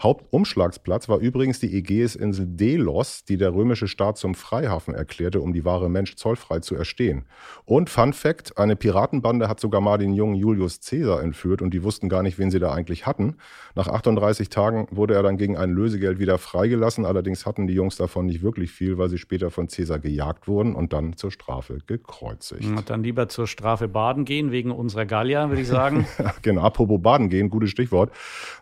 Hauptumschlagsplatz 0.01 1.09
war 1.09 1.19
übrigens 1.19 1.61
die 1.61 1.73
Ägäisinsel 1.77 2.47
Delos, 2.47 3.25
die 3.25 3.37
der 3.37 3.55
römische 3.55 3.87
Staat 3.87 4.19
zum 4.19 4.35
Freihafen 4.35 4.93
erklärte, 4.93 5.41
um 5.41 5.53
die 5.53 5.65
wahre 5.65 5.89
Mensch 5.89 6.17
zollfrei 6.17 6.59
zu 6.59 6.75
erstehen. 6.75 7.25
Und 7.65 7.91
Fun 7.91 8.13
Fact: 8.13 8.59
Eine 8.59 8.75
Piratenbande 8.75 9.49
hat 9.49 9.61
sogar 9.61 9.81
mal 9.81 9.97
den 9.97 10.13
jungen 10.13 10.35
Julius 10.35 10.81
Caesar 10.81 11.23
entführt 11.23 11.63
und 11.63 11.73
die 11.73 11.85
wussten 11.85 12.09
gar 12.09 12.23
nicht, 12.23 12.39
wen 12.39 12.51
sie 12.51 12.59
da 12.59 12.73
eigentlich 12.73 13.07
hatten. 13.07 13.37
Nach 13.77 13.87
38 13.87 14.49
Tagen 14.49 14.89
wurde 14.91 15.15
er 15.15 15.23
dann 15.23 15.39
gegen 15.39 15.57
ein 15.57 15.71
Lösegeld 15.71 16.19
wieder 16.19 16.39
freigelassen. 16.39 17.07
Allerdings 17.07 17.47
hatten 17.47 17.67
die 17.69 17.75
Jungs 17.75 17.97
davon 17.97 18.27
nicht 18.27 18.43
wirklich 18.43 18.73
viel, 18.73 18.99
weil 18.99 19.09
sie 19.09 19.19
später 19.19 19.51
von 19.51 19.69
Caesar 19.69 20.01
gejagt 20.01 20.49
wurden 20.49 20.75
und 20.75 20.93
dann 20.93 21.17
zur 21.17 21.31
Strafe 21.31 21.79
gekreuzigt. 21.87 22.67
Und 22.67 22.91
dann 22.91 23.05
lieber 23.05 23.29
zur 23.29 23.47
Strafe 23.47 23.87
baden 23.87 24.25
gehen, 24.25 24.51
wegen 24.51 24.73
unserer 24.73 25.07
Gallier, 25.07 25.49
würde 25.51 25.63
ich 25.63 25.69
sagen. 25.69 26.07
genau, 26.43 26.63
apropos 26.63 27.01
baden 27.01 27.29
gehen, 27.29 27.49
gutes 27.49 27.71
Stichwort. 27.71 28.11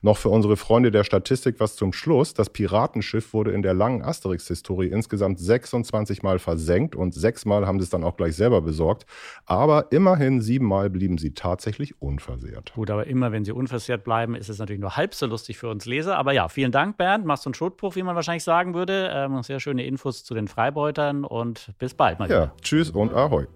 Noch 0.02 0.18
für 0.18 0.28
unsere 0.28 0.56
Freunde 0.56 0.90
der 0.90 1.04
Stadt 1.04 1.21
Statistik 1.22 1.60
was 1.60 1.76
zum 1.76 1.92
Schluss. 1.92 2.34
Das 2.34 2.50
Piratenschiff 2.50 3.32
wurde 3.32 3.52
in 3.52 3.62
der 3.62 3.74
langen 3.74 4.02
Asterix-Historie 4.02 4.88
insgesamt 4.88 5.38
26 5.38 6.22
Mal 6.24 6.40
versenkt 6.40 6.96
und 6.96 7.14
sechs 7.14 7.44
Mal 7.44 7.66
haben 7.66 7.78
sie 7.78 7.84
es 7.84 7.90
dann 7.90 8.02
auch 8.02 8.16
gleich 8.16 8.34
selber 8.34 8.60
besorgt. 8.60 9.06
Aber 9.46 9.92
immerhin 9.92 10.40
sieben 10.40 10.66
Mal 10.66 10.90
blieben 10.90 11.18
sie 11.18 11.32
tatsächlich 11.32 12.02
unversehrt. 12.02 12.72
Gut, 12.74 12.90
aber 12.90 13.06
immer 13.06 13.30
wenn 13.30 13.44
sie 13.44 13.52
unversehrt 13.52 14.02
bleiben, 14.02 14.34
ist 14.34 14.48
es 14.48 14.58
natürlich 14.58 14.80
nur 14.80 14.96
halb 14.96 15.14
so 15.14 15.26
lustig 15.26 15.58
für 15.58 15.68
uns 15.68 15.86
Leser. 15.86 16.18
Aber 16.18 16.32
ja, 16.32 16.48
vielen 16.48 16.72
Dank, 16.72 16.96
Bernd. 16.96 17.24
Machst 17.24 17.44
du 17.44 17.50
einen 17.50 17.54
Schotbruch, 17.54 17.94
wie 17.94 18.02
man 18.02 18.16
wahrscheinlich 18.16 18.44
sagen 18.44 18.74
würde. 18.74 19.10
Ähm, 19.14 19.42
sehr 19.44 19.60
schöne 19.60 19.86
Infos 19.86 20.24
zu 20.24 20.34
den 20.34 20.48
Freibeutern 20.48 21.24
und 21.24 21.70
bis 21.78 21.94
bald 21.94 22.18
mal. 22.18 22.28
Ja, 22.28 22.52
tschüss 22.62 22.90
und 22.90 23.14
ahoi. 23.14 23.46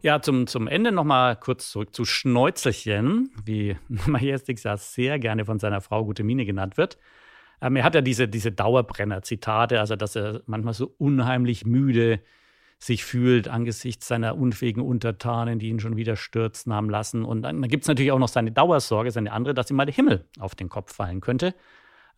Ja, 0.00 0.22
zum, 0.22 0.46
zum 0.46 0.68
Ende 0.68 0.92
nochmal 0.92 1.34
kurz 1.36 1.70
zurück 1.70 1.94
zu 1.94 2.04
Schnäuzelchen, 2.04 3.30
wie 3.44 3.76
Majestix 3.88 4.62
ja 4.62 4.76
sehr 4.76 5.18
gerne 5.18 5.44
von 5.44 5.58
seiner 5.58 5.80
Frau 5.80 6.04
Gute 6.04 6.22
Mine 6.22 6.44
genannt 6.46 6.76
wird. 6.76 6.98
Ähm, 7.60 7.74
er 7.76 7.84
hat 7.84 7.94
ja 7.96 8.00
diese, 8.00 8.28
diese 8.28 8.52
Dauerbrenner-Zitate, 8.52 9.80
also 9.80 9.96
dass 9.96 10.14
er 10.14 10.42
manchmal 10.46 10.74
so 10.74 10.94
unheimlich 10.98 11.66
müde 11.66 12.20
sich 12.78 13.04
fühlt 13.04 13.48
angesichts 13.48 14.06
seiner 14.06 14.38
unfähigen 14.38 14.82
Untertanen, 14.82 15.58
die 15.58 15.68
ihn 15.68 15.80
schon 15.80 15.96
wieder 15.96 16.14
stürzen 16.14 16.72
haben 16.72 16.88
lassen. 16.88 17.24
Und 17.24 17.42
dann, 17.42 17.60
dann 17.60 17.68
gibt 17.68 17.82
es 17.82 17.88
natürlich 17.88 18.12
auch 18.12 18.20
noch 18.20 18.28
seine 18.28 18.52
Dauersorge, 18.52 19.10
seine 19.10 19.32
andere, 19.32 19.52
dass 19.52 19.70
ihm 19.70 19.76
mal 19.76 19.84
der 19.84 19.94
Himmel 19.94 20.24
auf 20.38 20.54
den 20.54 20.68
Kopf 20.68 20.94
fallen 20.94 21.20
könnte. 21.20 21.54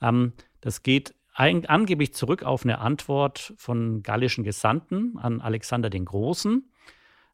Ähm, 0.03 0.35
das 0.61 0.83
geht 0.83 1.15
ein, 1.33 1.65
angeblich 1.65 2.13
zurück 2.13 2.43
auf 2.43 2.65
eine 2.65 2.81
Antwort 2.81 3.55
von 3.57 4.03
gallischen 4.03 4.45
Gesandten 4.45 5.17
an 5.17 5.41
Alexander 5.41 5.89
den 5.89 6.05
Großen. 6.05 6.71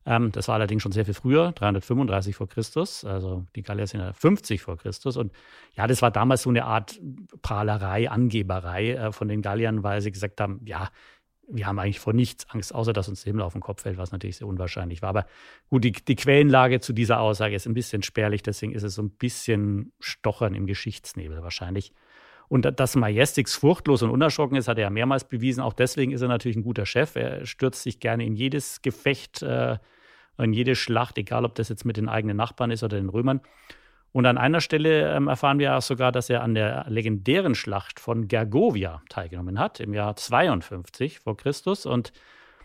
Ähm, 0.06 0.30
das 0.30 0.46
war 0.48 0.54
allerdings 0.54 0.82
schon 0.82 0.92
sehr 0.92 1.04
viel 1.04 1.14
früher, 1.14 1.52
335 1.52 2.36
vor 2.36 2.48
Christus. 2.48 3.04
Also 3.04 3.44
die 3.56 3.62
Gallier 3.62 3.86
sind 3.86 4.00
ja 4.00 4.12
50 4.12 4.62
vor 4.62 4.78
Christus. 4.78 5.16
Und 5.16 5.32
ja, 5.74 5.86
das 5.86 6.00
war 6.00 6.12
damals 6.12 6.42
so 6.42 6.50
eine 6.50 6.64
Art 6.64 6.98
Prahlerei, 7.42 8.08
Angeberei 8.08 8.92
äh, 8.92 9.12
von 9.12 9.28
den 9.28 9.42
Galliern, 9.42 9.82
weil 9.82 10.00
sie 10.00 10.12
gesagt 10.12 10.40
haben, 10.40 10.60
ja, 10.64 10.90
wir 11.48 11.66
haben 11.66 11.78
eigentlich 11.78 12.00
vor 12.00 12.12
nichts 12.12 12.48
Angst, 12.50 12.74
außer 12.74 12.92
dass 12.92 13.08
uns 13.08 13.22
der 13.22 13.30
Himmel 13.30 13.44
auf 13.44 13.52
den 13.52 13.62
Kopf 13.62 13.82
fällt, 13.82 13.98
was 13.98 14.12
natürlich 14.12 14.36
sehr 14.36 14.48
unwahrscheinlich 14.48 15.02
war. 15.02 15.10
Aber 15.10 15.26
gut, 15.68 15.84
die, 15.84 15.92
die 15.92 16.16
Quellenlage 16.16 16.80
zu 16.80 16.92
dieser 16.92 17.20
Aussage 17.20 17.54
ist 17.54 17.66
ein 17.66 17.74
bisschen 17.74 18.02
spärlich, 18.02 18.42
deswegen 18.42 18.72
ist 18.72 18.82
es 18.82 18.94
so 18.94 19.02
ein 19.02 19.10
bisschen 19.10 19.92
Stochern 20.00 20.54
im 20.54 20.66
Geschichtsnebel 20.66 21.42
wahrscheinlich. 21.42 21.92
Und 22.48 22.78
dass 22.78 22.94
Majestix 22.94 23.56
furchtlos 23.56 24.02
und 24.02 24.10
unerschrocken 24.10 24.56
ist, 24.56 24.68
hat 24.68 24.78
er 24.78 24.84
ja 24.84 24.90
mehrmals 24.90 25.28
bewiesen. 25.28 25.60
Auch 25.60 25.72
deswegen 25.72 26.12
ist 26.12 26.22
er 26.22 26.28
natürlich 26.28 26.56
ein 26.56 26.62
guter 26.62 26.86
Chef. 26.86 27.16
Er 27.16 27.44
stürzt 27.44 27.82
sich 27.82 27.98
gerne 27.98 28.24
in 28.24 28.34
jedes 28.34 28.82
Gefecht, 28.82 29.42
äh, 29.42 29.78
in 30.38 30.52
jede 30.52 30.76
Schlacht, 30.76 31.18
egal 31.18 31.44
ob 31.44 31.54
das 31.54 31.68
jetzt 31.68 31.84
mit 31.84 31.96
den 31.96 32.08
eigenen 32.08 32.36
Nachbarn 32.36 32.70
ist 32.70 32.82
oder 32.82 32.96
den 32.96 33.08
Römern. 33.08 33.40
Und 34.12 34.24
an 34.24 34.38
einer 34.38 34.60
Stelle 34.62 35.14
ähm, 35.14 35.28
erfahren 35.28 35.58
wir 35.58 35.76
auch 35.76 35.82
sogar, 35.82 36.10
dass 36.10 36.30
er 36.30 36.42
an 36.42 36.54
der 36.54 36.86
legendären 36.88 37.54
Schlacht 37.54 38.00
von 38.00 38.28
Gergovia 38.28 39.02
teilgenommen 39.10 39.58
hat, 39.58 39.78
im 39.78 39.92
Jahr 39.92 40.16
52 40.16 41.20
vor 41.20 41.36
Christus. 41.36 41.84
Und 41.84 42.12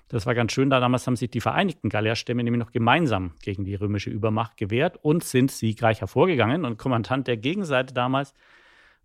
das 0.08 0.26
war 0.26 0.34
ganz 0.34 0.54
schön, 0.54 0.70
da 0.70 0.80
damals 0.80 1.08
haben 1.08 1.16
sich 1.16 1.30
die 1.30 1.42
Vereinigten 1.42 1.90
Gallierstämme 1.90 2.44
nämlich 2.44 2.60
noch 2.60 2.72
gemeinsam 2.72 3.34
gegen 3.42 3.66
die 3.66 3.76
römische 3.76 4.10
Übermacht 4.10 4.56
gewehrt 4.56 4.98
und 5.02 5.24
sind 5.24 5.52
siegreich 5.52 6.02
hervorgegangen. 6.02 6.64
Und 6.64 6.78
Kommandant 6.78 7.28
der 7.28 7.38
Gegenseite 7.38 7.94
damals 7.94 8.34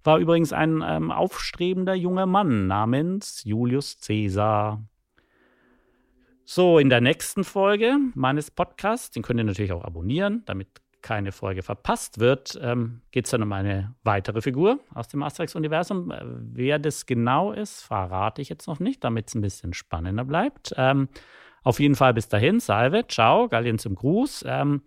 war 0.05 0.19
übrigens 0.19 0.53
ein 0.53 0.85
ähm, 0.87 1.11
aufstrebender 1.11 1.95
junger 1.95 2.27
Mann 2.27 2.69
namens 2.69 3.43
Julius 3.45 3.99
Caesar. 4.01 4.85
So, 6.49 6.79
in 6.79 6.91
der 6.91 7.01
nächsten 7.01 7.43
Folge 7.43 7.99
meines 8.15 8.53
Podcasts, 8.53 9.11
den 9.11 9.25
könnt 9.25 9.41
ihr 9.41 9.45
natürlich 9.45 9.73
auch 9.73 9.83
abonnieren, 9.83 10.45
damit 10.47 10.69
keine 11.03 11.33
Folge 11.33 11.65
verpasst 11.65 12.21
wird, 12.21 12.57
ähm, 12.63 13.03
geht 13.11 13.25
es 13.25 13.33
dann 13.33 13.43
um 13.43 13.53
eine 13.53 13.97
weitere 14.05 14.41
Figur 14.41 14.79
aus 14.95 15.09
dem 15.09 15.25
Asterix-Universum. 15.25 16.13
Äh, 16.13 16.23
wer 16.23 16.79
das 16.79 17.05
genau 17.05 17.51
ist, 17.51 17.83
verrate 17.83 18.43
ich 18.43 18.49
jetzt 18.49 18.69
noch 18.69 18.79
nicht, 18.79 19.03
damit 19.03 19.27
es 19.27 19.35
ein 19.35 19.41
bisschen 19.41 19.75
spannender 19.75 20.25
bleibt. 20.25 20.73
Ähm, 20.77 21.09
auf 21.65 21.81
jeden 21.81 21.97
Fall 21.97 22.15
bis 22.15 22.29
dahin, 22.29 22.61
Salve, 22.61 23.09
ciao, 23.09 23.49
Gallien 23.49 23.81
zum 23.81 23.97
Gruß. 23.97 24.45
Ähm, 24.47 24.83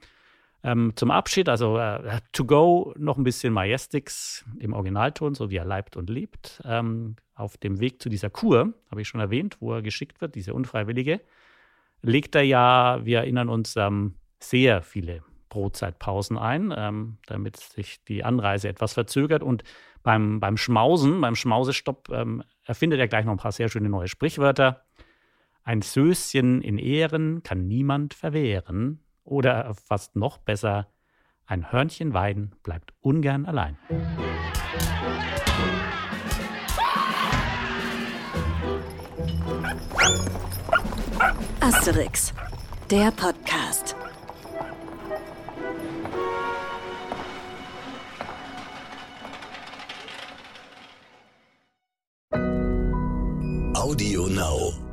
ähm, 0.63 0.93
zum 0.95 1.11
Abschied, 1.11 1.49
also 1.49 1.77
äh, 1.77 2.21
to 2.31 2.45
go, 2.45 2.93
noch 2.97 3.17
ein 3.17 3.25
bisschen 3.25 3.51
Majestix 3.51 4.45
im 4.59 4.71
Originalton, 4.71 5.35
so 5.35 5.49
wie 5.49 5.57
er 5.57 5.65
leibt 5.65 5.97
und 5.97 6.09
lebt. 6.09 6.61
Ähm, 6.63 7.17
auf 7.35 7.57
dem 7.57 7.81
Weg 7.81 8.01
zu 8.01 8.07
dieser 8.07 8.29
Kur, 8.29 8.73
habe 8.89 9.01
ich 9.01 9.09
schon 9.09 9.19
erwähnt, 9.19 9.57
wo 9.59 9.73
er 9.73 9.81
geschickt 9.81 10.21
wird, 10.21 10.35
diese 10.35 10.53
unfreiwillige 10.53 11.19
legt 12.01 12.35
er 12.35 12.43
ja, 12.43 12.99
wir 13.03 13.19
erinnern 13.19 13.49
uns, 13.49 13.75
ähm, 13.75 14.15
sehr 14.39 14.81
viele 14.81 15.21
Brotzeitpausen 15.49 16.37
ein, 16.37 16.73
ähm, 16.75 17.17
damit 17.25 17.57
sich 17.57 18.03
die 18.05 18.23
Anreise 18.23 18.69
etwas 18.69 18.93
verzögert. 18.93 19.43
Und 19.43 19.63
beim, 20.03 20.39
beim 20.39 20.57
Schmausen, 20.57 21.19
beim 21.21 21.35
Schmausestopp, 21.35 22.09
ähm, 22.11 22.43
erfindet 22.63 22.99
er 22.99 23.07
gleich 23.07 23.25
noch 23.25 23.33
ein 23.33 23.37
paar 23.37 23.51
sehr 23.51 23.69
schöne 23.69 23.89
neue 23.89 24.07
Sprichwörter. 24.07 24.85
Ein 25.63 25.81
Söschen 25.81 26.61
in 26.61 26.77
Ehren 26.77 27.43
kann 27.43 27.67
niemand 27.67 28.13
verwehren. 28.13 29.03
Oder 29.23 29.73
fast 29.75 30.15
noch 30.15 30.37
besser, 30.37 30.87
ein 31.45 31.71
Hörnchen 31.71 32.13
weiden 32.13 32.55
bleibt 32.63 32.93
ungern 33.01 33.45
allein. 33.45 33.77
Asterix, 41.69 42.33
der 42.89 43.11
Podcast. 43.11 43.95
Audio 53.75 54.25
Now. 54.25 54.88